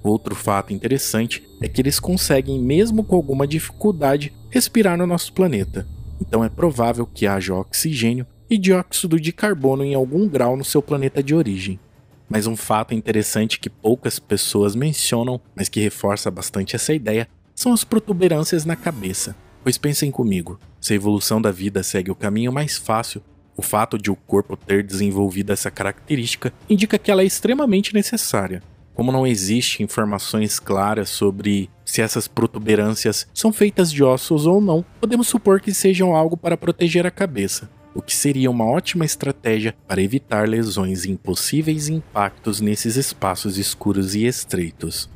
Outro 0.02 0.34
fato 0.34 0.72
interessante 0.72 1.42
é 1.60 1.66
que 1.66 1.80
eles 1.80 1.98
conseguem, 1.98 2.62
mesmo 2.62 3.02
com 3.02 3.16
alguma 3.16 3.46
dificuldade, 3.46 4.32
respirar 4.50 4.96
no 4.96 5.06
nosso 5.06 5.32
planeta. 5.32 5.86
Então 6.20 6.44
é 6.44 6.48
provável 6.48 7.06
que 7.06 7.26
haja 7.26 7.54
oxigênio 7.54 8.26
e 8.48 8.56
dióxido 8.56 9.18
de 9.18 9.32
carbono 9.32 9.84
em 9.84 9.94
algum 9.94 10.28
grau 10.28 10.56
no 10.56 10.64
seu 10.64 10.80
planeta 10.80 11.22
de 11.22 11.34
origem. 11.34 11.80
Mas 12.28 12.46
um 12.46 12.56
fato 12.56 12.94
interessante 12.94 13.58
que 13.58 13.70
poucas 13.70 14.18
pessoas 14.18 14.74
mencionam, 14.74 15.40
mas 15.54 15.68
que 15.68 15.80
reforça 15.80 16.30
bastante 16.30 16.76
essa 16.76 16.94
ideia, 16.94 17.28
são 17.54 17.72
as 17.72 17.84
protuberâncias 17.84 18.64
na 18.64 18.76
cabeça. 18.76 19.34
Pois 19.62 19.78
pensem 19.78 20.10
comigo, 20.10 20.58
se 20.80 20.92
a 20.92 20.96
evolução 20.96 21.40
da 21.40 21.50
vida 21.50 21.82
segue 21.82 22.10
o 22.10 22.16
caminho 22.16 22.52
mais 22.52 22.76
fácil, 22.76 23.22
o 23.56 23.62
fato 23.62 23.98
de 23.98 24.10
o 24.10 24.16
corpo 24.16 24.56
ter 24.56 24.82
desenvolvido 24.82 25.52
essa 25.52 25.70
característica 25.70 26.52
indica 26.68 26.98
que 26.98 27.10
ela 27.10 27.22
é 27.22 27.24
extremamente 27.26 27.94
necessária. 27.94 28.62
Como 28.94 29.12
não 29.12 29.26
existe 29.26 29.82
informações 29.82 30.58
claras 30.58 31.08
sobre 31.08 31.70
se 31.84 32.00
essas 32.00 32.26
protuberâncias 32.26 33.26
são 33.34 33.52
feitas 33.52 33.92
de 33.92 34.02
ossos 34.02 34.46
ou 34.46 34.60
não, 34.60 34.84
podemos 35.00 35.28
supor 35.28 35.60
que 35.60 35.72
sejam 35.72 36.14
algo 36.16 36.36
para 36.36 36.56
proteger 36.56 37.06
a 37.06 37.10
cabeça 37.10 37.68
o 37.96 38.02
que 38.02 38.14
seria 38.14 38.50
uma 38.50 38.66
ótima 38.66 39.06
estratégia 39.06 39.74
para 39.88 40.02
evitar 40.02 40.46
lesões 40.46 41.06
e 41.06 41.10
impossíveis 41.10 41.88
impactos 41.88 42.60
nesses 42.60 42.96
espaços 42.96 43.56
escuros 43.56 44.14
e 44.14 44.26
estreitos. 44.26 45.08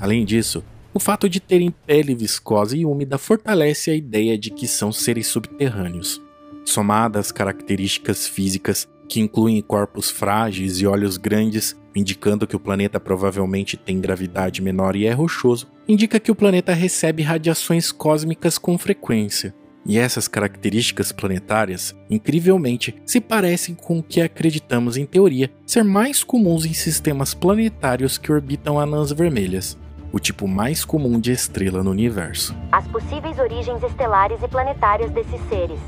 Além 0.00 0.24
disso, 0.24 0.64
o 0.92 0.98
fato 0.98 1.28
de 1.28 1.38
terem 1.38 1.70
pele 1.70 2.16
viscosa 2.16 2.76
e 2.76 2.84
úmida 2.84 3.18
fortalece 3.18 3.92
a 3.92 3.94
ideia 3.94 4.36
de 4.36 4.50
que 4.50 4.66
são 4.66 4.90
seres 4.90 5.28
subterrâneos. 5.28 6.20
Somada 6.68 7.18
às 7.18 7.32
características 7.32 8.26
físicas 8.26 8.86
que 9.08 9.20
incluem 9.20 9.62
corpos 9.62 10.10
frágeis 10.10 10.78
e 10.78 10.86
olhos 10.86 11.16
grandes, 11.16 11.74
indicando 11.96 12.46
que 12.46 12.54
o 12.54 12.60
planeta 12.60 13.00
provavelmente 13.00 13.74
tem 13.74 13.98
gravidade 13.98 14.60
menor 14.60 14.94
e 14.94 15.06
é 15.06 15.12
rochoso, 15.12 15.66
indica 15.88 16.20
que 16.20 16.30
o 16.30 16.34
planeta 16.34 16.74
recebe 16.74 17.22
radiações 17.22 17.90
cósmicas 17.90 18.58
com 18.58 18.76
frequência, 18.76 19.54
e 19.86 19.96
essas 19.96 20.28
características 20.28 21.10
planetárias, 21.10 21.96
incrivelmente, 22.10 22.94
se 23.06 23.18
parecem 23.18 23.74
com 23.74 24.00
o 24.00 24.02
que 24.02 24.20
acreditamos 24.20 24.98
em 24.98 25.06
teoria 25.06 25.50
ser 25.66 25.82
mais 25.82 26.22
comuns 26.22 26.66
em 26.66 26.74
sistemas 26.74 27.32
planetários 27.32 28.18
que 28.18 28.30
orbitam 28.30 28.78
anãs 28.78 29.10
vermelhas, 29.10 29.78
o 30.12 30.18
tipo 30.18 30.46
mais 30.46 30.84
comum 30.84 31.18
de 31.18 31.32
estrela 31.32 31.82
no 31.82 31.92
universo. 31.92 32.54
As 32.70 32.86
possíveis 32.88 33.38
origens 33.38 33.82
estelares 33.82 34.42
e 34.42 34.48
planetárias 34.48 35.10
desses 35.12 35.40
seres. 35.48 35.80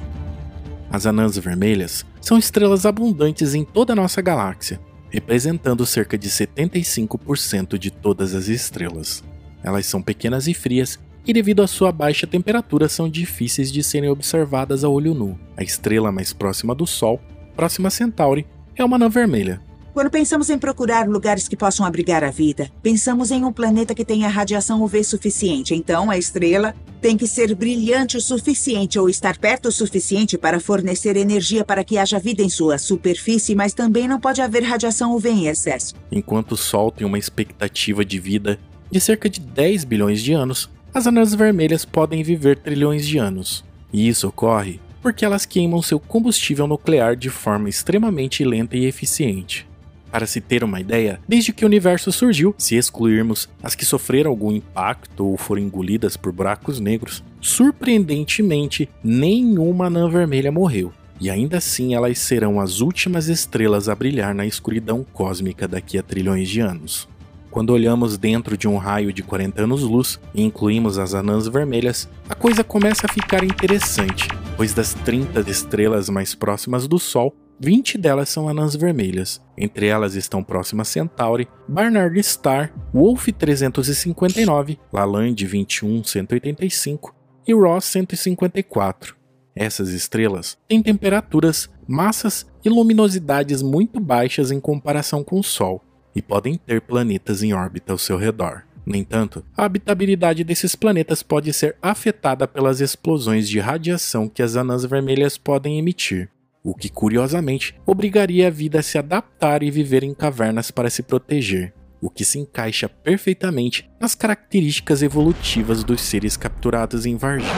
As 0.91 1.07
anãs 1.07 1.39
vermelhas 1.39 2.05
são 2.21 2.37
estrelas 2.37 2.85
abundantes 2.85 3.55
em 3.55 3.65
toda 3.65 3.93
a 3.93 3.97
nossa 3.97 4.21
galáxia, 4.21 4.81
representando 5.09 5.87
cerca 5.87 6.19
de 6.19 6.29
75% 6.29 7.79
de 7.79 7.91
todas 7.91 8.35
as 8.35 8.49
estrelas. 8.49 9.23
Elas 9.63 9.87
são 9.87 10.03
pequenas 10.03 10.49
e 10.49 10.55
frias 10.55 10.99
e 11.25 11.33
devido 11.33 11.63
à 11.63 11.67
sua 11.69 11.93
baixa 11.93 12.27
temperatura 12.27 12.89
são 12.89 13.09
difíceis 13.09 13.71
de 13.71 13.85
serem 13.85 14.11
observadas 14.11 14.83
a 14.83 14.89
olho 14.89 15.15
nu. 15.15 15.39
A 15.57 15.63
estrela 15.63 16.11
mais 16.11 16.33
próxima 16.33 16.75
do 16.75 16.87
Sol, 16.87 17.21
próxima 17.55 17.89
a 17.89 17.91
Centauri, 17.91 18.47
é 18.75 18.85
uma 18.85 18.97
anã 18.97 19.09
vermelha. 19.09 19.61
Quando 19.93 20.11
pensamos 20.11 20.49
em 20.49 20.59
procurar 20.59 21.09
lugares 21.09 21.49
que 21.49 21.57
possam 21.57 21.85
abrigar 21.85 22.23
a 22.23 22.31
vida, 22.31 22.71
pensamos 22.81 23.33
em 23.33 23.45
um 23.45 23.53
planeta 23.53 23.95
que 23.95 24.05
tenha 24.05 24.29
radiação 24.29 24.83
UV 24.83 25.03
suficiente. 25.03 25.75
Então, 25.75 26.11
a 26.11 26.17
estrela 26.17 26.77
tem 27.01 27.17
que 27.17 27.27
ser 27.27 27.55
brilhante 27.57 28.17
o 28.17 28.21
suficiente 28.21 28.99
ou 29.01 29.09
estar 29.09 29.37
perto 29.39 29.67
o 29.67 29.73
suficiente 29.73 30.39
para 30.39 30.61
fornecer 30.61 31.17
energia 31.17 31.65
para 31.65 31.83
que 31.83 31.99
haja 31.99 32.21
vida 32.21 32.41
em 32.41 32.49
sua 32.49 32.79
superfície, 32.79 33.55
mas 33.57 33.75
também 33.75 34.07
não 34.07 34.21
pode 34.21 34.41
haver 34.41 34.63
radiação 34.63 35.15
UV 35.15 35.29
em 35.29 35.47
excesso. 35.49 35.95
Enquanto 36.13 36.53
o 36.53 36.57
Sol 36.57 36.93
tem 36.93 37.07
uma 37.07 37.19
expectativa 37.19 38.05
de 38.05 38.21
vida 38.21 38.61
de 38.91 39.01
cerca 39.01 39.29
de 39.29 39.41
10 39.41 39.85
bilhões 39.85 40.23
de 40.23 40.33
anos, 40.33 40.71
as 40.95 41.07
anãs 41.07 41.35
vermelhas 41.35 41.85
podem 41.85 42.23
viver 42.23 42.59
trilhões 42.59 43.07
de 43.07 43.19
anos. 43.19 43.65
E 43.93 44.09
isso 44.09 44.29
ocorre 44.29 44.81
porque 45.03 45.25
elas 45.25 45.47
queimam 45.47 45.81
seu 45.81 45.99
combustível 45.99 46.67
nuclear 46.67 47.17
de 47.17 47.31
forma 47.31 47.69
extremamente 47.69 48.45
lenta 48.45 48.77
e 48.77 48.85
eficiente. 48.85 49.70
Para 50.11 50.27
se 50.27 50.41
ter 50.41 50.65
uma 50.65 50.81
ideia, 50.81 51.21
desde 51.29 51.53
que 51.53 51.65
o 51.65 51.69
universo 51.69 52.11
surgiu, 52.11 52.55
se 52.59 52.77
excluirmos 52.77 53.49
as 53.63 53.75
que 53.75 53.85
sofreram 53.85 54.31
algum 54.31 54.51
impacto 54.51 55.27
ou 55.27 55.37
foram 55.37 55.63
engolidas 55.63 56.17
por 56.17 56.33
buracos 56.33 56.81
negros, 56.81 57.23
surpreendentemente, 57.41 58.89
nenhuma 59.05 59.87
anã 59.87 60.09
vermelha 60.09 60.51
morreu. 60.51 60.93
E 61.21 61.31
ainda 61.31 61.59
assim 61.59 61.95
elas 61.95 62.19
serão 62.19 62.61
as 62.61 62.81
últimas 62.81 63.29
estrelas 63.29 63.89
a 63.89 63.95
brilhar 63.95 64.35
na 64.35 64.47
escuridão 64.47 65.05
cósmica 65.13 65.69
daqui 65.69 65.99
a 65.99 66.03
trilhões 66.03 66.49
de 66.49 66.61
anos. 66.61 67.09
Quando 67.51 67.71
olhamos 67.71 68.17
dentro 68.17 68.57
de 68.57 68.69
um 68.69 68.77
raio 68.77 69.13
de 69.13 69.25
40 69.25 69.63
anos-luz 69.63 70.21
e 70.33 70.41
incluímos 70.41 70.99
as 70.99 71.15
anãs 71.15 71.49
vermelhas, 71.49 72.09
a 72.29 72.35
coisa 72.35 72.63
começa 72.63 73.07
a 73.07 73.13
ficar 73.13 73.43
interessante, 73.43 74.29
pois 74.57 74.73
das 74.73 74.95
30 74.95 75.41
estrelas 75.51 76.09
mais 76.09 76.33
próximas 76.33 76.87
do 76.87 76.99
Sol, 76.99 77.35
20 77.63 77.99
delas 77.99 78.31
são 78.31 78.49
anãs 78.49 78.75
vermelhas. 78.75 79.39
Entre 79.55 79.87
elas 79.87 80.15
estão 80.15 80.43
Próxima 80.43 80.83
Centauri, 80.83 81.47
Barnard 81.69 82.19
Star, 82.23 82.73
Wolf 82.91 83.29
359, 83.39 84.79
Lalande 84.91 85.45
21185 85.45 87.15
e 87.47 87.53
Ross 87.53 87.85
154. 87.85 89.15
Essas 89.55 89.91
estrelas 89.91 90.57
têm 90.67 90.83
temperaturas, 90.83 91.69
massas 91.87 92.47
e 92.65 92.71
luminosidades 92.71 93.61
muito 93.61 94.01
baixas 94.01 94.51
em 94.51 94.59
comparação 94.59 95.23
com 95.23 95.39
o 95.39 95.45
Sol 95.45 95.85
e 96.17 96.23
podem 96.23 96.57
ter 96.57 96.81
planetas 96.81 97.43
em 97.43 97.53
órbita 97.53 97.93
ao 97.93 97.99
seu 97.99 98.17
redor. 98.17 98.63
No 98.87 98.97
entanto, 98.97 99.45
a 99.55 99.67
habitabilidade 99.67 100.43
desses 100.45 100.75
planetas 100.75 101.23
pode 101.23 101.53
ser 101.53 101.77
afetada 101.83 102.49
pelas 102.49 102.81
explosões 102.81 103.47
de 103.47 103.61
radiação 103.61 104.31
que 104.31 104.43
as 104.43 104.57
anãs 104.57 104.87
vermelhas 104.87 105.37
podem 105.37 105.79
emitir 105.79 106.31
o 106.63 106.75
que 106.75 106.89
curiosamente 106.89 107.75
obrigaria 107.87 108.49
a 108.49 108.51
vida 108.51 108.81
a 108.81 108.83
se 108.83 108.99
adaptar 108.99 109.63
e 109.63 109.71
viver 109.71 110.03
em 110.03 110.15
cavernas 110.15 110.71
para 110.71 110.91
se 110.91 111.03
proteger, 111.03 111.73
o 112.01 112.11
que 112.11 112.25
se 112.25 112.39
encaixa 112.39 112.89
perfeitamente 112.89 113.91
nas 114.01 114.15
características 114.15 115.03
evolutivas 115.03 115.85
dos 115.85 116.01
seres 116.01 116.37
capturados 116.37 117.07
em 117.07 117.17
Varginha. 117.17 117.51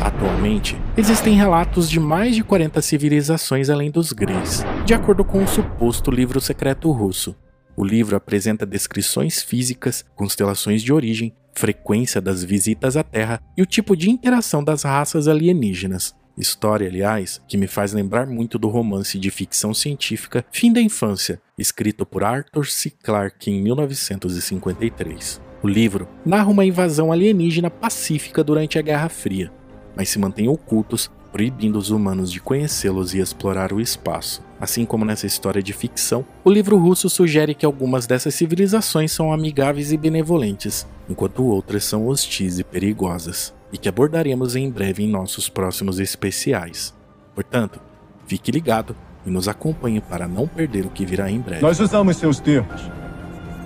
Atualmente, 0.00 0.76
existem 0.96 1.34
relatos 1.34 1.88
de 1.88 1.98
mais 1.98 2.34
de 2.34 2.44
40 2.44 2.80
civilizações 2.82 3.70
além 3.70 3.90
dos 3.90 4.12
Greys, 4.12 4.64
de 4.84 4.94
acordo 4.94 5.24
com 5.24 5.42
o 5.42 5.48
suposto 5.48 6.10
livro 6.10 6.40
secreto 6.40 6.90
russo. 6.90 7.36
O 7.76 7.84
livro 7.84 8.14
apresenta 8.14 8.64
descrições 8.64 9.42
físicas, 9.42 10.04
constelações 10.14 10.82
de 10.82 10.92
origem, 10.92 11.34
frequência 11.54 12.20
das 12.20 12.44
visitas 12.44 12.96
à 12.96 13.02
Terra 13.02 13.40
e 13.56 13.62
o 13.62 13.66
tipo 13.66 13.96
de 13.96 14.10
interação 14.10 14.62
das 14.62 14.82
raças 14.82 15.26
alienígenas. 15.26 16.14
História, 16.36 16.88
aliás, 16.88 17.40
que 17.46 17.56
me 17.56 17.68
faz 17.68 17.92
lembrar 17.92 18.26
muito 18.26 18.58
do 18.58 18.68
romance 18.68 19.18
de 19.20 19.30
ficção 19.30 19.72
científica 19.72 20.44
Fim 20.50 20.72
da 20.72 20.80
Infância, 20.80 21.40
escrito 21.56 22.04
por 22.04 22.24
Arthur 22.24 22.66
C. 22.66 22.90
Clarke 22.90 23.52
em 23.52 23.62
1953. 23.62 25.40
O 25.62 25.68
livro 25.68 26.08
narra 26.26 26.50
uma 26.50 26.64
invasão 26.64 27.12
alienígena 27.12 27.70
pacífica 27.70 28.42
durante 28.42 28.80
a 28.80 28.82
Guerra 28.82 29.08
Fria, 29.08 29.52
mas 29.96 30.08
se 30.08 30.18
mantém 30.18 30.48
ocultos, 30.48 31.08
proibindo 31.30 31.76
os 31.76 31.90
humanos 31.90 32.32
de 32.32 32.40
conhecê-los 32.40 33.14
e 33.14 33.20
explorar 33.20 33.72
o 33.72 33.80
espaço. 33.80 34.42
Assim 34.60 34.84
como 34.84 35.04
nessa 35.04 35.26
história 35.26 35.62
de 35.62 35.72
ficção, 35.72 36.24
o 36.44 36.50
livro 36.50 36.76
russo 36.76 37.08
sugere 37.08 37.54
que 37.54 37.66
algumas 37.66 38.06
dessas 38.06 38.34
civilizações 38.34 39.12
são 39.12 39.32
amigáveis 39.32 39.92
e 39.92 39.96
benevolentes, 39.96 40.84
enquanto 41.08 41.44
outras 41.44 41.84
são 41.84 42.08
hostis 42.08 42.58
e 42.58 42.64
perigosas 42.64 43.54
e 43.74 43.76
que 43.76 43.88
abordaremos 43.88 44.54
em 44.54 44.70
breve 44.70 45.02
em 45.02 45.08
nossos 45.08 45.48
próximos 45.48 45.98
especiais. 45.98 46.94
Portanto, 47.34 47.80
fique 48.24 48.52
ligado 48.52 48.94
e 49.26 49.30
nos 49.30 49.48
acompanhe 49.48 50.00
para 50.00 50.28
não 50.28 50.46
perder 50.46 50.86
o 50.86 50.90
que 50.90 51.04
virá 51.04 51.28
em 51.28 51.40
breve. 51.40 51.60
Nós 51.60 51.80
usamos 51.80 52.16
seus 52.16 52.38
termos. 52.38 52.88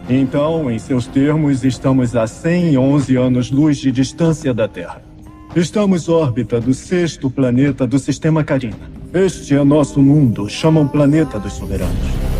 Então, 0.09 0.71
em 0.71 0.79
seus 0.79 1.07
termos, 1.07 1.63
estamos 1.63 2.17
a 2.17 2.27
111 2.27 3.17
anos-luz 3.17 3.77
de 3.77 3.93
distância 3.93 4.55
da 4.55 4.67
Terra. 4.67 5.03
Estamos 5.55 6.09
órbita 6.09 6.59
do 6.59 6.73
sexto 6.73 7.31
planeta 7.31 7.87
do 7.87 7.99
sistema 7.99 8.43
Carina. 8.43 8.91
Este 9.13 9.55
é 9.55 9.63
nosso 9.63 10.01
mundo, 10.01 10.49
chamam 10.49 10.89
Planeta 10.89 11.39
dos 11.39 11.53
Soberanos. 11.53 12.38